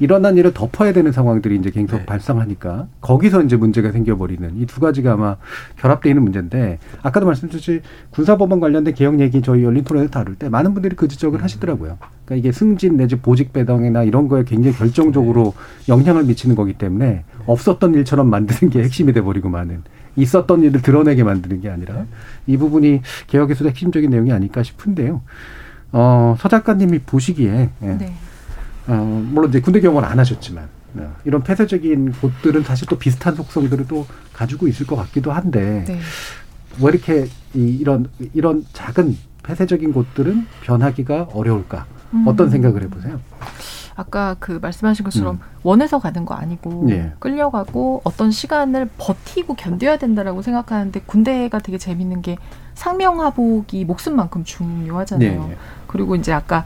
일어난 0.00 0.36
일을 0.36 0.54
덮어야 0.54 0.92
되는 0.92 1.10
상황들이 1.10 1.56
이제 1.56 1.70
계속 1.70 1.98
네. 1.98 2.06
발생하니까 2.06 2.86
거기서 3.00 3.42
이제 3.42 3.56
문제가 3.56 3.90
생겨버리는 3.92 4.56
이 4.56 4.66
두 4.66 4.80
가지가 4.80 5.14
아마 5.14 5.36
결합되어 5.78 6.10
있는 6.10 6.22
문제인데 6.22 6.78
아까도 7.02 7.26
말씀드렸듯이 7.26 7.80
군사법원 8.10 8.60
관련된 8.60 8.94
개혁 8.94 9.18
얘기 9.18 9.42
저희 9.42 9.64
열린 9.64 9.82
토론에서 9.82 10.10
다룰 10.10 10.36
때 10.36 10.48
많은 10.48 10.74
분들이 10.74 10.94
그 10.94 11.08
지적을 11.08 11.40
음. 11.40 11.42
하시더라고요. 11.42 11.98
그러니까 12.24 12.36
이게 12.36 12.52
승진 12.52 12.96
내지 12.96 13.16
보직 13.16 13.52
배당이나 13.52 14.04
이런 14.04 14.28
거에 14.28 14.44
굉장히 14.44 14.76
결정적으로 14.76 15.54
네. 15.86 15.92
영향을 15.92 16.24
미치는 16.24 16.54
거기 16.54 16.74
때문에 16.74 17.24
없었던 17.46 17.94
일처럼 17.94 18.28
만드는 18.28 18.70
게 18.70 18.82
핵심이 18.82 19.12
돼버리고 19.12 19.48
많은 19.48 19.82
있었던 20.16 20.62
일을 20.62 20.82
드러내게 20.82 21.24
만드는 21.24 21.60
게 21.60 21.70
아니라 21.70 21.94
네. 21.94 22.04
이 22.46 22.56
부분이 22.56 23.00
개혁에서도 23.28 23.70
핵심적인 23.70 24.10
내용이 24.10 24.32
아닐까 24.32 24.62
싶은데요. 24.62 25.22
어, 25.92 26.36
서 26.38 26.48
작가님이 26.48 27.00
보시기에 27.00 27.70
예. 27.82 27.98
네. 28.88 28.94
어, 28.94 29.04
물론 29.04 29.50
이제 29.50 29.60
군대 29.60 29.80
경험을 29.80 30.08
안 30.08 30.18
하셨지만 30.18 30.68
어, 30.94 31.16
이런 31.24 31.42
폐쇄적인 31.42 32.12
곳들은 32.12 32.62
사실 32.64 32.88
또 32.88 32.98
비슷한 32.98 33.34
속성들을 33.34 33.86
또 33.86 34.06
가지고 34.32 34.66
있을 34.66 34.86
것 34.86 34.96
같기도 34.96 35.32
한데 35.32 35.84
네. 35.86 36.00
왜 36.80 36.90
이렇게 36.90 37.28
이, 37.54 37.76
이런 37.80 38.08
이런 38.32 38.64
작은 38.72 39.16
폐쇄적인 39.42 39.92
곳들은 39.92 40.46
변하기가 40.62 41.28
어려울까? 41.32 41.86
음. 42.14 42.24
어떤 42.26 42.50
생각을 42.50 42.82
해보세요? 42.82 43.20
아까 43.98 44.36
그 44.38 44.60
말씀하신 44.62 45.04
것처럼 45.04 45.34
음. 45.34 45.40
원해서 45.64 45.98
가는 45.98 46.24
거 46.24 46.32
아니고 46.34 46.86
예. 46.90 47.12
끌려가고 47.18 48.00
어떤 48.04 48.30
시간을 48.30 48.88
버티고 48.96 49.54
견뎌야 49.54 49.96
된다라고 49.98 50.40
생각하는데 50.40 51.00
군대가 51.00 51.58
되게 51.58 51.78
재밌는 51.78 52.22
게 52.22 52.36
상명하복이 52.74 53.84
목숨만큼 53.84 54.44
중요하잖아요. 54.44 55.48
네. 55.48 55.56
그리고 55.88 56.14
이제 56.14 56.32
아까 56.32 56.64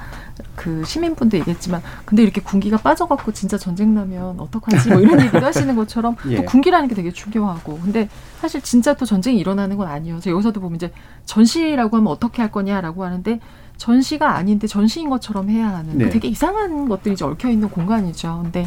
그 0.57 0.85
시민분도 0.85 1.39
얘기했지만 1.39 1.81
근데 2.05 2.23
이렇게 2.23 2.43
군기가 2.43 2.77
빠져갖고 2.77 3.33
진짜 3.33 3.57
전쟁 3.57 3.95
나면 3.95 4.39
어떡하지 4.39 4.91
뭐 4.91 5.01
이런 5.01 5.19
얘기도 5.23 5.43
하시는 5.43 5.75
것처럼 5.75 6.17
예. 6.29 6.37
또 6.37 6.45
군기라는 6.45 6.87
게 6.89 6.95
되게 6.95 7.13
중요하고 7.13 7.79
근데 7.79 8.11
사실 8.43 8.61
진짜 8.61 8.93
또 8.93 9.07
전쟁이 9.07 9.39
일어나는 9.39 9.79
건. 9.79 9.89
저 10.21 10.31
여기서도 10.31 10.61
보면 10.61 10.77
이제 10.77 10.93
전시라고 11.25 11.97
하면 11.97 12.13
어떻게 12.13 12.43
할 12.43 12.53
거냐라고 12.53 13.05
하는데 13.05 13.41
전시가 13.77 14.37
아닌데 14.37 14.67
전시인 14.67 15.11
것처럼 15.11 15.51
해야 15.51 15.69
하는 15.69 15.99
네. 15.99 16.09
되게 16.11 16.29
이상한 16.29 16.89
것들이 16.89 17.15
이제 17.15 17.25
얽혀 17.25 17.49
있는 17.49 17.69
공간이죠. 17.69 18.41
근데 18.43 18.67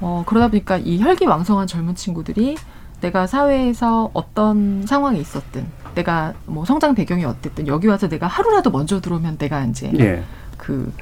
어 0.00 0.24
그러다 0.26 0.48
보니까 0.48 0.76
이 0.78 1.00
혈기왕성한 1.00 1.66
젊은 1.66 1.94
친구들이 1.94 2.56
내가 3.00 3.26
사회에서 3.26 4.10
어떤 4.12 4.86
상황에 4.86 5.18
있었든 5.18 5.66
내가 5.94 6.34
뭐 6.46 6.64
성장 6.64 6.94
배경이 6.94 7.24
어땠든 7.24 7.66
여기 7.66 7.86
와서 7.86 8.08
내가 8.08 8.26
하루라도 8.26 8.70
먼저 8.70 9.00
들어오면 9.00 9.38
내가 9.38 9.64
이제 9.64 9.90
네. 9.92 10.22
그 10.56 10.92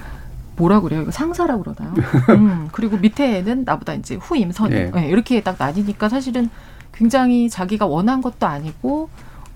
뭐라 0.56 0.80
그래요? 0.80 1.02
이거 1.02 1.10
상사라고 1.10 1.62
그러나요? 1.62 1.94
음, 2.30 2.68
그리고 2.72 2.98
밑에는 2.98 3.64
나보다 3.64 3.94
이제 3.94 4.16
후임, 4.16 4.52
선임 4.52 4.76
네. 4.76 4.90
네, 4.90 5.08
이렇게 5.08 5.42
딱 5.42 5.56
나뉘니까 5.58 6.08
사실은 6.08 6.50
굉장히 6.92 7.48
자기가 7.48 7.86
원한 7.86 8.20
것도 8.20 8.46
아니고 8.46 9.08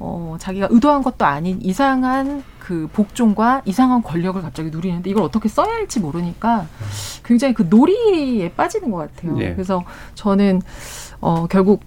어, 0.06 0.36
자기가 0.38 0.68
의도한 0.70 1.02
것도 1.02 1.24
아닌 1.24 1.58
이상한 1.62 2.44
그 2.58 2.88
복종과 2.92 3.62
이상한 3.64 4.02
권력을 4.02 4.40
갑자기 4.42 4.68
누리는데 4.68 5.08
이걸 5.08 5.22
어떻게 5.22 5.48
써야 5.48 5.72
할지 5.72 5.98
모르니까 5.98 6.66
굉장히 7.24 7.54
그 7.54 7.66
놀이에 7.68 8.52
빠지는 8.52 8.90
것 8.90 8.98
같아요. 8.98 9.36
네. 9.36 9.54
그래서 9.54 9.82
저는 10.14 10.60
어, 11.20 11.46
결국 11.46 11.84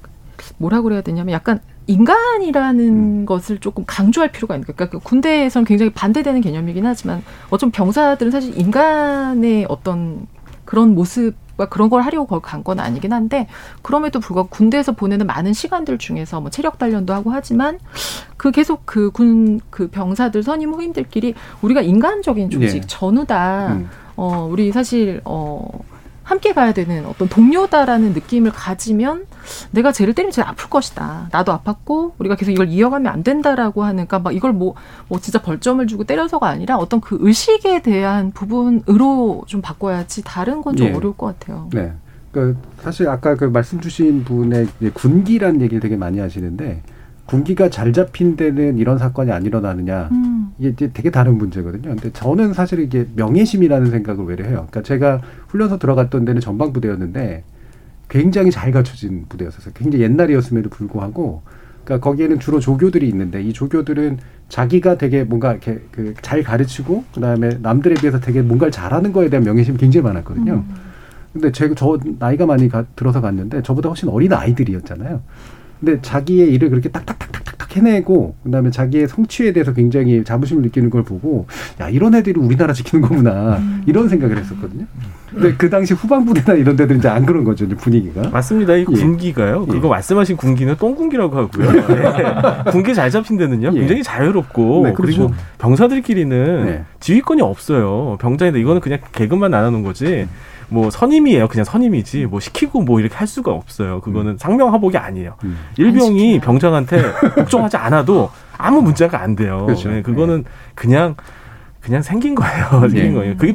뭐라 0.58 0.82
그래야 0.82 1.02
되냐면 1.02 1.34
약간 1.34 1.60
인간이라는 1.86 3.22
음. 3.22 3.26
것을 3.26 3.60
조금 3.60 3.84
강조할 3.86 4.32
필요가 4.32 4.56
있는 4.56 4.66
거예요. 4.66 4.76
그러니까 4.76 5.00
군대에서는 5.00 5.66
굉장히 5.66 5.92
반대되는 5.94 6.42
개념이긴 6.42 6.86
하지만 6.86 7.24
어쩜 7.52 7.70
병사들은 7.70 8.32
사실 8.32 8.58
인간의 8.60 9.68
어떤 9.70 10.28
그런 10.66 10.96
모습 10.96 11.36
과 11.58 11.66
그런 11.66 11.90
걸 11.90 12.04
하려고 12.04 12.40
간건 12.40 12.80
아니긴 12.80 13.14
한데 13.14 13.48
그럼에도 13.82 14.20
불구하고 14.20 14.50
군대에서 14.50 14.92
보내는 14.92 15.26
많은 15.26 15.54
시간들 15.54 15.98
중에서 15.98 16.40
뭐 16.40 16.52
체력 16.52 16.78
단련도 16.78 17.14
하고 17.14 17.32
하지만 17.32 17.80
그 18.38 18.52
계속 18.52 18.84
그 18.86 19.10
군그 19.10 19.66
그 19.72 19.88
병사들 19.88 20.44
선임 20.44 20.74
후임들끼리 20.74 21.34
우리가 21.62 21.82
인간적인 21.82 22.52
조직 22.52 22.82
네. 22.82 22.88
전우다. 22.88 23.74
음. 23.74 23.90
어 24.16 24.48
우리 24.50 24.72
사실 24.72 25.22
어 25.26 25.68
함께 26.28 26.52
가야 26.52 26.74
되는 26.74 27.06
어떤 27.06 27.30
동료다라는 27.30 28.12
느낌을 28.12 28.52
가지면 28.52 29.26
내가 29.72 29.94
쟤를 29.94 30.14
때리면 30.14 30.34
쟤 30.34 30.42
아플 30.42 30.70
것이다. 30.70 31.30
나도 31.32 31.54
아팠고 31.54 32.16
우리가 32.20 32.36
계속 32.36 32.52
이걸 32.52 32.68
이어가면 32.68 33.10
안 33.10 33.24
된다라고 33.24 33.86
하는 33.86 33.96
그러니까 33.96 34.20
막 34.20 34.36
이걸 34.36 34.52
뭐, 34.52 34.76
뭐 35.08 35.22
진짜 35.22 35.42
벌점을 35.42 35.88
주고 35.88 36.04
때려서가 36.04 36.50
아니라 36.50 36.76
어떤 36.76 37.00
그 37.00 37.18
의식에 37.22 37.82
대한 37.82 38.32
부분으로 38.32 39.46
좀 39.48 39.62
바꿔야지 39.62 40.24
다른 40.26 40.62
건좀 40.62 40.88
예. 40.88 40.94
어려울 40.94 41.16
것 41.16 41.28
같아요. 41.40 41.70
네. 41.72 41.94
그 42.34 42.58
사실 42.82 43.08
아까 43.08 43.36
그 43.36 43.46
말씀 43.46 43.80
주신 43.80 44.26
분의 44.26 44.68
군기라는 44.94 45.62
얘기를 45.62 45.80
되게 45.80 45.96
많이 45.96 46.20
하시는데 46.20 46.82
군기가 47.28 47.70
잘 47.70 47.94
잡힌 47.94 48.36
데는 48.36 48.78
이런 48.78 48.98
사건이 48.98 49.32
안 49.32 49.46
일어나느냐. 49.46 50.10
음. 50.12 50.52
이게 50.58 50.70
이제 50.70 50.92
되게 50.94 51.12
다른 51.12 51.38
문제거든요. 51.38 51.90
근데 51.90 52.12
저는 52.12 52.54
사실 52.54 52.80
이게 52.80 53.06
명예심이라는 53.16 53.92
생각을 53.92 54.26
외려 54.26 54.46
해요. 54.46 54.68
그러니까 54.70 54.82
제가 54.82 55.22
훈련소 55.50 55.78
들어갔던 55.78 56.26
데는 56.26 56.42
전방부대였는데 56.42 57.44
굉장히 58.10 58.50
잘 58.52 58.72
갖춰진 58.72 59.26
부대였어요. 59.30 59.74
굉장히 59.76 60.04
옛날이었음에도 60.06 60.70
불구하고 60.70 61.42
그러니까 61.84 62.10
거기에는 62.10 62.40
주로 62.40 62.60
조교들이 62.60 63.08
있는데 63.10 63.42
이 63.44 63.54
조교들은 63.54 64.18
자기가 64.50 64.98
되게 64.98 65.24
뭔가 65.26 65.52
이렇게 65.52 65.82
그 65.92 66.14
잘 66.22 66.42
가르치고 66.42 67.04
그다음에 67.14 67.58
남들에 67.62 67.96
비해서 67.96 68.20
되게 68.20 68.42
뭔가를 68.42 68.72
잘하는 68.72 69.12
거에 69.14 69.30
대한 69.30 69.44
명예심이 69.44 69.78
굉장히 69.78 70.04
많았거든요. 70.06 70.54
음. 70.54 70.76
근데 71.34 71.52
제가 71.52 71.76
저 71.76 72.00
나이가 72.20 72.46
많이 72.46 72.68
가, 72.70 72.86
들어서 72.96 73.22
갔는데 73.22 73.62
저보다 73.62 73.90
훨씬 73.90 74.10
어린 74.10 74.34
아이들이었잖아요. 74.34 75.22
근데 75.80 76.02
자기의 76.02 76.54
일을 76.54 76.70
그렇게 76.70 76.90
딱딱딱딱딱 76.90 77.76
해내고 77.76 78.36
그다음에 78.44 78.72
자기의 78.72 79.08
성취에 79.08 79.54
대해서 79.54 79.74
굉장히 79.74 80.24
자부심을 80.24 80.64
느끼는 80.64 80.90
걸 80.90 81.04
보고 81.04 81.46
야 81.80 81.90
이런 81.90 82.16
애들이 82.16 82.40
우리나라 82.40 82.74
지키는 82.74 83.08
거구나 83.08 83.58
음. 83.58 83.84
이런 83.86 84.10
생각을 84.10 84.38
했었거든요. 84.38 84.86
근데 85.30 85.54
그 85.56 85.70
당시 85.70 85.94
후방부대나 85.94 86.58
이런 86.58 86.76
데들은 86.76 87.00
이제 87.00 87.10
안 87.10 87.26
그런 87.26 87.44
거죠 87.44 87.66
이제 87.66 87.76
분위기가. 87.76 88.30
맞습니다. 88.30 88.76
이 88.76 88.82
예. 88.82 88.84
군기가요. 88.86 89.66
예. 89.68 89.72
그거 89.72 89.90
말씀하신 89.90 90.38
군기는 90.38 90.76
똥군기라고 90.78 91.38
하고요. 91.38 91.72
네. 91.72 92.24
군기 92.72 92.96
잘 92.96 93.12
잡힌 93.12 93.38
데는요 93.38 93.72
예. 93.76 93.80
굉장히 93.80 94.02
자유롭고 94.04 94.84
네, 94.86 94.94
그렇죠. 94.94 95.28
그리고 95.28 95.34
병사들끼리는 95.60 96.66
네. 96.66 96.84
지휘권이 97.00 97.42
없어요. 97.42 98.18
병장인데 98.20 98.60
이거는 98.60 98.82
그냥 98.82 99.00
계급만 99.12 99.52
나누는 99.52 99.84
거지. 99.84 100.06
음. 100.06 100.30
뭐 100.70 100.90
선임이에요. 100.90 101.48
그냥 101.48 101.64
선임이지 101.66 102.26
뭐 102.26 102.40
시키고 102.40 102.82
뭐 102.82 103.00
이렇게 103.00 103.16
할 103.16 103.28
수가 103.28 103.52
없어요. 103.52 104.02
그거는 104.02 104.34
음. 104.34 104.38
상명하복이 104.38 104.98
아니에요. 104.98 105.36
음. 105.44 105.58
일병이 105.78 106.40
병장한테 106.40 107.02
복종하지 107.36 107.78
않아도 107.78 108.30
아무 108.58 108.82
문제가 108.82 109.22
안 109.22 109.36
돼요. 109.36 109.66
그렇죠. 109.66 109.90
네, 109.90 110.02
그거는 110.02 110.44
네. 110.44 110.50
그냥 110.76 111.16
그냥 111.80 112.02
생긴 112.02 112.36
거예요. 112.36 112.82
생긴 112.90 113.06
예. 113.06 113.12
거예요. 113.14 113.38
그게. 113.38 113.48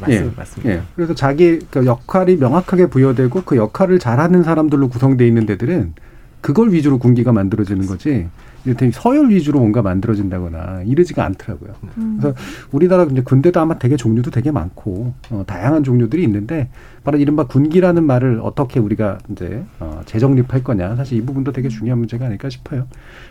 맞습니다. 0.00 0.26
예. 0.26 0.30
맞습니다. 0.36 0.72
예. 0.72 0.82
그래서 0.96 1.14
자기 1.14 1.60
그 1.70 1.86
역할이 1.86 2.36
명확하게 2.36 2.86
부여되고 2.86 3.42
그 3.44 3.56
역할을 3.56 4.00
잘하는 4.00 4.42
사람들로 4.42 4.88
구성돼 4.88 5.26
있는 5.26 5.46
데들은 5.46 5.94
그걸 6.40 6.72
위주로 6.72 6.98
군기가 6.98 7.32
만들어지는 7.32 7.86
거지. 7.86 8.28
이를테면 8.68 8.92
서열 8.92 9.30
위주로 9.30 9.60
뭔가 9.60 9.80
만들어진다거나 9.82 10.82
이러지가 10.84 11.24
않더라고요. 11.24 11.74
음. 11.98 12.18
그래서 12.20 12.36
우리나라 12.70 13.04
이제 13.04 13.22
군대도 13.22 13.58
아마 13.60 13.78
되게 13.78 13.96
종류도 13.96 14.30
되게 14.30 14.50
많고 14.50 15.14
어, 15.30 15.44
다양한 15.46 15.84
종류들이 15.84 16.22
있는데 16.24 16.68
바로 17.02 17.18
이른바 17.18 17.46
군기라는 17.46 18.04
말을 18.04 18.40
어떻게 18.42 18.78
우리가 18.78 19.18
이제 19.30 19.64
어, 19.80 20.02
재정립할 20.04 20.62
거냐 20.62 20.96
사실 20.96 21.18
이 21.18 21.22
부분도 21.22 21.52
되게 21.52 21.68
중요한 21.68 21.98
문제가 21.98 22.26
아닐까 22.26 22.50
싶어요. 22.50 22.86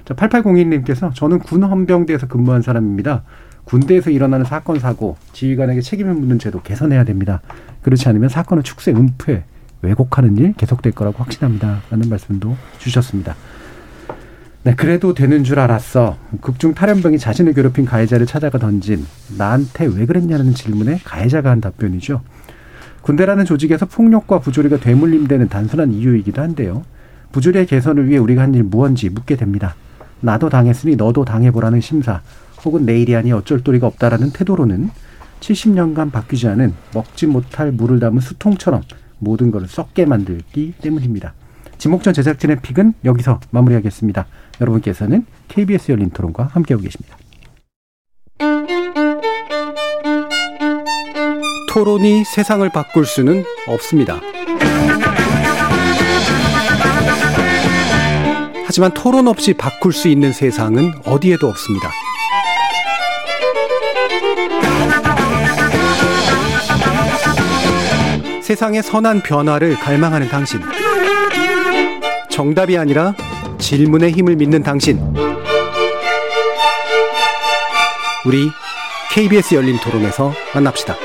자, 0.05 0.15
8801님께서 0.15 1.13
저는 1.13 1.39
군 1.39 1.63
헌병대에서 1.63 2.27
근무한 2.27 2.61
사람입니다. 2.61 3.23
군대에서 3.65 4.09
일어나는 4.09 4.45
사건 4.45 4.79
사고 4.79 5.17
지휘관에게 5.33 5.81
책임을 5.81 6.13
묻는 6.13 6.39
제도 6.39 6.61
개선해야 6.61 7.03
됩니다. 7.03 7.41
그렇지 7.81 8.07
않으면 8.09 8.29
사건을 8.29 8.63
축소, 8.63 8.91
은폐, 8.91 9.43
왜곡하는 9.81 10.37
일 10.37 10.53
계속될 10.53 10.93
거라고 10.93 11.21
확신합니다. 11.23 11.81
라는 11.89 12.09
말씀도 12.09 12.55
주셨습니다. 12.79 13.35
네, 14.67 14.75
그래도 14.75 15.13
되는 15.13 15.45
줄 15.45 15.59
알았어. 15.59 16.17
극중 16.41 16.73
탈염병이 16.73 17.19
자신을 17.19 17.53
괴롭힌 17.53 17.85
가해자를 17.85 18.25
찾아가 18.25 18.57
던진 18.57 19.05
나한테 19.37 19.85
왜 19.85 20.05
그랬냐는 20.05 20.53
질문에 20.53 20.99
가해자가 21.05 21.51
한 21.51 21.61
답변이죠. 21.61 22.19
군대라는 22.99 23.45
조직에서 23.45 23.85
폭력과 23.85 24.39
부조리가 24.39 24.81
되물림되는 24.81 25.47
단순한 25.47 25.93
이유이기도 25.93 26.41
한데요. 26.41 26.83
부조리의 27.31 27.65
개선을 27.65 28.09
위해 28.09 28.17
우리가 28.17 28.41
한 28.41 28.53
일 28.55 28.63
무언지 28.63 29.09
묻게 29.09 29.37
됩니다. 29.37 29.73
나도 30.19 30.49
당했으니 30.49 30.97
너도 30.97 31.23
당해보라는 31.23 31.79
심사, 31.79 32.19
혹은 32.65 32.85
내일이 32.85 33.15
아니 33.15 33.31
어쩔 33.31 33.63
도리가 33.63 33.87
없다라는 33.87 34.31
태도로는 34.31 34.89
70년간 35.39 36.11
바뀌지 36.11 36.45
않은 36.49 36.73
먹지 36.93 37.27
못할 37.27 37.71
물을 37.71 38.01
담은 38.01 38.19
수통처럼 38.19 38.81
모든 39.19 39.49
것을 39.49 39.69
썩게 39.69 40.05
만들기 40.05 40.73
때문입니다. 40.81 41.35
지목전 41.77 42.13
제작진의 42.13 42.59
픽은 42.61 42.95
여기서 43.05 43.39
마무리하겠습니다. 43.51 44.25
여러분께서는 44.61 45.25
KBS 45.47 45.91
열린 45.91 46.09
토론과 46.09 46.49
함께하고 46.53 46.83
계십니다. 46.83 47.17
토론이 51.69 52.23
세상을 52.23 52.67
바꿀 52.69 53.05
수는 53.05 53.43
없습니다. 53.67 54.19
하지만 58.65 58.93
토론 58.93 59.27
없이 59.27 59.53
바꿀 59.53 59.93
수 59.93 60.07
있는 60.07 60.33
세상은 60.33 60.91
어디에도 61.05 61.47
없습니다. 61.47 61.91
세상의 68.41 68.81
선한 68.81 69.21
변화를 69.23 69.75
갈망하는 69.75 70.29
당신. 70.29 70.61
정답이 72.29 72.77
아니라 72.77 73.13
질문의 73.57 74.11
힘을 74.11 74.35
믿는 74.35 74.63
당신. 74.63 74.99
우리 78.25 78.49
KBS 79.13 79.55
열린 79.55 79.77
토론에서 79.79 80.33
만납시다. 80.53 80.95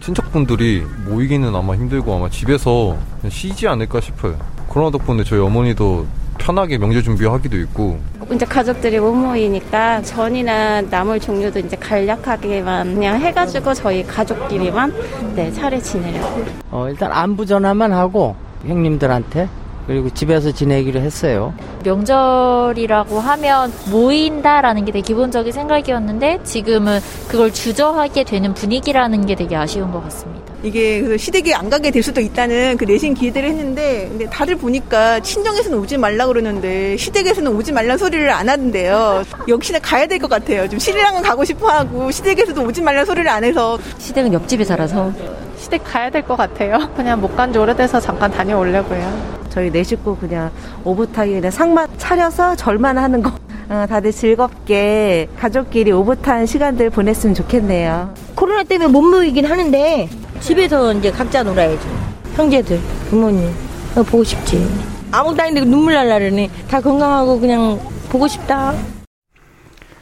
친척분들이 0.00 0.82
모이기는 1.06 1.54
아마 1.54 1.74
힘들고 1.74 2.14
아마 2.14 2.28
집에서 2.28 2.98
쉬지 3.30 3.66
않을까 3.68 4.00
싶어요. 4.00 4.53
코로나 4.74 4.90
덕분에 4.90 5.22
저희 5.22 5.38
어머니도 5.38 6.04
편하게 6.36 6.78
명절 6.78 7.04
준비하기도 7.04 7.56
있고. 7.58 8.00
이제 8.32 8.44
가족들이 8.44 8.98
못 8.98 9.12
모이니까 9.12 10.02
전이나 10.02 10.80
나물 10.82 11.20
종류도 11.20 11.60
이제 11.60 11.76
간략하게만 11.76 12.94
그냥 12.94 13.20
해가지고 13.20 13.72
저희 13.72 14.02
가족끼리만 14.04 14.92
네 15.36 15.52
차례 15.52 15.78
지내려고. 15.78 16.44
어, 16.72 16.88
일단 16.88 17.12
안부 17.12 17.46
전화만 17.46 17.92
하고 17.92 18.34
형님들한테 18.66 19.48
그리고 19.86 20.08
집에서 20.10 20.50
지내기로 20.50 21.00
했어요. 21.00 21.52
명절이라고 21.84 23.20
하면 23.20 23.72
모인다라는 23.90 24.84
게 24.86 24.92
되게 24.92 25.02
기본적인 25.02 25.52
생각이었는데 25.52 26.40
지금은 26.44 27.00
그걸 27.28 27.52
주저하게 27.52 28.24
되는 28.24 28.54
분위기라는 28.54 29.26
게 29.26 29.34
되게 29.34 29.56
아쉬운 29.56 29.92
것 29.92 30.02
같습니다. 30.04 30.44
이게 30.62 31.02
그 31.02 31.18
시댁에 31.18 31.52
안 31.52 31.68
가게 31.68 31.90
될 31.90 32.02
수도 32.02 32.22
있다는 32.22 32.78
그 32.78 32.84
내신 32.84 33.12
기대를 33.12 33.50
했는데 33.50 34.06
근데 34.08 34.24
다들 34.30 34.56
보니까 34.56 35.20
친정에서는 35.20 35.78
오지 35.78 35.98
말라 35.98 36.26
그러는데 36.26 36.96
시댁에서는 36.96 37.54
오지 37.54 37.72
말라는 37.72 37.98
소리를 37.98 38.30
안 38.30 38.48
하는데요. 38.48 39.24
역시나 39.46 39.78
가야 39.80 40.06
될 40.06 40.18
것 40.18 40.30
같아요. 40.30 40.66
좀 40.70 40.78
시댁랑은 40.78 41.20
가고 41.20 41.44
싶어 41.44 41.68
하고 41.68 42.10
시댁에서도 42.10 42.62
오지 42.64 42.80
말라는 42.80 43.04
소리를 43.04 43.28
안 43.28 43.44
해서 43.44 43.78
시댁은 43.98 44.32
옆집에 44.32 44.64
살아서 44.64 45.12
시댁 45.58 45.82
가야 45.84 46.08
될 46.08 46.22
것 46.22 46.36
같아요. 46.36 46.78
그냥 46.96 47.20
못 47.20 47.36
간 47.36 47.52
지 47.52 47.58
오래돼서 47.58 48.00
잠깐 48.00 48.30
다녀오려고요. 48.30 49.43
저희 49.54 49.70
네 49.70 49.84
식구 49.84 50.16
그냥 50.16 50.50
오붓하게 50.82 51.48
상만 51.52 51.88
차려서 51.96 52.56
절만 52.56 52.98
하는 52.98 53.22
거 53.22 53.30
어, 53.68 53.86
다들 53.88 54.10
즐겁게 54.10 55.28
가족끼리 55.38 55.92
오붓한 55.92 56.44
시간들 56.44 56.90
보냈으면 56.90 57.36
좋겠네요. 57.36 58.12
코로나 58.34 58.64
때문에 58.64 58.90
못 58.90 59.00
모이긴 59.00 59.46
하는데 59.46 60.08
집에서 60.40 60.92
이제 60.92 61.12
각자 61.12 61.44
놀아야죠. 61.44 61.88
형제들, 62.34 62.80
부모님. 63.08 63.48
보고 63.94 64.24
싶지. 64.24 64.68
아무도 65.12 65.40
아닌데 65.40 65.60
눈물 65.64 65.94
날라 65.94 66.18
그러네. 66.18 66.50
다 66.68 66.80
건강하고 66.80 67.38
그냥 67.38 67.78
보고 68.10 68.26
싶다. 68.26 68.74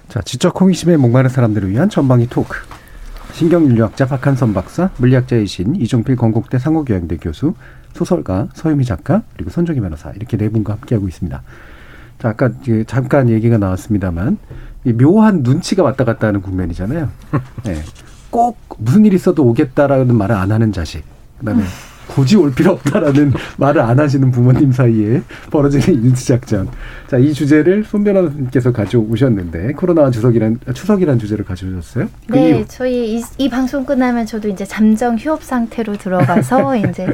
자, 0.09 0.23
지적 0.23 0.59
호기심에 0.59 0.97
목마른 0.97 1.29
사람들을 1.29 1.69
위한 1.69 1.91
전방위 1.91 2.27
토크. 2.29 2.57
신경인류학자 3.33 4.07
박한선 4.07 4.55
박사, 4.55 4.91
물리학자이신 4.99 5.77
이종필 5.77 6.17
건국대 6.17 6.59
상호교양대 6.59 7.17
교수, 7.17 7.55
소설가 7.95 8.49
서유미 8.55 8.85
작가, 8.85 9.23
그리고 9.35 9.51
손정희 9.51 9.81
변호사 9.81 10.11
이렇게 10.13 10.37
네 10.37 10.49
분과 10.49 10.75
함께하고 10.75 11.09
있습니다. 11.09 11.43
자, 12.19 12.29
아까 12.29 12.51
잠깐 12.87 13.29
얘기가 13.29 13.59
나왔습니다만 13.59 14.39
이 14.85 14.93
묘한 14.93 15.43
눈치가 15.43 15.83
왔다 15.83 16.05
갔다 16.05 16.29
하는 16.29 16.41
국면이잖아요. 16.43 17.09
네. 17.65 17.83
꼭 18.31 18.59
무슨 18.79 19.05
일 19.05 19.15
있어도 19.15 19.45
오겠다라는 19.45 20.15
말을 20.15 20.35
안 20.35 20.53
하는 20.53 20.73
자식. 20.73 21.05
그다음에 21.39 21.65
굳이 22.09 22.37
올 22.37 22.53
필요 22.53 22.73
없다라는 22.73 23.33
말을 23.57 23.81
안 23.81 23.99
하시는 23.99 24.31
부모님 24.31 24.73
사이에 24.73 25.23
벌어지는 25.51 26.05
인수작전. 26.05 26.69
자, 27.09 27.19
이 27.19 27.33
주제를 27.33 27.85
손 27.85 28.05
변호사님께서 28.05 28.73
가져오셨는데 28.73 29.73
코로나와 29.73 30.11
추석이란 30.11 30.61
추석이란 30.75 31.19
주제를 31.19 31.45
가져오셨어요? 31.45 32.09
그 32.27 32.35
네, 32.35 32.49
이유. 32.49 32.65
저희 32.69 33.19
이, 33.19 33.23
이, 33.39 33.49
방송 33.49 33.85
끝나면 33.85 34.27
저도 34.27 34.49
이제 34.49 34.65
잠정 34.65 35.17
휴업 35.17 35.43
상태로 35.43 35.97
들어가서 35.97 36.77
이제 36.89 37.07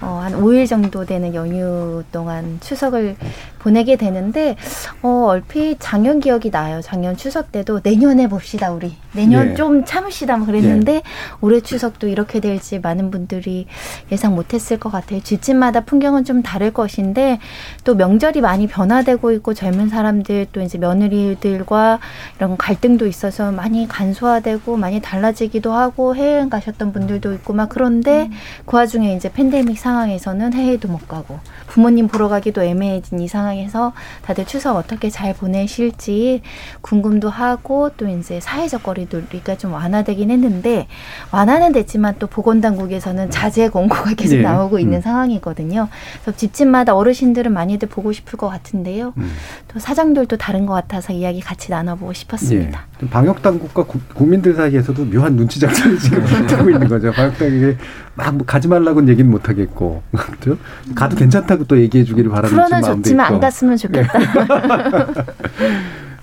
어, 0.00 0.20
한 0.22 0.32
5일 0.32 0.68
정도 0.68 1.04
되는 1.04 1.34
연휴 1.34 2.02
동안 2.12 2.58
추석을 2.60 3.16
보내게 3.64 3.96
되는데 3.96 4.56
어, 5.02 5.24
얼핏 5.28 5.76
작년 5.80 6.20
기억이 6.20 6.50
나요. 6.50 6.80
작년 6.82 7.16
추석 7.16 7.50
때도 7.50 7.80
내년에 7.82 8.28
봅시다 8.28 8.70
우리. 8.70 8.96
내년 9.12 9.50
예. 9.50 9.54
좀 9.54 9.84
참으시다 9.84 10.36
뭐 10.36 10.46
그랬는데 10.46 10.96
예. 10.96 11.02
올해 11.40 11.60
추석도 11.60 12.08
이렇게 12.08 12.40
될지 12.40 12.78
많은 12.78 13.10
분들이 13.10 13.66
예상 14.12 14.33
예상 14.34 14.36
못했을 14.36 14.78
것 14.78 14.90
같아요. 14.90 15.20
집집마다 15.20 15.80
풍경은 15.80 16.24
좀 16.24 16.42
다를 16.42 16.72
것인데 16.72 17.38
또 17.84 17.94
명절이 17.94 18.40
많이 18.40 18.66
변화되고 18.66 19.32
있고 19.32 19.54
젊은 19.54 19.88
사람들 19.88 20.48
또 20.52 20.60
이제 20.60 20.78
며느리들과 20.78 22.00
이런 22.36 22.56
갈등도 22.56 23.06
있어서 23.06 23.52
많이 23.52 23.86
간소화되고 23.88 24.76
많이 24.76 25.00
달라지기도 25.00 25.72
하고 25.72 26.16
해외여행 26.16 26.50
가셨던 26.50 26.92
분들도 26.92 27.32
있고 27.34 27.52
막 27.52 27.68
그런데 27.68 28.24
음. 28.24 28.32
그 28.66 28.76
와중에 28.76 29.14
이제 29.14 29.30
팬데믹 29.30 29.78
상황에서는 29.78 30.52
해외도 30.52 30.88
못 30.88 31.06
가고 31.06 31.38
부모님 31.66 32.08
보러 32.08 32.28
가기도 32.28 32.62
애매해진 32.62 33.20
이 33.20 33.28
상황에서 33.28 33.92
다들 34.22 34.46
추석 34.46 34.76
어떻게 34.76 35.10
잘 35.10 35.34
보내실지 35.34 36.42
궁금도 36.80 37.30
하고 37.30 37.90
또 37.96 38.08
이제 38.08 38.40
사회적 38.40 38.82
거리두기가 38.82 39.56
좀 39.56 39.72
완화되긴 39.72 40.30
했는데 40.30 40.86
완화는 41.30 41.72
됐지만 41.72 42.16
또 42.18 42.26
보건당국에서는 42.26 43.30
자제 43.30 43.68
공고가 43.68 44.14
계속 44.24 44.36
네. 44.36 44.42
나오고 44.42 44.78
있는 44.78 44.98
음. 44.98 45.02
상황이거든요. 45.02 45.88
그래서 46.22 46.36
집집마다 46.36 46.94
어르신들은 46.94 47.52
많이들 47.52 47.88
보고 47.88 48.12
싶을 48.12 48.38
것 48.38 48.48
같은데요. 48.48 49.12
음. 49.16 49.32
또 49.68 49.78
사장들도 49.78 50.36
다른 50.36 50.66
것 50.66 50.74
같아서 50.74 51.12
이야기 51.12 51.40
같이 51.40 51.70
나눠보고 51.70 52.12
싶었습니다. 52.12 52.86
네. 53.00 53.08
방역 53.10 53.42
당국과 53.42 53.84
국민들 54.14 54.54
사이에서도 54.54 55.04
묘한 55.06 55.36
눈치 55.36 55.60
작전이 55.60 55.98
지금 55.98 56.22
하고 56.48 56.70
있는 56.70 56.88
거죠. 56.88 57.12
방역 57.12 57.38
당국이 57.38 57.76
막 58.16 58.34
뭐 58.34 58.44
가지 58.46 58.68
말라고는 58.68 59.08
얘기는 59.08 59.28
못 59.30 59.48
하겠고 59.48 60.02
그렇죠? 60.12 60.56
가도 60.94 61.16
괜찮다고 61.16 61.64
또 61.64 61.78
얘기해 61.78 62.04
주기를 62.04 62.30
바라는 62.30 62.56
마음도 62.56 62.76
있고. 62.78 62.96
좋지만 62.96 63.34
안 63.34 63.40
갔으면 63.40 63.76
좋겠다. 63.76 64.18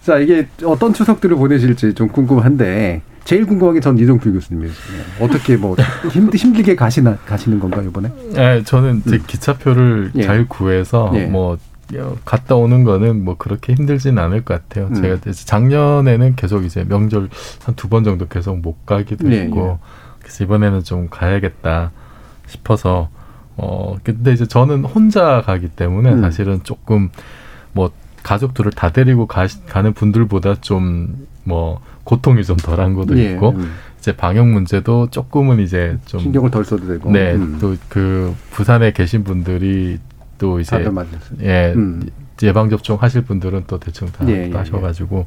자 0.02 0.18
이게 0.18 0.48
어떤 0.64 0.94
추석들을 0.94 1.36
보내실지 1.38 1.94
좀 1.94 2.08
궁금한데 2.08 3.02
제일 3.24 3.46
궁금한 3.46 3.76
게 3.76 3.80
전 3.82 3.98
이종필 3.98 4.34
교수님이에요. 4.34 4.74
어떻게 5.22 5.56
뭐 5.58 5.76
힘, 6.12 6.30
힘들게 6.30 6.76
가시나 6.76 7.18
가시는 7.26 7.60
건가 7.60 7.82
이번에? 7.82 8.10
네, 8.34 8.64
저는 8.64 9.04
제 9.08 9.16
음. 9.18 9.24
기차표를 9.28 10.12
예. 10.16 10.24
잘 10.24 10.48
구해서 10.48 11.12
예. 11.16 11.26
뭐 11.26 11.58
갔다 12.26 12.56
오는 12.56 12.84
거는 12.84 13.24
뭐 13.26 13.36
그렇게 13.38 13.74
힘들진 13.74 14.18
않을 14.18 14.44
것 14.46 14.54
같아요. 14.68 14.88
음. 14.88 14.96
제가 14.96 15.18
작년에는 15.32 16.36
계속 16.36 16.66
이제 16.66 16.84
명절 16.88 17.30
한 17.66 17.76
두 17.76 17.88
번 17.90 18.04
정도 18.04 18.28
계속 18.28 18.58
못 18.60 18.86
가기도 18.86 19.32
예, 19.32 19.42
했고 19.42 19.80
예. 19.82 19.86
그래서 20.20 20.44
이번에는 20.44 20.84
좀 20.84 21.08
가야겠다 21.10 21.92
싶어서 22.48 23.10
어 23.58 23.98
근데 24.04 24.32
이제 24.34 24.46
저는 24.46 24.86
혼자 24.86 25.42
가기 25.46 25.70
때문에 25.70 26.14
음. 26.14 26.22
사실은 26.22 26.62
조금 26.64 27.10
뭐 27.74 27.92
가족들을 28.24 28.72
다 28.72 28.92
데리고 28.92 29.28
가, 29.28 29.48
가는 29.68 29.94
분들보다 29.94 30.56
좀 30.62 31.32
뭐 31.44 31.82
고통이 32.04 32.44
좀 32.44 32.58
덜한 32.58 32.94
것도 32.94 33.18
예, 33.18 33.32
있고 33.32 33.52
음. 33.52 33.72
이제 34.00 34.16
방역 34.16 34.48
문제도 34.48 35.08
조금은 35.10 35.60
이제 35.60 35.98
좀 36.06 36.20
신경을 36.20 36.52
덜 36.52 36.66
써도 36.66 36.88
되고 36.88 37.12
네 37.12 37.38
또그 37.60 38.30
음. 38.30 38.36
부산에 38.52 38.92
계신 38.92 39.24
분들이 39.24 40.00
또 40.38 40.60
이제 40.60 40.84
예 41.42 41.74
음. 41.76 42.08
예방 42.44 42.70
접종 42.70 42.98
하실 43.00 43.22
분들은 43.24 43.66
또 43.68 43.80
대충 43.80 44.12
다 44.12 44.28
예, 44.28 44.50
예, 44.50 44.52
하셔가지고 44.52 45.26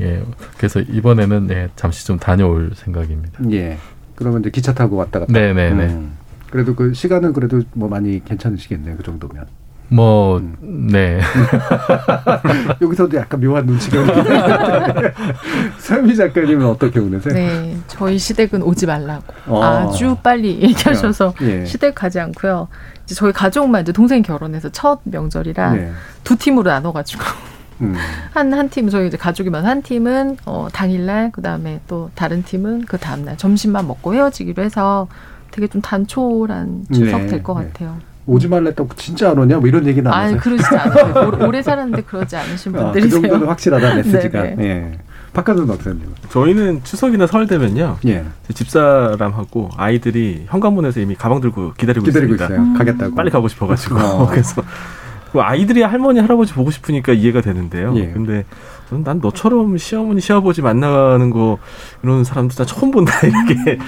예 0.00 0.22
그래서 0.56 0.80
이번에는 0.80 1.50
예 1.50 1.68
잠시 1.76 2.06
좀 2.06 2.18
다녀올 2.18 2.72
생각입니다. 2.74 3.40
예 3.50 3.78
그러면 4.14 4.40
이제 4.40 4.50
기차 4.50 4.72
타고 4.72 4.96
왔다 4.96 5.20
갔다. 5.20 5.32
네네네. 5.32 5.86
음. 5.86 6.12
그래도 6.50 6.76
그 6.76 6.94
시간은 6.94 7.32
그래도 7.32 7.62
뭐 7.72 7.88
많이 7.88 8.24
괜찮으시겠네요 8.24 8.96
그 8.96 9.02
정도면. 9.02 9.46
뭐, 9.88 10.38
음. 10.38 10.88
네. 10.90 11.20
여기서도 12.80 13.16
약간 13.16 13.40
묘한 13.40 13.66
눈치가 13.66 13.98
서미 15.78 16.16
작가님은 16.16 16.66
어떻게 16.66 17.00
보내세요? 17.00 17.34
네, 17.34 17.76
저희 17.86 18.18
시댁은 18.18 18.62
오지 18.62 18.86
말라고 18.86 19.24
어. 19.46 19.62
아주 19.62 20.16
빨리 20.22 20.60
얘기하셔서 20.62 21.34
예. 21.42 21.64
시댁 21.64 21.94
가지 21.94 22.18
않고요. 22.18 22.68
이제 23.04 23.14
저희 23.14 23.32
가족만 23.32 23.82
이제 23.82 23.92
동생이 23.92 24.22
결혼해서 24.22 24.70
첫 24.70 25.00
명절이라 25.04 25.72
네. 25.72 25.92
두 26.24 26.36
팀으로 26.36 26.70
나눠가지고 26.70 27.22
음. 27.82 27.94
한한 28.32 28.70
팀 28.70 28.88
저희 28.88 29.08
이제 29.08 29.16
가족이면 29.16 29.66
한 29.66 29.82
팀은 29.82 30.38
어 30.46 30.68
당일날 30.72 31.30
그 31.32 31.42
다음에 31.42 31.80
또 31.86 32.10
다른 32.14 32.42
팀은 32.42 32.86
그 32.86 32.96
다음날 32.98 33.36
점심만 33.36 33.86
먹고 33.86 34.14
헤어지기로 34.14 34.62
해서 34.62 35.08
되게 35.50 35.66
좀 35.66 35.82
단촐한 35.82 36.86
추석 36.92 37.20
네. 37.22 37.26
될것 37.26 37.58
네. 37.58 37.66
같아요. 37.66 38.13
오지 38.26 38.48
말랬다고 38.48 38.88
진짜 38.96 39.30
안 39.30 39.38
오냐? 39.38 39.58
뭐 39.58 39.68
이런 39.68 39.86
얘기는 39.86 40.10
안 40.10 40.18
하세요? 40.24 40.36
아, 40.36 40.40
그러시지 40.40 40.76
않으세요. 40.76 41.38
오래 41.46 41.62
살았는데 41.62 42.02
그러지 42.02 42.36
않으신 42.36 42.74
아, 42.76 42.84
분들이세요. 42.84 43.20
그 43.20 43.28
정도는 43.28 43.48
확실하다 43.48 43.94
메시지가. 43.96 44.42
네, 44.42 44.54
네. 44.56 44.64
예. 44.66 44.98
박가준 45.34 45.66
박사님. 45.66 46.00
저희는 46.30 46.84
추석이나 46.84 47.26
설 47.26 47.46
되면요. 47.46 47.98
예. 48.06 48.24
집사람하고 48.54 49.70
아이들이 49.76 50.44
현관문에서 50.48 51.00
이미 51.00 51.14
가방 51.16 51.40
들고 51.40 51.74
기다리고, 51.76 52.06
기다리고 52.06 52.34
있습니다. 52.34 52.44
있어요. 52.54 52.66
음. 52.66 52.78
가겠다고. 52.78 53.14
빨리 53.14 53.30
가고 53.30 53.48
싶어가지고. 53.48 53.96
어. 53.98 54.26
그래서 54.30 54.62
아이들이 55.36 55.82
할머니 55.82 56.20
할아버지 56.20 56.52
보고 56.54 56.70
싶으니까 56.70 57.12
이해가 57.12 57.40
되는데요. 57.40 57.92
예. 57.96 58.10
근데 58.12 58.44
난 58.90 59.18
너처럼 59.20 59.76
시어머니 59.78 60.20
시아버지 60.20 60.62
만나는 60.62 61.30
거 61.30 61.58
이런 62.02 62.22
사람도 62.22 62.54
다 62.54 62.64
처음 62.64 62.90
본다 62.90 63.12
이렇게 63.26 63.78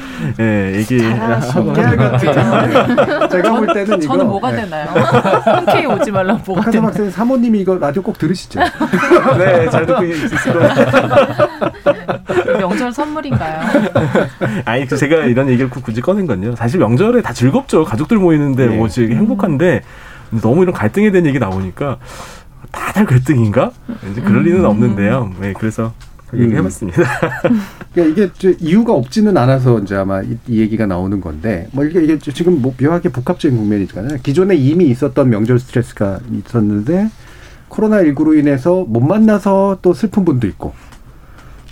예, 0.41 0.77
얘기하고 0.79 1.75
제가 1.75 3.53
볼 3.53 3.67
때는 3.69 4.03
이거 4.03 4.13
저는 4.13 4.27
뭐가 4.27 4.53
되나요? 4.53 4.87
흔쾌히 4.87 5.87
오지 5.87 6.11
말라고 6.11 6.41
뭐가 6.47 6.71
되나요? 6.71 6.89
학생 6.89 7.11
사모님이 7.11 7.61
이거 7.61 7.77
라디오 7.77 8.03
꼭 8.03 8.19
들으시죠? 8.19 8.61
네, 9.39 9.69
잘 9.71 9.85
듣고 9.87 10.03
있을 10.05 10.53
거예요. 10.53 10.71
명절 12.59 12.93
선물인가요? 12.93 13.61
아니, 14.65 14.87
그 14.87 14.97
제가 14.97 15.25
이런 15.25 15.49
얘기를 15.49 15.69
굳이 15.69 16.01
꺼낸 16.01 16.27
건요. 16.27 16.57
사실 16.57 16.81
명절에 16.81 17.23
다 17.23 17.33
즐겁죠. 17.33 17.85
가족들 17.85 18.17
모이는데 18.19 18.67
네. 18.67 18.77
뭐 18.77 18.89
행복한데 18.89 19.83
너무 20.43 20.63
이런 20.63 20.75
갈등에 20.75 21.11
대한 21.11 21.27
얘기 21.27 21.39
나오니까 21.39 21.99
다들 22.77 23.07
갈등인가? 23.07 23.73
이제 24.11 24.21
그럴 24.21 24.45
리는 24.45 24.61
음. 24.61 24.65
없는데요. 24.67 25.33
네, 25.41 25.53
그래서 25.53 25.93
얘기해봤습니다. 26.33 27.03
음. 27.03 27.61
그러니까 27.95 28.25
이게 28.25 28.55
이유가 28.61 28.93
없지는 28.93 29.37
않아서 29.37 29.79
이제 29.81 29.97
아마 29.97 30.23
이, 30.23 30.37
이, 30.47 30.61
얘기가 30.61 30.87
나오는 30.87 31.21
건데, 31.21 31.69
뭐 31.73 31.85
이게, 31.85 32.03
이게 32.03 32.19
지금 32.19 32.61
뭐 32.61 32.75
묘하게 32.81 33.09
복합적인 33.09 33.57
국면이잖아요. 33.57 34.19
기존에 34.23 34.55
이미 34.55 34.87
있었던 34.87 35.31
명절 35.31 35.59
스트레스가 35.59 36.21
있었는데, 36.31 37.11
코로나19로 37.71 38.39
인해서 38.39 38.85
못 38.87 39.01
만나서 39.01 39.79
또 39.83 39.95
슬픈 39.95 40.25
분도 40.25 40.47
있고, 40.47 40.75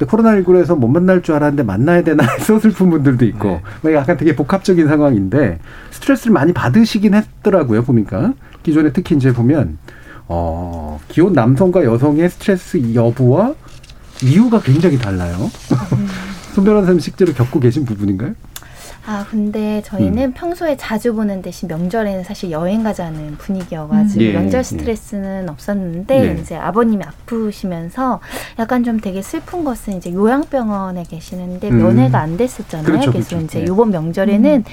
코로나19로 0.01 0.59
해서 0.59 0.75
못 0.75 0.89
만날 0.89 1.23
줄 1.23 1.37
알았는데 1.37 1.63
만나야 1.63 2.03
되나 2.03 2.25
해서 2.25 2.59
슬픈 2.61 2.91
분들도 2.91 3.25
있고, 3.27 3.49
네. 3.49 3.63
뭐 3.83 3.93
약간 3.93 4.17
되게 4.17 4.35
복합적인 4.35 4.89
상황인데, 4.89 5.59
스트레스를 5.91 6.33
많이 6.33 6.53
받으시긴 6.53 7.15
했더라고요, 7.15 7.83
보니까. 7.83 8.35
기존에 8.63 8.93
특히 8.93 9.15
이제 9.15 9.33
보면, 9.33 9.79
어, 10.29 10.99
기혼 11.09 11.33
남성과 11.33 11.85
여성의 11.85 12.31
스트레스 12.31 12.95
여부와 12.95 13.55
이유가 14.22 14.61
굉장히 14.61 14.99
달라요. 14.99 15.51
음. 15.93 16.09
손 16.55 16.64
변호사님 16.64 17.01
실제로 17.01 17.33
겪고 17.33 17.61
계신 17.61 17.85
부분인가요? 17.85 18.35
아 19.07 19.27
근데 19.31 19.83
저희는 19.85 20.22
음. 20.22 20.33
평소에 20.33 20.79
자주 20.79 21.14
보는 21.14 21.43
대신 21.43 21.68
명절에는 21.68 22.25
사실 22.25 22.51
여행 22.51 22.83
가자는 22.83 23.37
분위기여가지고 23.37 24.25
음. 24.25 24.27
예, 24.27 24.33
명절 24.33 24.61
예. 24.61 24.62
스트레스는 24.62 25.45
예. 25.47 25.51
없었는데 25.51 26.29
예. 26.29 26.41
이제 26.41 26.57
아버님이 26.57 27.05
아프시면서 27.05 28.20
약간 28.59 28.83
좀 28.83 29.01
되게 29.01 29.20
슬픈 29.20 29.64
것은 29.64 29.99
이제 29.99 30.11
요양병원에 30.11 31.05
계시는데 31.05 31.68
음. 31.68 31.79
면회가 31.83 32.18
안 32.18 32.39
됐었잖아요. 32.39 32.87
그렇죠, 32.87 33.12
그래서 33.12 33.29
그렇죠. 33.37 33.45
이제 33.45 33.61
이번 33.61 33.89
예. 33.89 33.93
명절에는 33.93 34.51
음. 34.57 34.64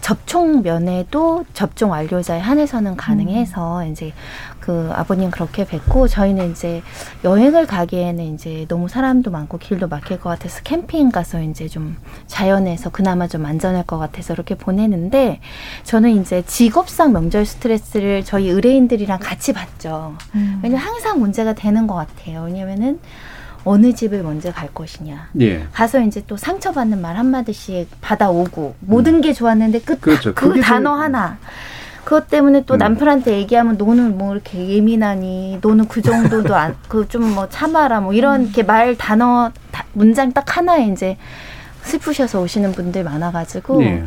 접촉 0.00 0.62
면에도 0.62 1.44
접종 1.54 1.90
완료자에 1.92 2.40
한해서는 2.40 2.96
가능해서 2.96 3.82
음. 3.82 3.92
이제 3.92 4.12
그 4.68 4.90
아버님 4.92 5.30
그렇게 5.30 5.64
뵙고 5.64 6.08
저희는 6.08 6.50
이제 6.50 6.82
여행을 7.24 7.66
가기에는 7.66 8.34
이제 8.34 8.66
너무 8.68 8.86
사람도 8.86 9.30
많고 9.30 9.56
길도 9.56 9.88
막힐 9.88 10.20
것 10.20 10.28
같아서 10.28 10.60
캠핑 10.62 11.10
가서 11.10 11.40
이제 11.40 11.68
좀 11.68 11.96
자연에서 12.26 12.90
그나마 12.90 13.28
좀 13.28 13.46
안전할 13.46 13.84
것 13.84 13.96
같아서 13.96 14.34
이렇게 14.34 14.54
보내는데 14.54 15.40
저는 15.84 16.20
이제 16.20 16.42
직업상 16.42 17.14
명절 17.14 17.46
스트레스를 17.46 18.24
저희 18.26 18.50
의뢰인들이랑 18.50 19.20
같이 19.20 19.54
받죠. 19.54 20.18
음. 20.34 20.60
왜냐면 20.62 20.84
항상 20.84 21.18
문제가 21.18 21.54
되는 21.54 21.86
것 21.86 21.94
같아요. 21.94 22.42
왜냐면은 22.42 23.00
어느 23.64 23.94
집을 23.94 24.22
먼저 24.22 24.52
갈 24.52 24.68
것이냐. 24.74 25.30
예. 25.40 25.66
가서 25.72 26.02
이제 26.02 26.22
또 26.26 26.36
상처받는 26.36 27.00
말 27.00 27.16
한마디씩 27.16 27.88
받아오고 28.02 28.74
모든 28.80 29.14
음. 29.14 29.20
게 29.22 29.32
좋았는데 29.32 29.80
끝 29.80 30.02
그렇죠. 30.02 30.34
그 30.34 30.60
단어 30.60 30.90
좀... 30.90 31.00
하나. 31.00 31.38
그것 32.08 32.28
때문에 32.30 32.64
또 32.64 32.72
음. 32.72 32.78
남편한테 32.78 33.36
얘기하면 33.36 33.76
너는 33.76 34.16
뭐 34.16 34.32
이렇게 34.32 34.66
예민하니 34.66 35.58
너는 35.60 35.88
그 35.88 36.00
정도도 36.00 36.56
안 36.56 36.74
그 36.88 37.06
좀 37.06 37.34
뭐 37.34 37.50
참아라 37.50 38.00
뭐 38.00 38.14
이런 38.14 38.46
음. 38.46 38.50
게말 38.50 38.96
단어 38.96 39.50
다, 39.70 39.84
문장 39.92 40.32
딱 40.32 40.56
하나에 40.56 40.86
이제 40.86 41.18
슬프셔서 41.88 42.40
오시는 42.40 42.72
분들 42.72 43.02
많아가지고 43.04 43.80
네. 43.80 44.04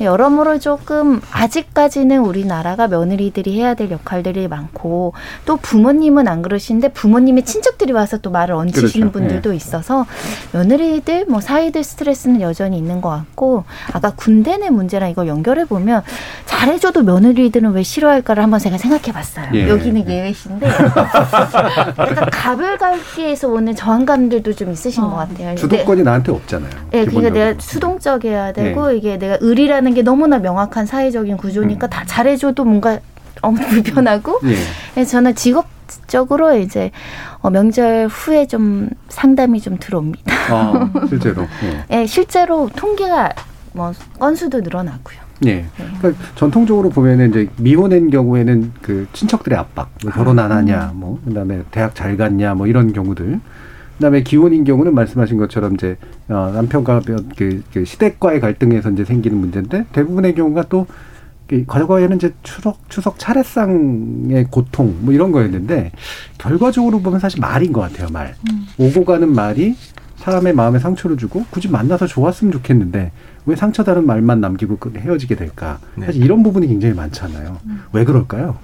여러모로 0.00 0.58
조금 0.58 1.20
아직까지는 1.30 2.20
우리나라가 2.20 2.88
며느리들이 2.88 3.58
해야 3.58 3.74
될 3.74 3.90
역할들이 3.90 4.48
많고 4.48 5.12
또 5.44 5.56
부모님은 5.58 6.26
안 6.26 6.40
그러시는데 6.40 6.88
부모님의 6.88 7.44
친척들이 7.44 7.92
와서 7.92 8.16
또 8.18 8.30
말을 8.30 8.54
얹히시는 8.54 9.10
그렇죠. 9.10 9.12
분들도 9.12 9.52
있어서 9.52 10.06
며느리들 10.52 11.26
뭐 11.28 11.40
사이들 11.40 11.84
스트레스는 11.84 12.40
여전히 12.40 12.78
있는 12.78 13.00
것 13.02 13.10
같고 13.10 13.64
아까 13.92 14.12
군대 14.16 14.56
내 14.56 14.70
문제랑 14.70 15.10
이걸 15.10 15.28
연결해 15.28 15.66
보면 15.66 16.02
잘해줘도 16.46 17.02
며느리들은 17.02 17.72
왜 17.72 17.82
싫어할까를 17.82 18.42
한번 18.42 18.58
제가 18.58 18.78
생각해봤어요. 18.78 19.48
예. 19.54 19.68
여기는 19.68 20.08
예외신데 20.08 20.66
약간 20.66 22.30
가별갈기에서 22.30 23.48
오는 23.48 23.74
저항감들도 23.74 24.54
좀 24.54 24.72
있으신 24.72 25.02
것 25.02 25.10
같아요. 25.10 25.54
주도권이 25.56 26.02
나한테 26.02 26.32
없잖아요. 26.32 26.70
예, 26.94 27.04
그러니까. 27.20 27.44
내가 27.46 27.60
수동적이어야 27.60 28.52
되고 28.52 28.88
네. 28.88 28.96
이게 28.96 29.18
내가 29.18 29.38
의리라는 29.40 29.94
게 29.94 30.02
너무나 30.02 30.38
명확한 30.38 30.86
사회적인 30.86 31.36
구조니까 31.36 31.86
음. 31.86 31.90
다 31.90 32.04
잘해줘도 32.06 32.64
뭔가 32.64 32.98
너무 33.42 33.58
불편하고 33.58 34.40
예. 34.44 34.56
그래서 34.94 35.12
저는 35.12 35.34
직업적으로 35.34 36.56
이제 36.56 36.90
어, 37.40 37.50
명절 37.50 38.08
후에 38.08 38.46
좀 38.46 38.90
상담이 39.08 39.60
좀 39.60 39.78
들어옵니다. 39.78 40.34
아, 40.50 40.90
실제로. 41.08 41.46
예. 41.64 42.00
예, 42.00 42.06
실제로 42.06 42.68
통계가 42.74 43.30
뭐 43.72 43.92
건수도 44.18 44.60
늘어나고요. 44.60 45.18
예. 45.46 45.64
그러니까 45.98 46.22
전통적으로 46.34 46.90
보면은 46.90 47.30
이제 47.30 47.48
미혼인 47.56 48.10
경우에는 48.10 48.72
그 48.82 49.06
친척들의 49.12 49.58
압박, 49.58 49.90
뭐 50.02 50.12
결혼 50.12 50.38
안 50.38 50.52
하냐, 50.52 50.92
뭐 50.94 51.18
그다음에 51.24 51.62
대학 51.70 51.94
잘 51.94 52.16
갔냐, 52.16 52.54
뭐 52.54 52.66
이런 52.66 52.92
경우들. 52.92 53.40
그다음에 54.00 54.22
기혼인 54.22 54.64
경우는 54.64 54.94
말씀하신 54.94 55.36
것처럼 55.36 55.74
이제 55.74 55.98
어, 56.28 56.50
남편과 56.54 57.02
그, 57.36 57.62
그 57.70 57.84
시댁과의 57.84 58.40
갈등에서 58.40 58.90
이제 58.90 59.04
생기는 59.04 59.36
문제인데 59.36 59.84
대부분의 59.92 60.34
경우가 60.34 60.62
또그 60.70 61.64
과거에는 61.66 62.16
이제 62.16 62.32
추석 62.42 62.78
추석 62.88 63.18
차례상의 63.18 64.46
고통 64.50 64.96
뭐 65.02 65.12
이런 65.12 65.32
거였는데 65.32 65.92
결과적으로 66.38 67.00
보면 67.00 67.20
사실 67.20 67.40
말인 67.40 67.74
것 67.74 67.82
같아요 67.82 68.08
말. 68.10 68.34
오고 68.78 69.04
가는 69.04 69.30
말이 69.30 69.76
사람의 70.16 70.54
마음에 70.54 70.78
상처를 70.78 71.18
주고 71.18 71.44
굳이 71.50 71.68
만나서 71.68 72.06
좋았으면 72.06 72.52
좋겠는데 72.52 73.12
왜 73.44 73.56
상처다는 73.56 74.06
말만 74.06 74.40
남기고 74.40 74.78
그 74.78 74.92
헤어지게 74.96 75.34
될까? 75.34 75.78
사실 76.02 76.24
이런 76.24 76.42
부분이 76.42 76.66
굉장히 76.68 76.94
많잖아요. 76.94 77.58
왜 77.92 78.04
그럴까요? 78.04 78.56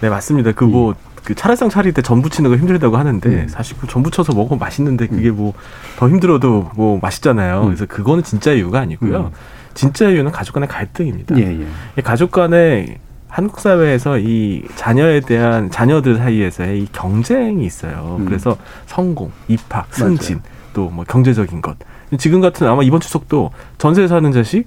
네 0.00 0.08
맞습니다. 0.08 0.52
그뭐 0.52 0.94
그 1.24 1.34
차례상 1.34 1.68
차릴 1.68 1.92
때 1.92 2.02
전 2.02 2.22
부치는 2.22 2.50
거 2.50 2.56
힘들다고 2.56 2.96
하는데 2.96 3.46
사실 3.48 3.76
그전 3.78 4.02
부쳐서 4.02 4.32
먹으면 4.34 4.58
맛있는데 4.58 5.06
그게 5.06 5.30
뭐 5.30 5.52
더 5.98 6.08
힘들어도 6.08 6.70
뭐 6.76 6.98
맛있잖아요. 7.02 7.64
그래서 7.66 7.84
그거는 7.86 8.22
진짜 8.24 8.52
이유가 8.52 8.80
아니고요. 8.80 9.30
진짜 9.74 10.08
이유는 10.08 10.32
가족 10.32 10.54
간의 10.54 10.68
갈등입니다. 10.68 11.36
예, 11.38 11.42
예. 11.60 11.66
이 11.98 12.02
가족 12.02 12.30
간의 12.30 12.96
한국 13.28 13.60
사회에서 13.60 14.18
이 14.18 14.64
자녀에 14.76 15.20
대한 15.20 15.70
자녀들 15.70 16.16
사이에서의 16.16 16.80
이 16.82 16.88
경쟁이 16.92 17.64
있어요. 17.66 18.20
그래서 18.26 18.56
성공, 18.86 19.30
입학, 19.46 19.94
승진, 19.94 20.40
또 20.72 20.88
뭐 20.90 21.04
경제적인 21.04 21.60
것. 21.60 21.76
지금 22.18 22.40
같은 22.40 22.66
아마 22.66 22.82
이번 22.82 22.98
추석도 23.00 23.50
전세 23.78 24.08
사는 24.08 24.32
자식, 24.32 24.66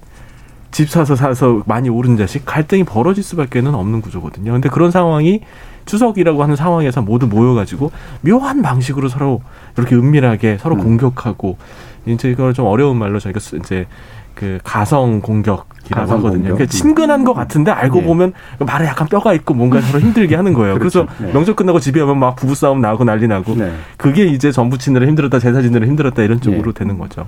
집 0.72 0.90
사서 0.90 1.16
사서 1.16 1.64
많이 1.66 1.90
오른 1.90 2.16
자식 2.16 2.46
갈등이 2.46 2.84
벌어질 2.84 3.24
수밖에는 3.24 3.74
없는 3.76 4.02
구조거든요. 4.02 4.54
근데 4.54 4.70
그런 4.70 4.92
상황이 4.92 5.42
추석이라고 5.86 6.44
하는 6.44 6.56
상황에서 6.56 7.02
모두 7.02 7.28
모여가지고 7.28 7.92
묘한 8.22 8.62
방식으로 8.62 9.10
서로 9.10 9.42
이렇게 9.78 9.96
은밀하게 9.96 10.58
서로 10.60 10.76
공격하고 10.78 11.58
이제 12.06 12.30
이걸 12.30 12.54
좀 12.54 12.66
어려운 12.66 12.98
말로 12.98 13.20
저희가 13.20 13.40
수- 13.40 13.58
이제 13.58 13.88
그 14.36 14.58
가성 14.64 15.22
공격이라고 15.22 15.68
가성 15.94 16.18
하거든요. 16.18 16.42
공격? 16.42 16.56
그러니까 16.56 16.66
친근한 16.66 17.24
것 17.24 17.34
같은데 17.34 17.70
알고 17.72 18.00
예. 18.00 18.04
보면 18.04 18.34
말에 18.60 18.88
약간 18.88 19.08
뼈가 19.08 19.34
있고 19.36 19.54
뭔가 19.54 19.80
서로 19.80 20.00
힘들게 20.00 20.36
하는 20.36 20.54
거예요. 20.54 20.78
그래서 20.80 21.06
그렇죠. 21.06 21.24
네. 21.24 21.32
명절 21.32 21.56
끝나고 21.56 21.80
집에 21.80 22.02
오면 22.02 22.18
막 22.18 22.36
부부 22.36 22.56
싸움 22.56 22.82
나고 22.82 23.04
난리 23.04 23.28
나고 23.28 23.56
그게 23.96 24.26
이제 24.26 24.52
전부 24.52 24.78
치느라 24.78 25.06
힘들었다 25.06 25.38
제사 25.40 25.62
지느라 25.62 25.86
힘들었다 25.86 26.24
이런 26.24 26.42
쪽으로 26.42 26.70
예. 26.70 26.74
되는 26.74 26.98
거죠. 26.98 27.28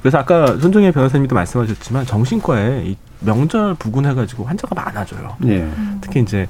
그래서 0.00 0.18
아까 0.18 0.46
손정혜 0.58 0.90
변호사님도 0.90 1.34
말씀하셨지만 1.34 2.06
정신과에 2.06 2.82
이 2.86 2.96
명절 3.20 3.74
부근해가지고 3.74 4.44
환자가 4.44 4.74
많아져요. 4.74 5.36
예. 5.46 5.68
특히 6.00 6.20
이제 6.20 6.48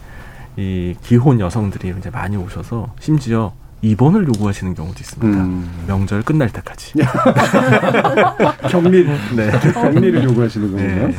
이 0.56 0.94
기혼 1.02 1.40
여성들이 1.40 1.94
이제 1.98 2.10
많이 2.10 2.36
오셔서 2.36 2.94
심지어 3.00 3.52
입원을 3.82 4.28
요구하시는 4.28 4.74
경우도 4.74 4.96
있습니다. 5.00 5.42
음. 5.42 5.84
명절 5.88 6.22
끝날 6.22 6.50
때까지. 6.50 6.92
격리, 8.70 9.06
네. 9.34 9.50
격리를 9.72 10.22
요구하시는 10.22 10.70
거군요. 10.70 11.08
네. 11.08 11.16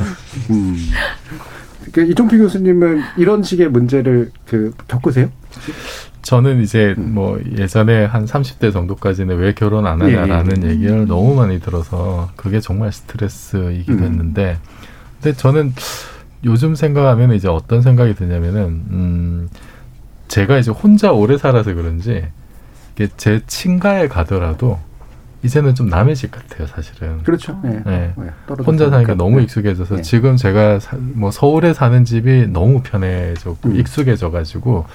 음. 0.50 0.76
그 1.92 2.02
이종필 2.02 2.38
교수님은 2.38 3.02
이런 3.18 3.42
식의 3.42 3.68
문제를 3.68 4.30
그 4.46 4.72
겪으세요? 4.88 5.28
저는 6.22 6.62
이제 6.62 6.94
뭐 6.96 7.38
예전에 7.58 8.06
한 8.06 8.24
30대 8.24 8.72
정도까지는 8.72 9.36
왜 9.36 9.52
결혼 9.52 9.86
안 9.86 10.00
하냐라는 10.00 10.62
예, 10.64 10.68
예. 10.68 10.70
얘기를 10.72 11.06
너무 11.06 11.34
많이 11.34 11.60
들어서 11.60 12.30
그게 12.34 12.60
정말 12.60 12.92
스트레스이기도 12.92 13.92
음. 13.92 14.02
했는데 14.02 14.56
근데 15.20 15.36
저는 15.36 15.74
요즘 16.44 16.74
생각하면 16.74 17.32
이제 17.32 17.48
어떤 17.48 17.82
생각이 17.82 18.14
드냐면은 18.14 18.64
음 18.90 19.48
제가 20.28 20.58
이제 20.58 20.70
혼자 20.70 21.12
오래 21.12 21.38
살아서 21.38 21.74
그런지 21.74 22.26
제 23.16 23.40
친가에 23.46 24.08
가더라도 24.08 24.78
이제는 25.42 25.74
좀 25.74 25.88
남의 25.90 26.16
집 26.16 26.30
같아요, 26.30 26.66
사실은. 26.66 27.22
그렇죠. 27.22 27.60
예. 27.66 27.68
네. 27.84 28.14
예, 28.18 28.30
떨어져서 28.46 28.62
혼자 28.64 28.84
사니까 28.88 29.02
그러니까. 29.02 29.14
너무 29.14 29.36
네. 29.38 29.42
익숙해져서 29.42 29.96
네. 29.96 30.02
지금 30.02 30.36
제가 30.36 30.78
사- 30.78 30.96
뭐 30.98 31.30
서울에 31.30 31.74
사는 31.74 32.02
집이 32.04 32.46
너무 32.48 32.80
편해졌고 32.82 33.68
음. 33.68 33.76
익숙해져가지고 33.76 34.86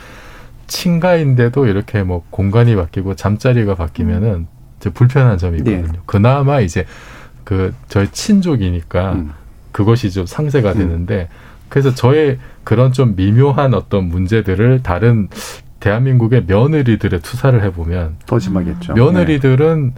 친가인데도 0.66 1.68
이렇게 1.68 2.02
뭐 2.04 2.24
공간이 2.32 2.76
바뀌고 2.76 3.16
잠자리가 3.16 3.76
바뀌면은 3.76 4.48
이제 4.80 4.90
불편한 4.90 5.38
점이 5.38 5.58
있거든요. 5.60 5.84
네. 5.92 6.00
그나마 6.08 6.62
이제 6.62 6.86
그 7.44 7.74
저희 7.88 8.08
친족이니까 8.12 9.14
음. 9.14 9.32
그것이 9.72 10.12
좀 10.12 10.26
상쇄가 10.26 10.74
되는데. 10.74 11.30
그래서 11.70 11.94
저의 11.94 12.40
그런 12.64 12.92
좀 12.92 13.16
미묘한 13.16 13.74
어떤 13.74 14.06
문제들을 14.06 14.82
다른 14.84 15.30
대한민국의 15.80 16.46
며느리들의 16.48 17.22
투사를 17.22 17.62
해보면 17.64 18.18
더 18.26 18.40
심하겠죠. 18.40 18.94
며느리들은 18.94 19.94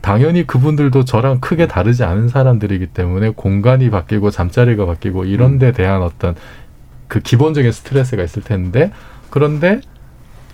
당연히 0.00 0.46
그분들도 0.46 1.04
저랑 1.04 1.40
크게 1.40 1.66
다르지 1.66 2.04
않은 2.04 2.28
사람들이기 2.28 2.88
때문에 2.88 3.30
공간이 3.30 3.90
바뀌고 3.90 4.30
잠자리가 4.30 4.86
바뀌고 4.86 5.24
이런 5.24 5.58
데 5.58 5.72
대한 5.72 6.02
어떤 6.02 6.34
그 7.08 7.20
기본적인 7.20 7.72
스트레스가 7.72 8.22
있을 8.22 8.42
텐데 8.42 8.92
그런데 9.30 9.80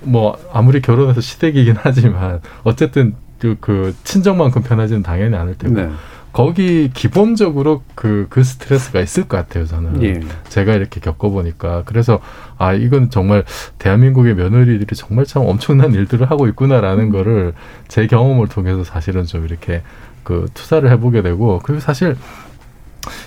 뭐 0.02 0.38
아무리 0.52 0.80
결혼해서 0.80 1.20
시댁이긴 1.20 1.76
하지만 1.78 2.40
어쨌든 2.62 3.14
그, 3.40 3.56
그 3.60 3.94
친정만큼 4.04 4.62
편하지는 4.62 5.02
당연히 5.02 5.34
않을 5.36 5.56
테고 5.58 5.74
네. 5.74 5.90
거기 6.32 6.90
기본적으로 6.94 7.82
그, 7.94 8.26
그 8.30 8.44
스트레스가 8.44 9.00
있을 9.00 9.26
것 9.26 9.36
같아요, 9.36 9.66
저는. 9.66 10.02
예. 10.02 10.20
제가 10.48 10.74
이렇게 10.74 11.00
겪어보니까. 11.00 11.82
그래서, 11.86 12.20
아, 12.56 12.72
이건 12.72 13.10
정말 13.10 13.44
대한민국의 13.78 14.34
며느리들이 14.36 14.94
정말 14.94 15.24
참 15.24 15.42
엄청난 15.44 15.92
일들을 15.92 16.30
하고 16.30 16.46
있구나라는 16.46 17.10
거를 17.10 17.52
제 17.88 18.06
경험을 18.06 18.48
통해서 18.48 18.84
사실은 18.84 19.24
좀 19.24 19.44
이렇게 19.44 19.82
그 20.22 20.46
투사를 20.54 20.88
해보게 20.90 21.22
되고, 21.22 21.60
그리고 21.64 21.80
사실 21.80 22.16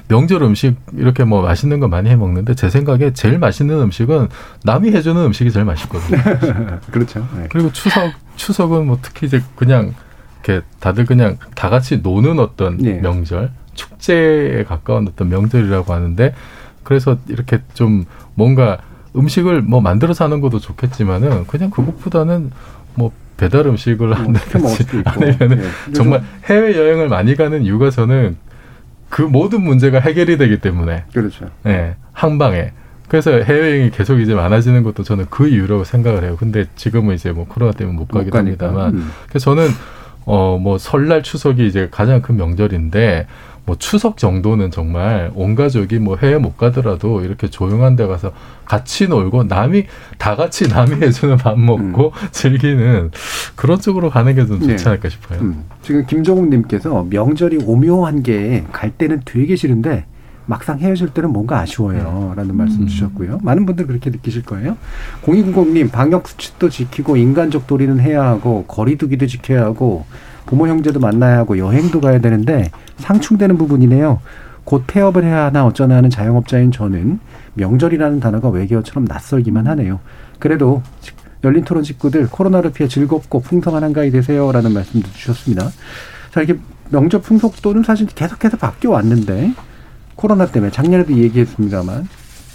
명절 0.07 0.43
음식 0.43 0.75
이렇게 0.93 1.23
뭐 1.23 1.41
맛있는 1.41 1.79
거 1.79 1.87
많이 1.87 2.09
해 2.09 2.15
먹는데 2.15 2.53
제 2.55 2.69
생각에 2.69 3.13
제일 3.13 3.39
맛있는 3.39 3.81
음식은 3.81 4.29
남이 4.63 4.91
해주는 4.91 5.21
음식이 5.21 5.51
제일 5.51 5.65
맛있거든요. 5.65 6.79
그렇죠. 6.91 7.27
네. 7.35 7.47
그리고 7.51 7.71
추석 7.71 8.11
추석은 8.35 8.87
뭐 8.87 8.99
특히 9.01 9.27
이제 9.27 9.41
그냥 9.55 9.93
이렇게 10.43 10.61
다들 10.79 11.05
그냥 11.05 11.37
다 11.55 11.69
같이 11.69 11.97
노는 12.03 12.39
어떤 12.39 12.83
예. 12.85 12.93
명절 12.95 13.51
축제에 13.73 14.63
가까운 14.65 15.07
어떤 15.07 15.29
명절이라고 15.29 15.93
하는데 15.93 16.33
그래서 16.83 17.17
이렇게 17.29 17.61
좀 17.73 18.05
뭔가 18.35 18.79
음식을 19.15 19.61
뭐 19.61 19.79
만들어서 19.79 20.25
하는 20.25 20.41
것도 20.41 20.59
좋겠지만은 20.59 21.47
그냥 21.47 21.69
그것보다는 21.69 22.51
뭐 22.95 23.11
배달 23.37 23.65
음식을 23.67 24.11
있고. 24.11 24.67
아니면은 25.05 25.63
예. 25.63 25.93
정말 25.93 26.23
해외 26.45 26.77
여행을 26.77 27.07
많이 27.09 27.35
가는 27.35 27.63
이유가 27.63 27.89
저는 27.89 28.35
그 29.09 29.21
모든 29.21 29.61
문제가 29.61 29.99
해결이 29.99 30.37
되기 30.37 30.59
때문에 30.59 31.05
그렇죠. 31.13 31.49
예, 31.67 31.95
한 32.11 32.37
방에. 32.37 32.71
그래서 33.07 33.31
해외여행이 33.31 33.91
계속 33.91 34.19
이제 34.19 34.33
많아지는 34.33 34.81
것도 34.81 35.03
저는 35.03 35.27
그 35.29 35.47
이유라고 35.47 35.83
생각을 35.83 36.23
해요. 36.23 36.35
근데 36.39 36.65
지금은 36.75 37.13
이제 37.13 37.31
뭐 37.31 37.45
코로나 37.47 37.71
때문에 37.71 37.95
못 37.95 38.07
못 38.11 38.17
가기도 38.17 38.31
가니까. 38.37 38.65
합니다만. 38.67 38.93
음. 38.95 39.11
그래서 39.29 39.53
저는 39.55 39.69
어, 40.25 40.57
뭐 40.61 40.77
설날 40.77 41.23
추석이 41.23 41.65
이제 41.67 41.87
가장 41.91 42.21
큰 42.21 42.37
명절인데 42.37 43.27
뭐 43.65 43.77
추석 43.79 44.17
정도는 44.17 44.71
정말 44.71 45.31
온 45.35 45.55
가족이 45.55 45.99
뭐 45.99 46.17
해외 46.17 46.37
못 46.37 46.57
가더라도 46.57 47.21
이렇게 47.23 47.49
조용한 47.49 47.95
데 47.95 48.05
가서 48.07 48.33
같이 48.65 49.07
놀고 49.07 49.43
남이 49.45 49.85
다 50.17 50.35
같이 50.35 50.67
남이 50.67 50.95
해주는 51.01 51.37
밥 51.37 51.57
먹고 51.57 52.11
즐기는 52.31 53.11
그런 53.55 53.79
쪽으로 53.79 54.09
가는 54.09 54.35
게 54.35 54.45
좀 54.45 54.59
좋지 54.59 54.71
음. 54.71 54.75
네. 54.75 54.89
않을까 54.89 55.07
싶어요. 55.07 55.39
음. 55.39 55.63
지금 55.81 56.05
김정훈님께서 56.05 57.07
명절이 57.09 57.59
오묘한 57.65 58.21
게 58.23 58.65
갈 58.73 58.91
때는 58.91 59.21
되게 59.23 59.55
싫은데 59.55 60.05
막상 60.45 60.79
헤어질 60.79 61.09
때는 61.09 61.31
뭔가 61.31 61.59
아쉬워요. 61.59 62.33
라는 62.35 62.55
말씀 62.55 62.85
주셨고요. 62.85 63.39
많은 63.43 63.65
분들 63.65 63.87
그렇게 63.87 64.09
느끼실 64.09 64.43
거예요. 64.43 64.77
0290님, 65.23 65.91
방역 65.91 66.27
수칙도 66.27 66.69
지키고 66.69 67.17
인간적 67.17 67.67
도리는 67.67 67.99
해야 67.99 68.23
하고 68.23 68.65
거리두기도 68.65 69.27
지켜야 69.27 69.63
하고 69.63 70.05
부모 70.45 70.67
형제도 70.67 70.99
만나야 70.99 71.37
하고 71.37 71.57
여행도 71.57 72.01
가야 72.01 72.19
되는데 72.19 72.69
상충되는 72.97 73.57
부분이네요. 73.57 74.19
곧 74.65 74.83
폐업을 74.87 75.23
해야 75.23 75.45
하나 75.45 75.65
어쩌나 75.65 75.95
하는 75.95 76.09
자영업자인 76.09 76.71
저는 76.71 77.19
명절이라는 77.55 78.19
단어가 78.19 78.49
외계어처럼 78.49 79.05
낯설기만 79.05 79.67
하네요. 79.67 79.99
그래도 80.39 80.81
열린 81.43 81.63
토론 81.63 81.83
식구들 81.83 82.29
코로나를 82.29 82.71
피해 82.71 82.87
즐겁고 82.87 83.41
풍성한 83.41 83.83
한가위 83.83 84.11
되세요라는 84.11 84.73
말씀도 84.73 85.11
주셨습니다. 85.11 85.69
자, 86.31 86.41
이렇게 86.41 86.59
명절 86.89 87.21
풍속도는 87.21 87.83
사실 87.83 88.07
계속해서 88.07 88.57
바뀌어 88.57 88.91
왔는데 88.91 89.53
코로나 90.15 90.45
때문에 90.47 90.71
작년에도 90.71 91.13
얘기했습니다만 91.13 92.07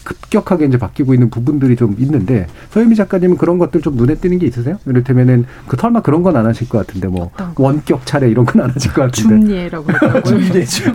급격하게 0.05 0.65
이제 0.67 0.79
바뀌고 0.79 1.13
있는 1.13 1.29
부분들이 1.29 1.77
좀 1.77 1.95
있는데 1.99 2.47
서유미 2.71 2.95
작가님은 2.97 3.37
그런 3.37 3.59
것들 3.59 3.83
좀 3.83 3.95
눈에 3.95 4.15
띄는 4.15 4.39
게 4.39 4.47
있으세요? 4.47 4.79
이를테면은 4.87 5.45
그 5.67 5.77
설마 5.79 6.01
그런 6.01 6.23
건 6.23 6.35
안 6.35 6.47
하실 6.47 6.67
것 6.69 6.79
같은데 6.87 7.09
뭐 7.09 7.31
원격 7.57 8.07
차례 8.07 8.31
이런 8.31 8.47
건 8.47 8.63
안 8.63 8.71
하실 8.71 8.93
것 8.95 9.03
같은데 9.03 9.41
줌예라고 9.47 9.85
그러더라고요. 9.85 10.23
줌예, 10.51 10.65
줌. 10.65 10.93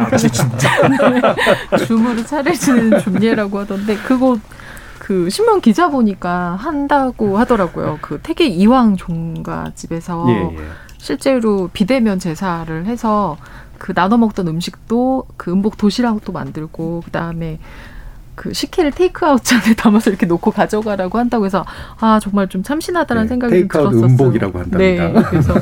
네. 1.72 1.78
줌으로 1.86 2.24
차례지는 2.26 3.00
줌예라고 3.02 3.60
하던데 3.60 3.96
그거 3.98 4.38
그 5.00 5.30
신문 5.30 5.60
기자 5.62 5.90
보니까 5.90 6.56
한다고 6.56 7.38
하더라고요. 7.38 8.00
그 8.02 8.20
태계 8.24 8.48
이왕 8.48 8.96
종가 8.96 9.72
집에서 9.76 10.26
예, 10.30 10.34
예. 10.34 10.64
실제로 10.98 11.70
비대면 11.74 12.20
제사를 12.20 12.86
해서 12.86 13.38
그 13.84 13.94
나눠 13.94 14.18
먹던 14.18 14.48
음식도 14.48 15.26
그 15.36 15.52
음복 15.52 15.76
도시락도 15.76 16.32
만들고 16.32 17.02
그다음에 17.04 17.60
그 18.34 18.54
식혜를 18.54 18.92
테이크아웃 18.92 19.44
잔에 19.44 19.76
담아서 19.76 20.10
이렇게 20.10 20.26
놓고 20.26 20.52
가져가라고 20.52 21.20
한다고 21.20 21.46
해서 21.46 21.66
아 22.00 22.18
정말 22.22 22.48
좀 22.48 22.64
참신하다는 22.64 23.24
네, 23.24 23.28
생각이 23.28 23.52
좀 23.52 23.60
테이크아웃 23.60 23.90
들었었어요. 23.92 24.10
음복이라고 24.10 24.60
한답니다. 24.60 24.78
네, 24.78 25.14
그래서 25.30 25.54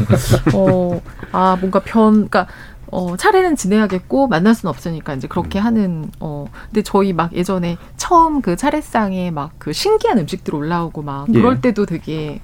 어아 0.53 1.55
뭔가 1.55 1.79
변 1.79 2.11
그러니까 2.29 2.45
어, 2.91 3.17
차례는 3.17 3.55
지내야겠고 3.55 4.27
만날 4.27 4.53
수는 4.53 4.69
없으니까 4.69 5.15
이제 5.15 5.27
그렇게 5.27 5.57
음. 5.59 5.65
하는 5.65 6.11
어 6.19 6.45
근데 6.67 6.83
저희 6.83 7.13
막 7.13 7.33
예전에 7.33 7.77
처음 7.97 8.41
그 8.43 8.55
차례상에 8.55 9.31
막 9.31 9.53
그 9.57 9.73
신기한 9.73 10.19
음식들 10.19 10.53
올라오고 10.53 11.01
막 11.01 11.25
예. 11.29 11.33
그럴 11.33 11.59
때도 11.59 11.87
되게 11.87 12.39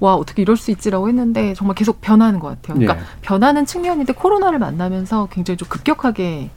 와 0.00 0.14
어떻게 0.16 0.42
이럴 0.42 0.56
수 0.56 0.70
있지라고 0.70 1.08
했는데 1.08 1.54
정말 1.54 1.74
계속 1.74 2.00
변하는 2.00 2.40
것 2.40 2.48
같아요. 2.48 2.78
그러니까 2.78 2.98
예. 3.00 3.06
변하는 3.20 3.66
측면인데 3.66 4.14
코로나를 4.14 4.58
만나면서 4.58 5.28
굉장히 5.30 5.56
좀 5.58 5.68
급격하게 5.68 6.50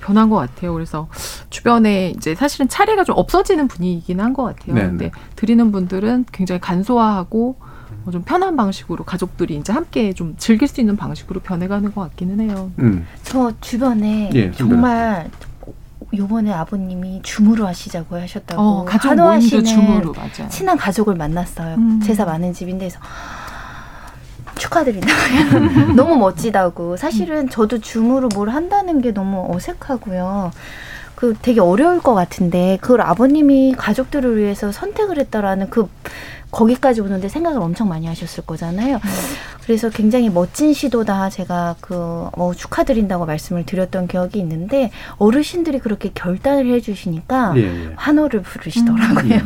변한 0.00 0.30
것 0.30 0.36
같아요. 0.36 0.72
그래서 0.74 1.08
주변에 1.50 2.10
이제 2.16 2.34
사실은 2.34 2.68
차례가 2.68 3.04
좀 3.04 3.16
없어지는 3.18 3.68
분위기긴 3.68 4.20
한 4.20 4.32
것 4.34 4.44
같아요. 4.44 4.74
네, 4.74 4.82
근데 4.82 5.04
네. 5.06 5.10
드리는 5.36 5.72
분들은 5.72 6.26
굉장히 6.32 6.60
간소화하고 6.60 7.56
어, 8.06 8.10
좀 8.10 8.22
편한 8.22 8.56
방식으로 8.56 9.04
가족들이 9.04 9.56
이제 9.56 9.72
함께 9.72 10.12
좀 10.14 10.34
즐길 10.38 10.68
수 10.68 10.80
있는 10.80 10.96
방식으로 10.96 11.40
변해가는 11.40 11.92
것 11.94 12.00
같기는 12.02 12.40
해요. 12.40 12.70
음. 12.78 13.06
저 13.24 13.52
주변에 13.60 14.30
예, 14.34 14.50
정말 14.52 15.28
요번에 16.16 16.52
아버님이 16.52 17.20
줌으로 17.22 17.66
하시자고 17.66 18.16
하셨다고 18.20 18.60
어, 18.62 18.84
가족 18.84 19.14
모임도 19.14 19.62
줌으로, 19.62 20.12
맞아요. 20.12 20.48
친한 20.48 20.76
가족을 20.76 21.14
만났어요. 21.14 21.76
음. 21.76 22.00
제사 22.02 22.24
많은 22.24 22.52
집인데 22.52 22.88
그래서 22.88 23.00
축하드린다고요. 24.56 25.94
너무 25.94 26.16
멋지다고. 26.16 26.96
사실은 26.96 27.48
저도 27.48 27.78
줌으로 27.78 28.28
뭘 28.34 28.50
한다는 28.50 29.00
게 29.00 29.12
너무 29.12 29.46
어색하고요. 29.54 30.50
그 31.14 31.34
되게 31.40 31.60
어려울 31.60 32.00
것 32.00 32.14
같은데 32.14 32.78
그걸 32.80 33.02
아버님이 33.02 33.74
가족들을 33.76 34.38
위해서 34.38 34.72
선택을 34.72 35.18
했다라는 35.18 35.70
그 35.70 35.88
거기까지 36.50 37.00
오는데 37.00 37.28
생각을 37.28 37.60
엄청 37.60 37.88
많이 37.88 38.06
하셨을 38.06 38.44
거잖아요. 38.44 38.98
그래서 39.64 39.88
굉장히 39.88 40.30
멋진 40.30 40.74
시도다 40.74 41.30
제가 41.30 41.76
그뭐 41.80 42.54
축하드린다고 42.56 43.26
말씀을 43.26 43.64
드렸던 43.64 44.08
기억이 44.08 44.38
있는데 44.40 44.90
어르신들이 45.18 45.78
그렇게 45.78 46.10
결단을 46.12 46.66
해주시니까 46.72 47.54
예, 47.56 47.62
예. 47.62 47.92
환호를 47.94 48.42
부르시더라고요. 48.42 49.38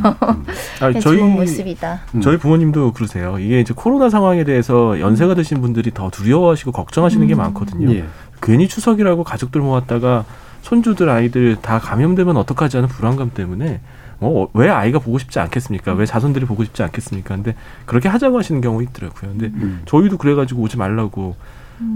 아, 0.81 0.89
네, 0.91 0.99
저희 0.99 1.17
좋은 1.17 1.31
모습이다. 1.31 2.01
저희 2.23 2.37
부모님도 2.37 2.93
그러세요. 2.93 3.37
이게 3.39 3.59
이제 3.59 3.73
코로나 3.75 4.09
상황에 4.09 4.43
대해서 4.43 4.99
연세가 4.99 5.35
드신 5.35 5.61
분들이 5.61 5.91
더 5.93 6.09
두려워하시고 6.09 6.71
걱정하시는 6.71 7.27
게 7.27 7.35
음. 7.35 7.37
많거든요. 7.37 7.93
예. 7.93 8.05
괜히 8.41 8.67
추석이라고 8.67 9.23
가족들 9.23 9.61
모았다가 9.61 10.25
손주들 10.61 11.09
아이들 11.09 11.55
다 11.61 11.77
감염되면 11.79 12.35
어떡하지 12.37 12.77
하는 12.77 12.89
불안감 12.89 13.31
때문에 13.31 13.81
어, 14.19 14.47
왜 14.53 14.69
아이가 14.69 14.99
보고 14.99 15.17
싶지 15.17 15.39
않겠습니까? 15.39 15.93
왜 15.93 16.05
자손들이 16.05 16.45
보고 16.45 16.63
싶지 16.63 16.83
않겠습니까? 16.83 17.35
근데 17.35 17.55
그렇게 17.85 18.09
하자고 18.09 18.37
하시는 18.37 18.61
경우 18.61 18.81
있더라고요. 18.83 19.31
근데 19.31 19.47
음. 19.47 19.81
저희도 19.85 20.17
그래가지고 20.17 20.61
오지 20.61 20.77
말라고 20.77 21.35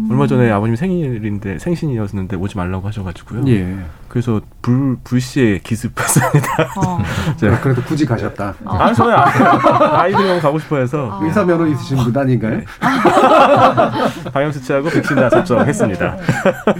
얼마 0.09 0.27
전에 0.27 0.51
아버님 0.51 0.75
생일인데 0.75 1.59
생신이었는데 1.59 2.35
오지 2.35 2.57
말라고 2.57 2.87
하셔가지고요. 2.87 3.47
예. 3.47 3.77
그래서 4.09 4.41
불 4.61 4.97
불시에 5.03 5.59
기습했습니다. 5.63 6.47
어. 6.77 6.97
아, 7.01 7.59
그래도 7.61 7.81
굳이 7.83 8.05
가셨다. 8.05 8.55
아, 8.65 8.93
저는 8.93 9.13
아- 9.13 10.01
아이들이랑 10.01 10.39
가고 10.41 10.59
싶어 10.59 10.77
해서 10.77 11.19
의사 11.23 11.43
면허 11.45 11.65
있으신 11.67 11.97
분 11.97 12.17
아닌가요? 12.17 12.61
방역 14.33 14.51
수치하고 14.53 14.89
백신 14.89 15.15
다 15.15 15.29
접종했습니다. 15.29 16.17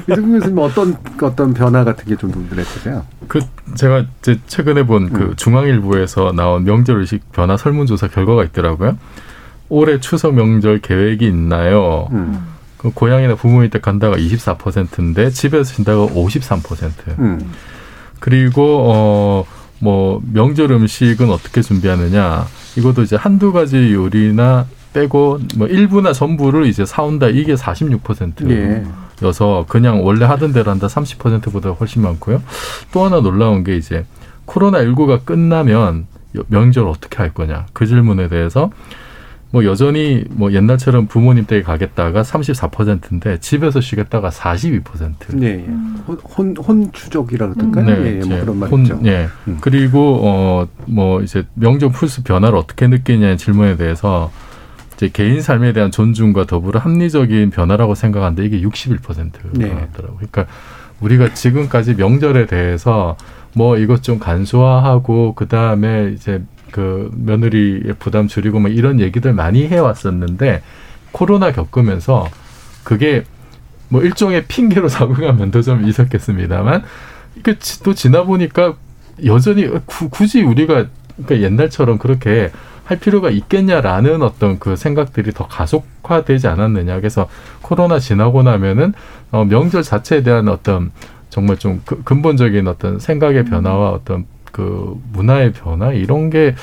이승국 0.10 0.32
교수님 0.39 0.58
어떤 0.60 0.95
어떤 1.22 1.54
변화 1.54 1.84
같은 1.84 2.06
게 2.06 2.16
좀 2.20 2.32
눈에? 2.32 2.64
그 3.30 3.39
제가 3.76 4.04
이제 4.20 4.38
최근에 4.47 4.84
본 4.84 5.04
음. 5.04 5.10
그 5.14 5.34
중앙일보에서 5.38 6.34
나온 6.34 6.66
명절 6.66 7.00
의식 7.00 7.32
변화 7.32 7.56
설문조사 7.56 8.08
결과가 8.10 8.43
있더라고요. 8.45 8.97
올해 9.70 10.00
추석 10.00 10.34
명절 10.34 10.80
계획이 10.82 11.26
있나요? 11.28 12.08
음. 12.12 12.45
그 12.80 12.91
고향이나 12.91 13.36
부모님 13.36 13.69
댁 13.69 13.82
간다가 13.82 14.15
24%인데 14.15 15.30
집에서 15.30 15.65
신다가 15.73 16.07
53%. 16.07 17.19
음. 17.19 17.51
그리고 18.21 19.43
어뭐 19.82 20.21
명절 20.32 20.71
음식은 20.71 21.30
어떻게 21.30 21.61
준비하느냐? 21.61 22.45
이것도 22.77 23.03
이제 23.03 23.15
한두 23.17 23.51
가지 23.51 23.93
요리나 23.93 24.65
빼고 24.93 25.39
뭐 25.57 25.67
일부나 25.67 26.13
전부를 26.13 26.65
이제 26.67 26.86
사온다 26.86 27.27
이게 27.27 27.53
46%. 27.53 28.49
예. 28.49 28.84
여서 29.21 29.65
그냥 29.67 30.05
원래 30.05 30.23
하던 30.25 30.53
대로 30.53 30.71
한다 30.71 30.88
30%보다 30.88 31.71
훨씬 31.71 32.01
많고요. 32.01 32.41
또 32.93 33.03
하나 33.03 33.19
놀라운 33.19 33.65
게 33.65 33.75
이제 33.75 34.05
코로나 34.45 34.80
19가 34.80 35.25
끝나면 35.25 36.07
여- 36.38 36.43
명절 36.47 36.88
어떻게 36.88 37.17
할 37.17 37.34
거냐 37.34 37.65
그 37.73 37.86
질문에 37.86 38.30
대해서 38.30 38.71
뭐 39.52 39.66
여전히 39.66 40.24
뭐 40.30 40.54
옛날처럼 40.54 41.08
부모님 41.08 41.45
댁에 41.47 41.64
가겠다가 41.64 42.22
34%인데 42.22 43.39
집에서 43.39 43.82
쉬겠다가 43.82 44.30
42%. 44.30 45.41
예, 45.41 45.47
예. 45.47 45.66
혼, 46.38 46.56
혼 46.56 46.91
추적이라 46.91 47.50
그럴까요? 47.54 47.86
네, 47.86 47.91
예, 47.93 48.06
예, 48.08 48.12
뭐 48.20 48.26
이제 48.26 48.39
그런 48.41 48.62
혼- 48.62 48.70
말이죠. 48.84 49.00
예. 49.06 49.28
그리고 49.62 50.68
어뭐 50.88 51.22
이제 51.24 51.45
명절 51.56 51.91
풀스 51.91 52.24
변화를 52.24 52.58
어떻게 52.60 52.88
느끼냐는 52.88 53.38
질문에 53.38 53.76
대해서 53.76 54.32
이제 54.95 55.10
개인 55.12 55.41
삶에 55.41 55.74
대한 55.74 55.89
존중과 55.89 56.45
더불어 56.45 56.80
합리적인 56.80 57.50
변화라고 57.50 57.95
생각하는데 57.95 58.45
이게 58.45 58.62
61%가 58.62 59.50
네. 59.54 59.68
나왔더라고요. 59.70 60.18
그러니까 60.18 60.45
우리가 61.00 61.34
지금까지 61.34 61.95
명절에 61.95 62.45
대해서 62.45 63.18
뭐 63.56 63.78
이것 63.78 64.04
좀 64.04 64.20
간소화하고 64.20 65.34
그 65.34 65.47
다음에 65.47 66.12
이제 66.14 66.43
그 66.72 67.11
며느리의 67.15 67.95
부담 67.99 68.28
줄이고 68.28 68.59
뭐 68.59 68.70
이런 68.70 68.99
얘기들 68.99 69.34
많이 69.34 69.67
해왔었는데 69.67 70.61
코로나 71.11 71.51
겪으면서 71.51 72.28
그게 72.84 73.24
뭐 73.89 74.01
일종의 74.03 74.45
핑계로 74.47 74.88
작용한 74.89 75.38
면도 75.38 75.61
좀 75.61 75.88
있었겠습니다만 75.88 76.84
이게 77.38 77.57
지- 77.59 77.82
또 77.84 77.93
지나 77.93 78.24
보니까 78.24 78.76
여전히 79.26 79.67
구- 79.86 80.09
굳이 80.09 80.41
우리가 80.43 80.86
그러니까 81.17 81.41
옛날처럼 81.45 81.97
그렇게 81.97 82.51
할 82.86 82.97
필요가 82.99 83.30
있겠냐라는 83.30 84.24
어떤 84.24 84.57
그 84.57 84.76
생각들이 84.76 85.32
더 85.32 85.47
가속화되지 85.47 86.47
않았느냐. 86.47 86.95
그래서 86.95 87.28
코로나 87.61 87.99
지나고 87.99 88.41
나면은 88.41 88.93
어, 89.32 89.45
명절 89.45 89.84
자체에 89.84 90.24
대한 90.24 90.47
어떤 90.47 90.91
정말 91.30 91.57
좀 91.57 91.82
그- 91.86 92.01
근본적인 92.03 92.67
어떤 92.67 92.97
생각의 92.97 93.45
변화와 93.45 93.91
어떤 93.91 94.26
그 94.52 95.00
문화의 95.14 95.54
변화 95.54 95.91
이런 95.91 96.30
게 96.30 96.56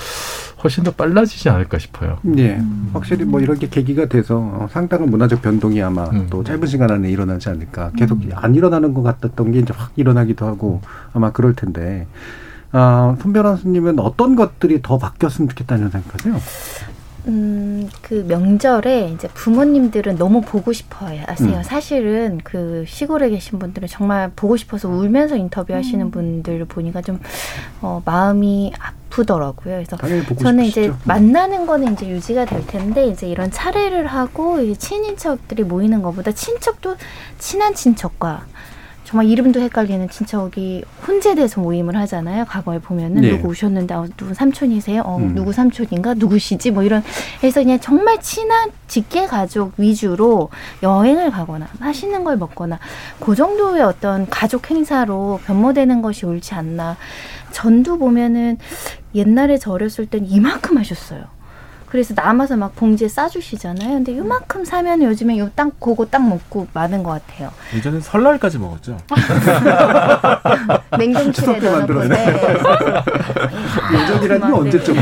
훨씬 0.63 0.85
더 0.85 0.91
빨라지지 0.91 1.49
않을까 1.49 1.79
싶어요. 1.79 2.19
예. 2.39 2.61
확실히 2.93 3.25
뭐 3.25 3.41
이런 3.41 3.59
게 3.59 3.69
계기가 3.69 4.07
돼서 4.07 4.39
어, 4.39 4.69
상당한 4.71 5.11
문화적 5.11 5.43
변동이 5.43 5.83
아마 5.83 6.05
음. 6.11 6.27
또 6.31 6.43
짧은 6.43 6.67
시간 6.67 6.91
안에 6.91 7.11
일어나지 7.11 7.49
않을까. 7.49 7.93
계속 7.97 8.21
안 8.35 8.55
일어나는 8.55 8.95
것 8.95 9.03
같았던 9.03 9.53
게 9.53 9.61
이제 9.61 9.73
확 9.77 9.93
일어나기도 9.97 10.47
하고 10.47 10.81
아마 11.13 11.31
그럴 11.31 11.55
텐데. 11.55 12.07
아, 12.73 13.17
손 13.21 13.33
변호사님은 13.33 14.01
어떤 14.01 14.35
것들이 14.37 14.83
더 14.83 14.99
바뀌었으면 14.99 15.49
좋겠다는 15.49 15.91
생각하세요? 15.91 16.35
음, 17.27 17.89
그 18.03 18.25
명절에 18.29 19.11
이제 19.11 19.29
부모님들은 19.29 20.17
너무 20.17 20.43
보고 20.43 20.73
싶어요. 20.73 21.23
아세요? 21.27 21.57
음. 21.57 21.63
사실은 21.63 22.41
그 22.45 22.85
시골에 22.87 23.31
계신 23.31 23.59
분들은 23.59 23.89
정말 23.89 24.31
보고 24.37 24.57
싶어서 24.57 24.89
울면서 24.89 25.37
인터뷰하시는 25.37 26.07
음. 26.07 26.11
분들 26.11 26.65
보니까 26.67 27.03
좀 27.03 27.21
어, 27.81 28.01
마음이 28.05 28.73
아프더라고요. 28.79 29.75
그래서 29.75 29.97
저는 29.97 30.65
이제 30.65 30.85
싶으시죠. 30.85 30.99
만나는 31.05 31.67
거는 31.67 31.95
이제 31.95 32.09
유지가 32.09 32.45
될 32.45 32.65
텐데 32.67 33.07
이제 33.07 33.27
이런 33.27 33.51
차례를 33.51 34.07
하고 34.07 34.61
이 34.61 34.77
친인척들이 34.77 35.65
모이는 35.65 36.03
것보다 36.03 36.33
친척도 36.33 36.97
친한 37.39 37.75
친척과 37.75 38.47
정말 39.07 39.29
이름도 39.29 39.61
헷갈리는 39.61 40.09
친척이 40.11 40.83
혼재돼서 41.07 41.61
모임을 41.61 41.97
하잖아요. 41.97 42.45
과거에 42.45 42.81
보면은 42.81 43.23
네. 43.23 43.31
누구 43.31 43.49
오셨는데 43.49 43.95
어, 43.95 44.09
누구 44.17 44.35
삼촌이세요? 44.35 45.03
어, 45.03 45.19
음. 45.19 45.33
누구 45.33 45.53
삼촌인가? 45.53 46.15
누구시지? 46.15 46.73
뭐 46.73 46.83
이런 46.83 47.05
해서 47.41 47.63
그냥 47.63 47.79
정말 47.79 48.21
친한 48.21 48.73
직계 48.89 49.27
가족 49.27 49.75
위주로 49.77 50.51
여행을 50.83 51.31
가거나 51.31 51.69
맛있는 51.79 52.25
걸 52.25 52.37
먹거나 52.37 52.81
그 53.21 53.37
정도의 53.37 53.83
어떤 53.83 54.27
가족 54.29 54.73
행사로 54.73 55.39
변모되는 55.47 56.03
것이 56.03 56.27
옳지 56.27 56.55
않나. 56.55 56.97
전도 57.53 57.99
보면은 57.99 58.59
옛날에 59.15 59.57
저 59.57 59.71
어렸을 59.71 60.07
땐 60.07 60.27
이만큼 60.27 60.79
하셨어요. 60.79 61.36
그래서 61.97 62.13
남아서 62.15 62.59
막 62.59 62.77
봉지에 62.77 63.09
싸주시잖아요. 63.09 63.89
근데 63.95 64.19
요만큼 64.19 64.67
사면 64.67 65.03
요즘에 65.03 65.39
요 65.39 65.49
딱 65.57 65.71
그거 65.81 66.05
딱 66.05 66.19
먹고 66.29 66.67
마는 66.75 67.03
것 67.03 67.13
같아요. 67.13 67.51
예전에 67.75 67.99
설날까지 68.01 68.59
먹었죠. 68.59 68.99
냉동실에 70.99 71.59
때 71.59 71.71
넣어놓고. 71.71 71.95
예전이라는 73.95 74.47
게 74.49 74.53
언제쯤? 74.53 74.97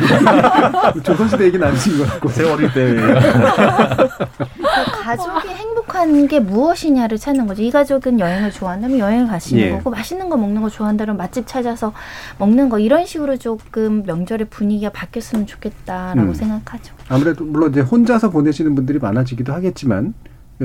조선시대 1.02 1.46
얘기는 1.46 1.66
아니신 1.66 1.98
것 1.98 2.08
같고. 2.10 2.30
제 2.32 2.48
어릴 2.48 2.72
때. 2.72 2.94
가족이 5.02 5.43
행복한 6.04 6.28
게 6.28 6.40
무엇이냐를 6.40 7.18
찾는 7.18 7.46
거죠. 7.46 7.62
이 7.62 7.70
가족은 7.70 8.20
여행을 8.20 8.50
좋아한다면 8.50 8.98
여행을 8.98 9.26
가시는 9.26 9.62
예. 9.62 9.70
거고 9.70 9.90
맛있는 9.90 10.28
거 10.28 10.36
먹는 10.36 10.60
거 10.60 10.68
좋아한다면 10.68 11.16
맛집 11.16 11.46
찾아서 11.46 11.92
먹는 12.38 12.68
거 12.68 12.78
이런 12.78 13.06
식으로 13.06 13.36
조금 13.38 14.02
명절의 14.04 14.48
분위기가 14.50 14.90
바뀌었으면 14.90 15.46
좋겠다라고 15.46 16.28
음. 16.28 16.34
생각하죠. 16.34 16.94
아무래도 17.08 17.44
물론 17.44 17.70
이제 17.70 17.80
혼자서 17.80 18.30
보내시는 18.30 18.74
분들이 18.74 18.98
많아지기도 18.98 19.52
하겠지만 19.52 20.14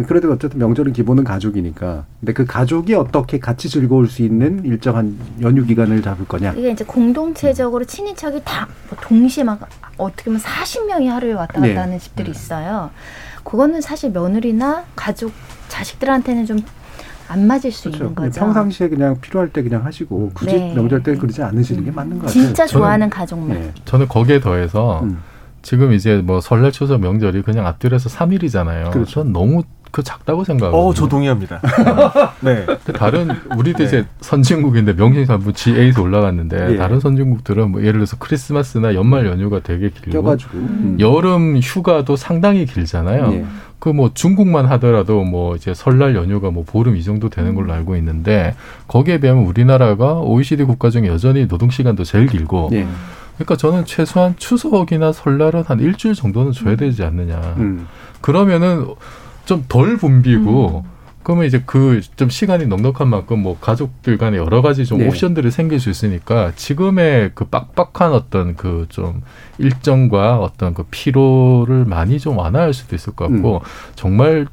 그래도 0.08 0.32
어쨌든 0.32 0.60
명절은 0.60 0.94
기본은 0.94 1.24
가족이니까. 1.24 2.06
근데 2.20 2.34
그 2.34 2.46
가족이 2.46 2.94
어떻게 2.94 3.40
같이 3.40 3.70
즐거울 3.70 4.08
수 4.08 4.22
있는 4.22 4.64
일정한 4.64 5.18
연휴 5.42 5.66
기간을 5.66 6.04
잡을 6.04 6.28
거냐. 6.28 6.54
이게 6.54 6.72
이제 6.72 6.84
공동체적으로 6.86 7.86
친인척이 7.86 8.42
다 8.44 8.68
뭐 8.90 8.98
동시에 9.02 9.44
막 9.44 9.68
어떻게 9.98 10.26
보면 10.26 10.40
40명이 10.42 11.08
하루에 11.08 11.34
왔다 11.34 11.54
갔다 11.54 11.68
네. 11.68 11.76
하는 11.76 12.00
집들이 12.00 12.30
있어요. 12.32 12.92
그거는 13.50 13.82
사실 13.82 14.12
며느리나 14.12 14.86
가족 14.96 15.32
자식들한테는 15.68 16.46
좀 16.46 16.60
안 17.32 17.46
맞을 17.46 17.72
수 17.72 17.84
그렇죠. 17.92 18.06
있는 18.06 18.16
거죠. 18.16 18.40
평상시에 18.40 18.90
그냥 18.90 19.22
필요할 19.22 19.50
때 19.54 19.62
그냥 19.62 19.86
하시고 19.86 20.32
굳이 20.34 20.56
네. 20.56 20.74
명절 20.74 21.04
때 21.04 21.16
그러지 21.16 21.44
않으시는 21.44 21.86
게 21.86 21.92
맞는 21.92 22.18
것 22.18 22.26
같아요. 22.26 22.44
진짜 22.44 22.66
저는- 22.66 22.70
좋아하는 22.72 23.08
가족만. 23.12 23.50
네. 23.50 23.72
저는 23.86 24.08
거기에 24.08 24.40
더해서 24.40 25.02
음. 25.04 25.20
지금 25.62 25.94
이제 25.94 26.24
뭐 26.24 26.42
설날 26.42 26.72
추석 26.72 27.00
명절이 27.02 27.44
그냥 27.44 27.68
앞뒤로서 27.68 28.10
3일이잖아요. 28.10 28.90
그렇죠. 28.90 29.12
전 29.12 29.32
너무 29.32 29.62
그 29.92 30.04
작다고 30.04 30.44
생각하고. 30.44 30.78
어, 30.78 30.94
저 30.94 31.08
동의합니다. 31.08 31.62
네. 32.42 32.66
다른 32.94 33.30
우리도 33.58 33.84
이제 33.84 34.06
선진국인데 34.22 34.94
명신상부 34.94 35.52
G8 35.54 36.00
올라갔는데 36.00 36.74
예. 36.74 36.78
다른 36.78 37.00
선진국들은 37.00 37.72
뭐 37.72 37.82
예를 37.82 37.94
들어서 37.94 38.18
크리스마스나 38.18 38.94
연말 38.94 39.26
연휴가 39.26 39.60
되게 39.60 39.90
길고 39.90 40.12
껴가지고. 40.12 40.58
음. 40.58 40.98
여름 41.00 41.58
휴가도 41.58 42.16
상당히 42.16 42.66
길잖아요. 42.66 43.34
예. 43.34 43.46
그뭐 43.80 44.12
중국만 44.14 44.66
하더라도 44.66 45.24
뭐 45.24 45.56
이제 45.56 45.74
설날 45.74 46.16
연휴가 46.16 46.52
뭐 46.52 46.66
보름 46.66 46.98
이 46.98 47.04
정도 47.04 47.30
되는 47.30 47.56
걸로 47.56 47.72
알고 47.74 47.96
있는데 47.96 48.54
거기에 48.88 49.20
비하면 49.20 49.46
우리나라가 49.46 50.20
OECD 50.20 50.66
국가 50.66 50.90
중에 50.90 51.08
여전히 51.08 51.48
노동 51.48 51.70
시간도 51.70 52.04
제일 52.04 52.28
길고 52.28 52.70
예. 52.74 52.86
그러니까 53.36 53.56
저는 53.56 53.86
최소한 53.86 54.36
추석이나 54.38 55.14
설날은 55.14 55.64
한 55.64 55.80
일주일 55.80 56.14
정도는 56.14 56.52
줘야 56.52 56.76
되지 56.76 57.04
않느냐. 57.04 57.40
음. 57.58 57.88
그러면은 58.20 58.86
좀 59.50 59.66
덜 59.68 59.98
붐비고 59.98 60.86
그러면 61.24 61.46
이제 61.46 61.62
그 61.66 62.02
좀 62.16 62.30
시간이 62.30 62.66
넉넉한 62.68 63.08
만큼 63.08 63.40
뭐 63.40 63.58
가족들 63.60 64.18
간에 64.18 64.38
여러 64.38 64.62
가지 64.62 64.86
좀 64.86 65.00
네. 65.00 65.08
옵션들이 65.08 65.52
생길 65.52 65.80
수 65.80 65.90
있으니까 65.90 66.54
지금의 66.56 67.32
그 67.36 67.46
빡빡한 67.46 68.14
어떤 68.14 68.56
그 68.56 68.86
좀 68.90 69.22
일정과 69.60 70.40
어떤 70.40 70.74
그 70.74 70.84
피로를 70.90 71.86
많이 71.86 72.20
좀 72.20 72.38
완화할 72.38 72.74
수도 72.74 72.96
있을 72.96 73.14
것 73.16 73.30
같고 73.32 73.58
음. 73.58 73.60
정말 73.96 74.48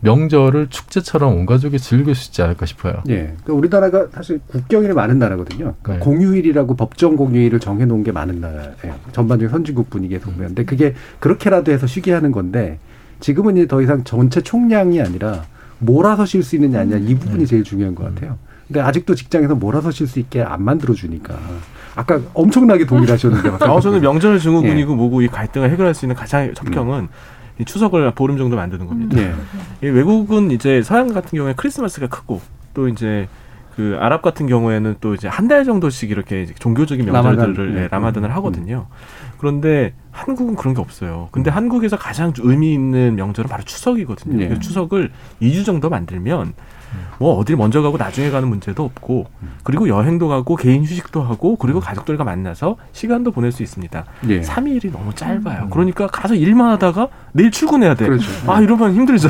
명절을 0.00 0.68
축제처럼 0.68 1.32
온 1.36 1.46
가족이 1.46 1.78
즐길 1.78 2.14
수 2.14 2.30
있지 2.30 2.42
않을까 2.42 2.66
싶어요. 2.66 2.94
예. 3.08 3.34
그러니까 3.44 3.52
우리나라가 3.52 4.06
사실 4.12 4.40
국경일이 4.48 4.92
많은 4.94 5.18
나라거든요. 5.18 5.74
그러니까 5.82 5.92
네. 5.92 5.98
공휴일이라고 6.00 6.74
법정 6.74 7.14
공휴일을 7.16 7.60
정해놓은 7.60 8.02
게 8.02 8.10
많은 8.10 8.40
나라예요. 8.40 8.94
전반적인 9.12 9.50
선진국 9.50 9.90
분위기에서 9.90 10.26
보면. 10.30 10.48
근데 10.48 10.64
그게 10.64 10.94
그렇게라도 11.20 11.70
해서 11.70 11.86
쉬게 11.86 12.12
하는 12.12 12.32
건데 12.32 12.78
지금은 13.22 13.56
이제 13.56 13.66
더 13.66 13.80
이상 13.80 14.04
전체 14.04 14.40
총량이 14.42 15.00
아니라 15.00 15.44
몰아서 15.78 16.26
쉴 16.26 16.42
수 16.42 16.56
있느냐 16.56 16.80
아니냐 16.80 16.98
이 16.98 17.14
부분이 17.14 17.46
제일 17.46 17.64
중요한 17.64 17.94
것 17.94 18.04
같아요. 18.04 18.36
근데 18.66 18.80
아직도 18.80 19.14
직장에서 19.14 19.54
몰아서 19.54 19.90
쉴 19.90 20.06
수 20.06 20.18
있게 20.18 20.42
안 20.42 20.62
만들어 20.62 20.92
주니까. 20.94 21.34
아까 21.94 22.20
엄청나게 22.34 22.86
동일하셨는데. 22.86 23.48
어, 23.66 23.80
저는 23.80 24.00
명절 24.00 24.34
예. 24.34 24.38
증후군이고 24.38 24.94
뭐고 24.94 25.22
이 25.22 25.28
갈등을 25.28 25.70
해결할 25.70 25.94
수 25.94 26.04
있는 26.04 26.16
가장 26.16 26.52
접경은 26.54 27.08
이 27.58 27.64
추석을 27.64 28.10
보름 28.14 28.38
정도 28.38 28.56
만드는 28.56 28.86
겁니다. 28.86 29.18
예. 29.20 29.34
이 29.86 29.90
외국은 29.90 30.50
이제 30.50 30.82
서양 30.82 31.08
같은 31.12 31.36
경우에 31.36 31.54
크리스마스가 31.56 32.06
크고 32.08 32.40
또 32.74 32.88
이제 32.88 33.28
그 33.76 33.96
아랍 34.00 34.22
같은 34.22 34.46
경우에는 34.46 34.96
또 35.00 35.14
이제 35.14 35.28
한 35.28 35.48
달 35.48 35.64
정도씩 35.64 36.10
이렇게 36.10 36.46
종교적인 36.58 37.04
명절들을 37.06 37.46
라마단, 37.46 37.74
네, 37.74 37.80
네. 37.82 37.88
라마단을 37.90 38.34
하거든요. 38.36 38.86
그런데 39.42 39.92
한국은 40.12 40.54
그런 40.54 40.72
게 40.72 40.80
없어요. 40.80 41.28
근데 41.32 41.50
한국에서 41.50 41.96
가장 41.96 42.32
의미 42.38 42.74
있는 42.74 43.16
명절은 43.16 43.50
바로 43.50 43.64
추석이거든요. 43.64 44.36
네. 44.36 44.58
추석을 44.60 45.10
2주 45.42 45.64
정도 45.64 45.90
만들면 45.90 46.52
뭐 47.18 47.36
어딜 47.38 47.56
먼저 47.56 47.82
가고 47.82 47.96
나중에 47.96 48.30
가는 48.30 48.48
문제도 48.48 48.84
없고 48.84 49.26
그리고 49.62 49.88
여행도 49.88 50.28
가고 50.28 50.56
개인 50.56 50.82
휴식도 50.84 51.22
하고 51.22 51.56
그리고 51.56 51.80
가족들과 51.80 52.24
만나서 52.24 52.76
시간도 52.92 53.30
보낼 53.30 53.52
수 53.52 53.62
있습니다. 53.62 54.04
예. 54.28 54.40
3일이 54.40 54.92
너무 54.92 55.14
짧아요. 55.14 55.68
그러니까 55.70 56.06
가서 56.06 56.34
일만 56.34 56.70
하다가 56.72 57.08
내일 57.32 57.50
출근해야 57.50 57.94
돼. 57.94 58.06
그렇죠. 58.06 58.28
아 58.46 58.60
이러면 58.60 58.94
힘들죠. 58.94 59.28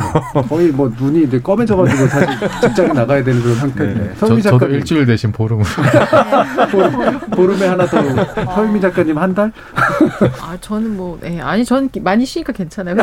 거의 0.49 0.69
뭐 0.69 0.93
눈이 0.99 1.25
이제 1.25 1.41
검해져가지고 1.41 2.07
사실 2.09 2.29
직장에 2.63 2.93
나가야 2.93 3.23
되는 3.23 3.43
그런 3.43 3.57
상태인데. 3.57 4.01
네. 4.01 4.15
저, 4.19 4.41
저도. 4.41 4.67
일주일 4.69 5.07
대신 5.07 5.31
보름을. 5.33 5.65
보름, 6.71 7.21
보름 7.31 7.63
에 7.63 7.67
하나 7.67 7.87
더. 7.87 8.03
서유미 8.55 8.81
작가님 8.81 9.19
한 9.19 9.35
달? 9.35 9.53
아 10.41 10.57
저는 10.61 10.97
뭐 10.97 11.19
네. 11.21 11.41
아니 11.41 11.65
저는 11.65 11.91
많이 12.01 12.25
쉬니까 12.25 12.53
괜찮아요. 12.53 12.97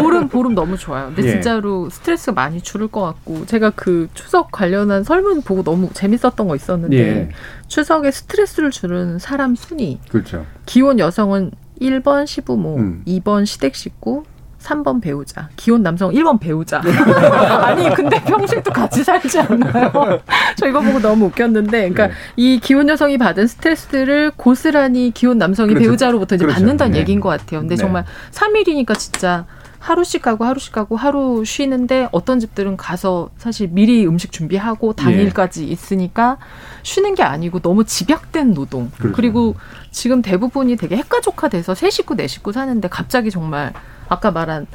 보름 0.00 0.28
보름 0.28 0.54
너무 0.54 0.76
좋아요. 0.76 1.06
근데 1.14 1.24
예. 1.24 1.30
진짜로 1.32 1.90
스트레스가 1.90 2.32
많이 2.32 2.60
줄을 2.60 2.88
것 2.88 3.02
같고 3.02 3.46
제가 3.46 3.70
그 3.74 4.08
추석 4.14 4.50
관련한 4.50 5.04
설문 5.04 5.42
보고 5.42 5.62
너무 5.62 5.90
재밌었던 5.92 6.48
거 6.48 6.56
있었는데 6.56 6.96
예. 6.96 7.28
추석에 7.68 8.10
스트레스를 8.10 8.70
주는 8.70 9.18
사람 9.18 9.54
순위 9.54 9.98
그렇죠. 10.08 10.46
기혼 10.66 10.98
여성은 10.98 11.50
1번 11.80 12.26
시부모, 12.26 12.76
음. 12.76 13.02
2번 13.06 13.46
시댁 13.46 13.74
식구, 13.74 14.24
3번 14.64 15.02
배우자. 15.02 15.48
기혼 15.56 15.82
남성 15.82 16.10
1번 16.12 16.40
배우자. 16.40 16.80
네. 16.80 16.90
아니, 16.96 17.94
근데 17.94 18.18
평생도 18.22 18.72
같이 18.72 19.04
살지 19.04 19.40
않나요? 19.40 19.92
저 20.56 20.66
이거 20.66 20.80
보고 20.80 21.00
너무 21.00 21.26
웃겼는데, 21.26 21.90
그러니까 21.90 22.06
네. 22.08 22.12
이 22.36 22.58
기혼 22.60 22.88
여성이 22.88 23.18
받은 23.18 23.46
스트레스를 23.46 24.32
고스란히 24.36 25.10
기혼 25.12 25.36
남성이 25.36 25.74
그렇죠. 25.74 25.88
배우자로부터 25.88 26.36
이제 26.36 26.44
그렇죠. 26.44 26.60
받는다는 26.60 26.92
네. 26.92 27.00
얘기인 27.00 27.20
것 27.20 27.28
같아요. 27.28 27.60
근데 27.60 27.74
네. 27.74 27.80
정말 27.80 28.04
3일이니까 28.32 28.98
진짜 28.98 29.44
하루씩 29.84 30.22
가고 30.22 30.46
하루씩 30.46 30.72
가고 30.72 30.96
하루 30.96 31.44
쉬는데 31.44 32.08
어떤 32.10 32.40
집들은 32.40 32.78
가서 32.78 33.28
사실 33.36 33.68
미리 33.68 34.06
음식 34.06 34.32
준비하고 34.32 34.94
당일까지 34.94 35.66
있으니까 35.68 36.38
쉬는 36.82 37.14
게 37.14 37.22
아니고 37.22 37.60
너무 37.60 37.84
집약된 37.84 38.54
노동. 38.54 38.90
그렇죠. 38.96 39.14
그리고 39.14 39.56
지금 39.90 40.22
대부분이 40.22 40.76
되게 40.76 40.96
핵가족화돼서 40.96 41.74
세 41.74 41.90
식구 41.90 42.16
네 42.16 42.26
식구 42.26 42.50
사는데 42.52 42.88
갑자기 42.88 43.30
정말 43.30 43.74
아까 44.08 44.30
말한 44.30 44.66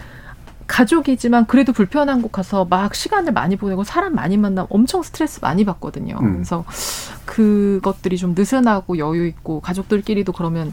가족이지만 0.67 1.47
그래도 1.47 1.73
불편한 1.73 2.21
곳 2.21 2.31
가서 2.31 2.65
막 2.65 2.93
시간을 2.93 3.33
많이 3.33 3.55
보내고 3.55 3.83
사람 3.83 4.13
많이 4.13 4.37
만나면 4.37 4.67
엄청 4.69 5.01
스트레스 5.01 5.39
많이 5.41 5.65
받거든요. 5.65 6.19
음. 6.21 6.33
그래서 6.33 6.65
그것들이 7.25 8.15
좀 8.17 8.35
느슨하고 8.37 8.99
여유 8.99 9.25
있고 9.25 9.59
가족들끼리도 9.59 10.33
그러면 10.33 10.71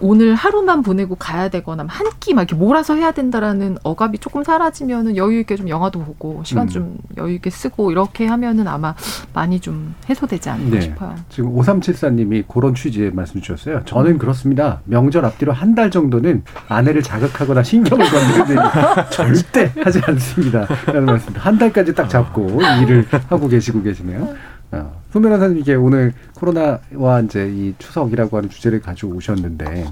오늘 0.00 0.34
하루만 0.34 0.82
보내고 0.82 1.14
가야 1.14 1.48
되거나 1.48 1.84
한 1.88 2.06
끼 2.20 2.34
막 2.34 2.42
이렇게 2.42 2.54
몰아서 2.56 2.94
해야 2.94 3.12
된다라는 3.12 3.76
억압이 3.82 4.18
조금 4.18 4.42
사라지면은 4.44 5.16
여유 5.16 5.40
있게 5.40 5.56
좀 5.56 5.68
영화도 5.68 6.00
보고 6.00 6.42
시간 6.44 6.64
음. 6.64 6.68
좀 6.68 6.98
여유 7.18 7.34
있게 7.34 7.50
쓰고 7.50 7.90
이렇게 7.90 8.26
하면은 8.26 8.66
아마 8.66 8.94
많이 9.34 9.60
좀 9.60 9.94
해소되지 10.08 10.48
않을까 10.50 10.80
싶어요. 10.80 11.14
지금 11.28 11.54
5374님이 11.54 12.44
그런 12.48 12.74
취지의 12.74 13.12
말씀 13.12 13.40
주셨어요. 13.40 13.82
저는 13.84 14.18
그렇습니다. 14.18 14.80
명절 14.84 15.24
앞뒤로 15.24 15.52
한 15.52 15.74
달 15.74 15.90
정도는 15.90 16.44
아내를 16.68 17.02
자극하거나 17.02 17.62
신경을 17.64 18.06
건드는 18.08 18.46
일이 18.50 18.56
절대 19.10 19.72
하지 19.82 20.00
않습니다. 20.04 20.66
라는 20.86 21.04
말씀. 21.06 21.32
한 21.36 21.58
달까지 21.58 21.94
딱 21.94 22.08
잡고 22.08 22.60
일을 22.82 23.06
하고 23.28 23.48
계시고 23.48 23.82
계시네요. 23.82 24.34
어. 24.72 25.03
손 25.14 25.22
변호사님 25.22 25.58
이게 25.58 25.76
오늘 25.76 26.12
코로나와 26.34 27.20
이제 27.20 27.48
이 27.48 27.72
추석이라고 27.78 28.36
하는 28.36 28.50
주제를 28.50 28.80
가지고 28.80 29.14
오셨는데, 29.14 29.86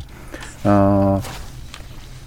어, 0.64 1.20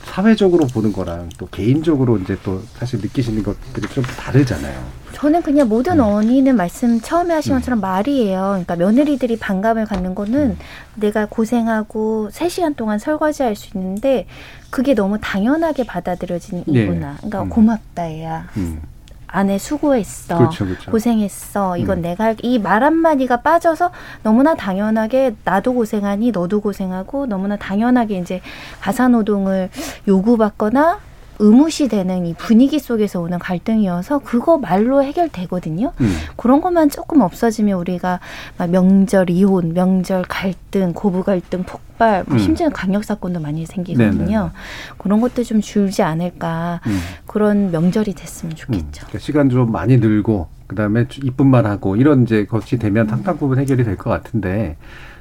사회적으로 0.05 0.65
보는 0.67 0.93
거랑 0.93 1.27
또 1.37 1.45
개인적으로 1.47 2.17
이제 2.17 2.37
또 2.41 2.61
사실 2.71 3.01
느끼시는 3.01 3.43
것들이 3.43 3.85
좀 3.89 4.01
다르잖아요. 4.01 4.81
저는 5.11 5.41
그냥 5.41 5.67
모든 5.67 5.99
어머니는 5.99 6.55
말씀 6.55 7.01
처음에 7.01 7.33
하신 7.33 7.55
것처럼 7.55 7.81
말이에요. 7.81 8.39
그러니까 8.51 8.77
며느리들이 8.77 9.39
반감을 9.39 9.87
갖는 9.87 10.15
거는 10.15 10.57
내가 10.95 11.25
고생하고 11.25 12.29
3시간 12.31 12.77
동안 12.77 12.97
설거지할 12.97 13.57
수 13.57 13.77
있는데 13.77 14.25
그게 14.69 14.93
너무 14.93 15.17
당연하게 15.19 15.85
받아들여지는 15.85 16.63
네. 16.65 16.83
이구나. 16.83 17.15
그러니까 17.17 17.43
음. 17.43 17.49
고맙다 17.49 18.09
얘야. 18.09 18.47
음. 18.55 18.94
아내 19.35 19.57
수고했어. 19.57 20.37
그렇죠, 20.37 20.65
그렇죠. 20.65 20.91
고생했어. 20.91 21.75
이건 21.77 21.97
음. 21.97 22.01
내가 22.03 22.33
이 22.41 22.57
말 22.57 22.83
한마디가 22.83 23.41
빠져서 23.41 23.91
너무나 24.23 24.55
당연하게 24.55 25.35
나도 25.43 25.73
고생하니 25.73 26.31
너도 26.31 26.61
고생하고 26.61 27.25
너무나 27.25 27.57
당연하게 27.57 28.17
이제 28.19 28.41
가사노동을 28.79 29.69
요구받거나 30.07 30.99
의무시되는 31.39 32.25
이 32.25 32.33
분위기 32.35 32.79
속에서 32.79 33.19
오는 33.21 33.37
갈등이어서 33.39 34.19
그거 34.19 34.57
말로 34.57 35.03
해결되거든요. 35.03 35.93
음. 36.01 36.15
그런 36.35 36.61
것만 36.61 36.89
조금 36.89 37.21
없어지면 37.21 37.77
우리가 37.79 38.19
막 38.57 38.69
명절 38.69 39.29
이혼, 39.29 39.73
명절 39.73 40.23
갈등, 40.27 40.93
고부 40.93 41.23
갈등, 41.23 41.63
폭발, 41.63 42.23
뭐 42.27 42.35
음. 42.35 42.39
심지어 42.39 42.69
강력 42.69 43.03
사건도 43.03 43.39
많이 43.39 43.65
생기거든요. 43.65 44.25
네네. 44.25 44.49
그런 44.97 45.21
것도 45.21 45.43
좀 45.43 45.61
줄지 45.61 46.01
않을까. 46.03 46.81
음. 46.87 46.99
그런 47.25 47.71
명절이 47.71 48.13
됐으면 48.13 48.55
좋겠죠. 48.55 49.07
그러니까 49.07 49.19
시간 49.19 49.49
좀 49.49 49.71
많이 49.71 49.97
늘고 49.97 50.47
그다음에 50.67 51.05
이쁜 51.23 51.47
말 51.47 51.65
하고 51.67 51.95
이런 51.95 52.23
이제 52.23 52.45
것이 52.45 52.77
되면 52.79 53.07
상당 53.07 53.37
부분 53.37 53.59
해결이 53.59 53.83
될 53.83 53.95
것 53.97 54.09
같은데 54.09 54.77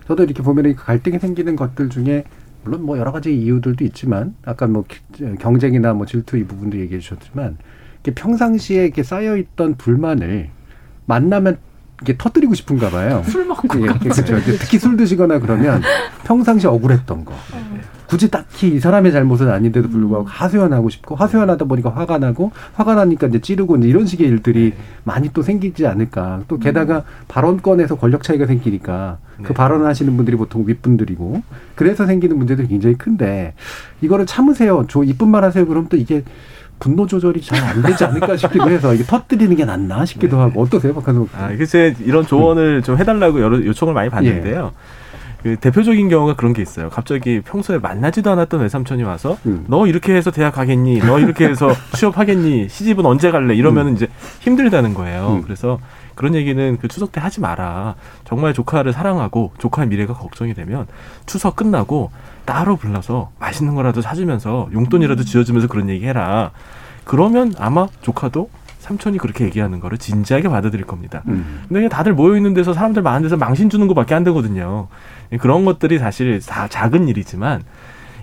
저도 0.06 0.24
이렇게 0.24 0.42
보면 0.42 0.66
이 0.66 0.74
갈등이 0.74 1.18
생기는 1.18 1.56
것들 1.56 1.88
중에 1.90 2.24
물론 2.64 2.84
뭐 2.84 2.98
여러 2.98 3.12
가지 3.12 3.34
이유들도 3.36 3.84
있지만 3.84 4.34
아까 4.44 4.66
뭐 4.66 4.84
기- 4.88 5.36
경쟁이나 5.38 5.92
뭐 5.92 6.06
질투 6.06 6.36
이 6.38 6.44
부분도 6.44 6.78
얘기해 6.80 6.98
주셨지만 7.00 7.58
이게 8.00 8.14
평상시에 8.14 8.84
이렇게 8.84 9.02
쌓여 9.02 9.36
있던 9.36 9.76
불만을 9.76 10.48
만나면 11.06 11.58
이게 12.02 12.16
터뜨리고 12.18 12.54
싶은가 12.54 12.90
봐요. 12.90 13.22
술 13.26 13.44
먹고 13.46 13.68
예, 13.82 13.86
그렇죠. 13.98 14.24
특히 14.58 14.78
술 14.78 14.96
드시거나 14.96 15.38
그러면 15.38 15.82
평상시 16.24 16.66
억울했던 16.66 17.24
거. 17.24 17.34
굳이 18.06 18.30
딱히 18.30 18.68
이 18.68 18.80
사람의 18.80 19.12
잘못은 19.12 19.48
아닌데도 19.50 19.88
불구하고 19.88 20.26
하소연하고 20.26 20.90
싶고 20.90 21.14
하소연하다 21.16 21.64
보니까 21.64 21.90
화가 21.90 22.18
나고 22.18 22.52
화가 22.74 22.94
나니까 22.94 23.28
이제 23.28 23.40
찌르고 23.40 23.76
이제 23.76 23.88
이런 23.88 24.06
식의 24.06 24.26
일들이 24.28 24.74
많이 25.04 25.32
또 25.32 25.42
생기지 25.42 25.86
않을까. 25.86 26.42
또 26.48 26.58
게다가 26.58 27.04
발언권에서 27.28 27.96
권력 27.96 28.22
차이가 28.22 28.46
생기니까 28.46 29.18
그 29.42 29.52
발언을 29.54 29.86
하시는 29.86 30.14
분들이 30.16 30.36
보통 30.36 30.64
윗분들이고 30.66 31.42
그래서 31.74 32.06
생기는 32.06 32.36
문제들이 32.38 32.68
굉장히 32.68 32.96
큰데 32.96 33.54
이거를 34.00 34.26
참으세요. 34.26 34.84
저 34.88 35.02
이쁜 35.02 35.28
말 35.28 35.42
하세요. 35.44 35.66
그럼 35.66 35.86
또 35.88 35.96
이게 35.96 36.22
분노 36.80 37.06
조절이 37.06 37.40
잘 37.40 37.58
안 37.64 37.82
되지 37.82 38.04
않을까 38.04 38.36
싶기도 38.36 38.68
해서 38.68 38.92
이게 38.94 39.04
터뜨리는 39.04 39.54
게 39.56 39.64
낫나 39.64 40.04
싶기도 40.04 40.38
하고 40.40 40.60
어떠세요, 40.62 40.92
박한호? 40.94 41.28
아, 41.34 41.50
제 41.66 41.94
이런 42.04 42.26
조언을 42.26 42.82
좀 42.82 42.98
해달라고 42.98 43.40
여러 43.40 43.64
요청을 43.64 43.94
많이 43.94 44.10
받는데요. 44.10 44.72
그 45.44 45.56
대표적인 45.56 46.08
경우가 46.08 46.36
그런 46.36 46.54
게 46.54 46.62
있어요. 46.62 46.88
갑자기 46.88 47.42
평소에 47.42 47.76
만나지도 47.76 48.30
않았던 48.30 48.62
외삼촌이 48.62 49.02
와서 49.02 49.36
너 49.66 49.86
이렇게 49.86 50.14
해서 50.14 50.30
대학 50.30 50.54
가겠니? 50.54 51.00
너 51.00 51.20
이렇게 51.20 51.46
해서 51.46 51.70
취업하겠니? 51.94 52.70
시집은 52.70 53.04
언제 53.04 53.30
갈래? 53.30 53.54
이러면 53.54 53.94
이제 53.94 54.08
힘들다는 54.40 54.94
거예요. 54.94 55.42
그래서 55.44 55.78
그런 56.14 56.34
얘기는 56.34 56.78
그 56.78 56.88
추석 56.88 57.12
때 57.12 57.20
하지 57.20 57.42
마라. 57.42 57.94
정말 58.24 58.54
조카를 58.54 58.94
사랑하고 58.94 59.52
조카의 59.58 59.88
미래가 59.88 60.14
걱정이 60.14 60.54
되면 60.54 60.86
추석 61.26 61.56
끝나고 61.56 62.10
따로 62.46 62.76
불러서 62.76 63.30
맛있는 63.38 63.74
거라도 63.74 64.00
사주면서 64.00 64.70
용돈이라도 64.72 65.24
쥐어주면서 65.24 65.68
그런 65.68 65.90
얘기 65.90 66.06
해라. 66.06 66.52
그러면 67.04 67.52
아마 67.58 67.86
조카도 68.00 68.48
삼촌이 68.84 69.16
그렇게 69.16 69.44
얘기하는 69.46 69.80
거를 69.80 69.96
진지하게 69.96 70.48
받아들일 70.48 70.84
겁니다. 70.84 71.22
음. 71.26 71.62
근데 71.68 71.88
다들 71.88 72.12
모여 72.12 72.36
있는 72.36 72.52
데서 72.52 72.74
사람들 72.74 73.00
많은 73.00 73.22
데서 73.22 73.36
망신 73.38 73.70
주는 73.70 73.88
것밖에 73.88 74.14
안 74.14 74.24
되거든요. 74.24 74.88
그런 75.38 75.64
것들이 75.64 75.98
사실 75.98 76.40
다 76.40 76.68
작은 76.68 77.08
일이지만 77.08 77.62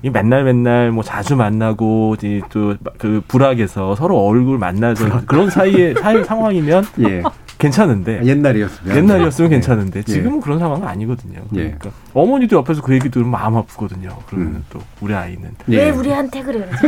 이 0.04 0.10
맨날 0.10 0.44
맨날 0.44 0.92
뭐 0.92 1.04
자주 1.04 1.36
만나고 1.36 2.16
또 2.50 2.76
그 2.98 3.22
불악에서 3.28 3.96
서로 3.96 4.26
얼굴 4.26 4.58
만나서 4.58 5.26
그런 5.26 5.50
사이에 5.50 5.94
사이 5.96 6.24
상황이면 6.26 6.86
예. 7.00 7.24
괜찮은데 7.62 8.22
옛날이었으면 8.26 8.98
옛날이었으면 8.98 9.52
예. 9.52 9.56
괜찮은데 9.56 10.00
예. 10.00 10.04
지금은 10.04 10.42
그런 10.42 10.58
상황은 10.58 10.88
아니거든요. 10.88 11.42
예. 11.54 11.76
그러니까 11.78 11.92
어머니도 12.14 12.58
옆에서 12.58 12.82
그 12.82 12.94
얘기 12.94 13.10
들으면 13.10 13.30
마음 13.32 13.56
아프거든요. 13.56 14.18
그러면 14.28 14.48
음. 14.48 14.66
또 14.72 14.80
우리 15.00 15.14
아이는 15.14 15.52
왜 15.68 15.92
우리한테 15.92 16.42
그래? 16.42 16.68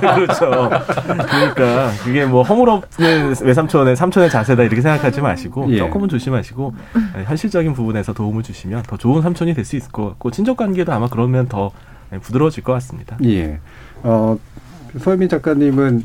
그렇죠. 0.00 0.70
그러니까 1.28 1.90
그게 2.02 2.24
뭐 2.24 2.42
허물없는 2.42 3.34
외삼촌의 3.42 3.94
삼촌의 3.96 4.30
자세다 4.30 4.62
이렇게 4.62 4.80
생각하지 4.80 5.20
마시고 5.20 5.70
예. 5.72 5.78
조금은 5.78 6.08
조심하시고 6.08 6.74
현실적인 7.26 7.74
부분에서 7.74 8.14
도움을 8.14 8.42
주시면 8.42 8.84
더 8.84 8.96
좋은 8.96 9.20
삼촌이 9.22 9.52
될 9.54 9.66
수 9.66 9.74
있을 9.74 9.90
것 9.90 10.06
같고 10.10 10.30
친족 10.30 10.56
관계도 10.58 10.92
아마 10.92 11.08
그러면 11.08 11.48
더 11.48 11.72
부드러워질 12.22 12.62
것 12.62 12.72
같습니다. 12.74 13.16
예. 13.24 13.58
어, 14.04 14.38
소혜민 15.00 15.28
작가님은 15.28 16.04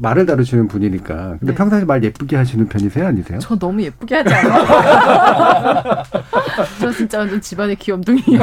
말을 0.00 0.26
다루시는 0.26 0.68
분이니까. 0.68 1.36
근데 1.38 1.52
네. 1.52 1.54
평상시 1.54 1.84
말 1.84 2.02
예쁘게 2.02 2.36
하시는 2.36 2.66
편이세요, 2.66 3.06
아니세요? 3.06 3.38
저 3.38 3.56
너무 3.58 3.82
예쁘게 3.82 4.16
하지 4.16 4.34
않아요? 4.34 6.02
저 6.80 6.90
진짜 6.92 7.18
완전 7.18 7.40
집안의 7.40 7.76
귀염둥이에요. 7.76 8.40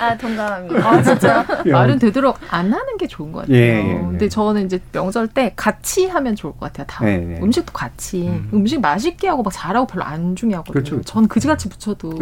아 0.00 0.16
동감합니다. 0.16 0.88
아 0.88 1.02
진짜 1.02 1.46
예. 1.66 1.70
말은 1.70 1.98
되도록 1.98 2.38
안 2.50 2.72
하는 2.72 2.96
게 2.98 3.06
좋은 3.06 3.32
것 3.32 3.40
같아요. 3.40 3.56
예, 3.56 3.60
예, 3.60 3.90
예. 3.90 3.94
근데 3.94 4.28
저는 4.28 4.66
이제 4.66 4.80
명절 4.92 5.28
때 5.28 5.52
같이 5.54 6.06
하면 6.06 6.34
좋을 6.34 6.52
것 6.54 6.60
같아요. 6.60 6.86
다 6.88 7.08
예, 7.08 7.36
예. 7.36 7.40
음식도 7.40 7.72
같이 7.72 8.28
음. 8.52 8.66
식 8.66 8.80
맛있게 8.80 9.28
하고 9.28 9.42
막 9.42 9.52
잘하고 9.52 9.86
별로 9.86 10.04
안 10.04 10.34
중요하거든요. 10.34 10.72
그렇죠, 10.72 10.96
그렇죠. 10.96 11.12
전 11.12 11.28
그지같이 11.28 11.68
붙여도 11.68 12.18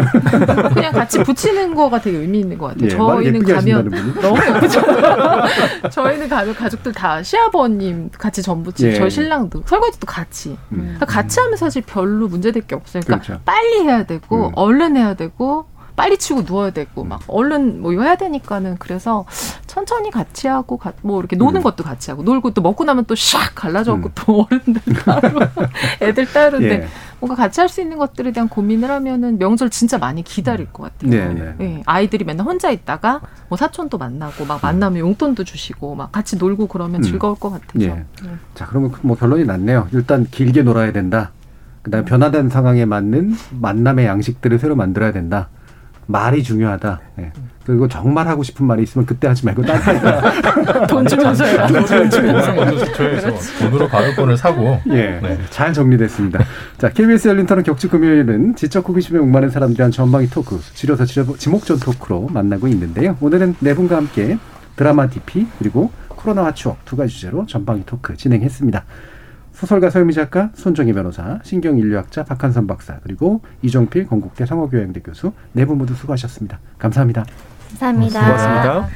그냥 0.75 0.93
같이 0.93 1.23
붙이는 1.23 1.75
거가 1.75 2.01
되게 2.01 2.19
의미 2.19 2.41
있는 2.41 2.59
것 2.59 2.67
같아요. 2.69 2.91
예, 2.91 2.95
말 2.95 3.23
저희는 3.23 3.43
가면? 3.43 4.15
너무 4.21 4.39
예쁘죠. 4.57 4.83
저희는 5.91 6.29
가면 6.29 6.55
가족들 6.55 6.93
다 6.93 7.23
시아버님 7.23 8.02
같이 8.11 8.43
전부치, 8.43 8.87
예. 8.89 8.95
저희 8.95 9.11
신랑도 9.11 9.63
설거지도 9.67 10.07
같이. 10.07 10.57
음. 10.73 10.79
그러니까 10.79 11.07
같이 11.07 11.41
하면 11.41 11.57
사실 11.57 11.83
별로 11.83 12.29
문제될 12.29 12.67
게 12.67 12.75
없어요. 12.75 13.03
그러니까 13.05 13.25
그렇죠. 13.27 13.43
빨리 13.45 13.83
해야 13.83 14.05
되고 14.05 14.49
음. 14.49 14.53
얼른 14.55 14.97
해야 14.97 15.15
되고 15.15 15.67
빨리 15.95 16.17
치고 16.17 16.43
누워야 16.43 16.71
되고 16.71 17.05
막 17.05 17.21
얼른 17.27 17.83
뭐 17.83 17.93
해야 17.93 18.17
되니까는 18.17 18.77
그래서 18.79 19.25
천천히 19.67 20.11
같이 20.11 20.49
하고 20.49 20.77
가- 20.79 20.93
뭐 21.03 21.19
이렇게 21.21 21.37
노는 21.37 21.61
음. 21.61 21.63
것도 21.63 21.85
같이 21.85 22.11
하고 22.11 22.23
놀고 22.23 22.53
또 22.53 22.63
먹고 22.63 22.85
나면 22.85 23.05
또 23.05 23.15
샥 23.15 23.53
갈라져갖고 23.55 24.11
또 24.15 24.47
어른들 24.51 24.81
따로 25.05 25.41
애들 26.01 26.27
따로인데 26.33 26.75
예. 26.83 26.89
뭔가 27.21 27.37
같이 27.37 27.61
할 27.61 27.69
수 27.69 27.81
있는 27.81 27.99
것들에 27.99 28.33
대한 28.33 28.49
고민을 28.49 28.91
하면은 28.91 29.39
명절 29.39 29.71
진짜 29.71 29.97
많이 29.99 30.23
기다릴 30.25 30.73
것 30.73 30.85
같아요. 30.85 31.11
네, 31.11 31.35
네. 31.35 31.55
예, 31.61 31.83
아이들이 31.87 32.25
맨날 32.25 32.47
혼자 32.47 32.71
있다가 32.71 33.21
뭐 33.49 33.57
사촌도 33.57 33.97
만나고 33.99 34.45
막 34.45 34.61
만나면 34.63 34.99
용돈도 35.01 35.45
주시고 35.45 35.95
막 35.95 36.11
같이 36.11 36.37
놀고 36.37 36.67
그러면 36.67 36.97
음. 36.97 37.03
즐거울 37.03 37.37
것 37.39 37.51
같아요. 37.51 37.83
예. 37.85 38.05
자, 38.55 38.67
그러면 38.67 38.91
그뭐 38.93 39.17
결론이 39.17 39.45
났네요. 39.45 39.89
일단 39.93 40.27
길게 40.31 40.63
놀아야 40.63 40.91
된다. 40.93 41.31
그다음에 41.83 42.05
변화된 42.05 42.49
상황에 42.49 42.85
맞는 42.85 43.35
만남의 43.61 44.07
양식들을 44.07 44.59
새로 44.59 44.75
만들어야 44.77 45.13
된다. 45.13 45.49
말이 46.07 46.43
중요하다. 46.43 47.01
예. 47.21 47.33
그리고 47.65 47.87
정말 47.87 48.27
하고 48.27 48.43
싶은 48.43 48.67
말이 48.67 48.83
있으면 48.83 49.07
그때 49.07 49.29
하지 49.29 49.45
말고 49.47 49.63
딴 49.63 49.81
때. 49.81 50.87
돈 50.89 51.07
주면서. 51.07 51.45
돈 51.69 51.85
돈으로 53.61 53.89
가격권을 53.89 54.37
사고 54.37 54.81
예, 54.89 55.21
네. 55.23 55.39
잘 55.51 55.73
정리됐습니다. 55.73 56.41
자, 56.79 56.89
KBS 56.89 57.29
열린 57.29 57.47
토론 57.47 57.63
격주 57.63 57.89
금요일은 57.89 58.57
지적 58.57 58.89
호기심에 58.89 59.21
목마른 59.21 59.51
사람들한 59.51 59.93
전방위 59.93 60.29
토크, 60.29 60.61
지려서 60.75 61.05
지려- 61.05 61.37
지목전 61.39 61.79
토크로 61.79 62.29
만나고 62.33 62.67
있는데요. 62.69 63.17
오늘은 63.21 63.55
네 63.61 63.75
분과 63.75 63.97
함께 63.97 64.39
드라마 64.75 65.09
DP 65.09 65.47
그리고 65.59 65.93
코로나와 66.09 66.53
추억 66.55 66.85
두 66.85 66.97
가지 66.97 67.15
주제로 67.15 67.47
전방위 67.47 67.85
토크 67.87 68.17
진행했습니다. 68.17 68.85
소설가 69.63 69.91
서유미 69.91 70.13
작가, 70.13 70.51
손정희 70.55 70.93
변호사, 70.93 71.39
신경인류학자 71.45 72.25
박한선 72.25 72.67
박사, 72.67 72.99
그리고 73.05 73.43
이종필 73.63 74.07
건국대 74.09 74.45
상호교양대 74.45 75.03
교수 75.03 75.33
네 75.53 75.65
분 75.65 75.79
모두 75.79 75.95
수고하셨습니다. 75.95 76.59
감사합니다. 76.81 77.25
감사합니다. 77.69 78.21
고맙습니다. 78.25 78.89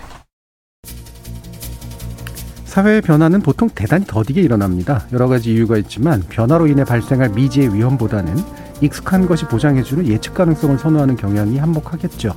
사회의 2.65 3.01
변화는 3.01 3.43
보통 3.43 3.69
대단히 3.73 4.05
더디게 4.07 4.41
일어납니다. 4.43 5.05
여러 5.13 5.29
가지 5.29 5.53
이유가 5.55 5.77
있지만 5.79 6.21
변화로 6.29 6.67
인해 6.67 6.83
발생할 6.83 7.29
미지의 7.29 7.73
위험보다는 7.73 8.35
익숙한 8.81 9.29
것이 9.29 9.45
보장해주는 9.45 10.09
예측 10.09 10.35
가능성을 10.35 10.79
선호하는 10.79 11.15
경향이 11.15 11.59
한몫하겠죠. 11.59 12.35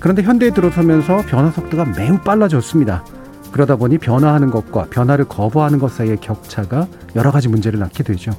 그런데 0.00 0.20
현대에 0.22 0.50
들어서면서 0.50 1.22
변화 1.22 1.50
속도가 1.50 1.86
매우 1.96 2.18
빨라졌습니다. 2.18 3.04
그러다 3.52 3.76
보니 3.76 3.98
변화하는 3.98 4.50
것과 4.50 4.86
변화를 4.90 5.24
거부하는 5.24 5.78
것 5.78 5.92
사이의 5.92 6.18
격차가 6.20 6.86
여러 7.16 7.30
가지 7.30 7.48
문제를 7.48 7.78
낳게 7.78 8.04
되죠. 8.04 8.32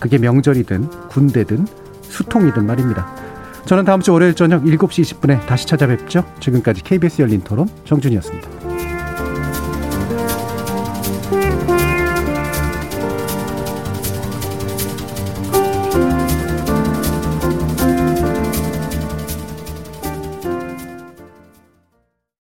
그게 0.00 0.18
명절이든 0.18 1.08
군대든 1.08 1.66
수통이든 2.02 2.66
말입니다. 2.66 3.06
저는 3.66 3.84
다음 3.84 4.00
주 4.00 4.12
월요일 4.12 4.34
저녁 4.34 4.64
7시 4.64 5.02
20분에 5.02 5.46
다시 5.46 5.66
찾아뵙죠. 5.66 6.24
지금까지 6.40 6.82
KBS 6.82 7.22
열린 7.22 7.42
토론 7.42 7.68
정준이었습니다. 7.84 8.97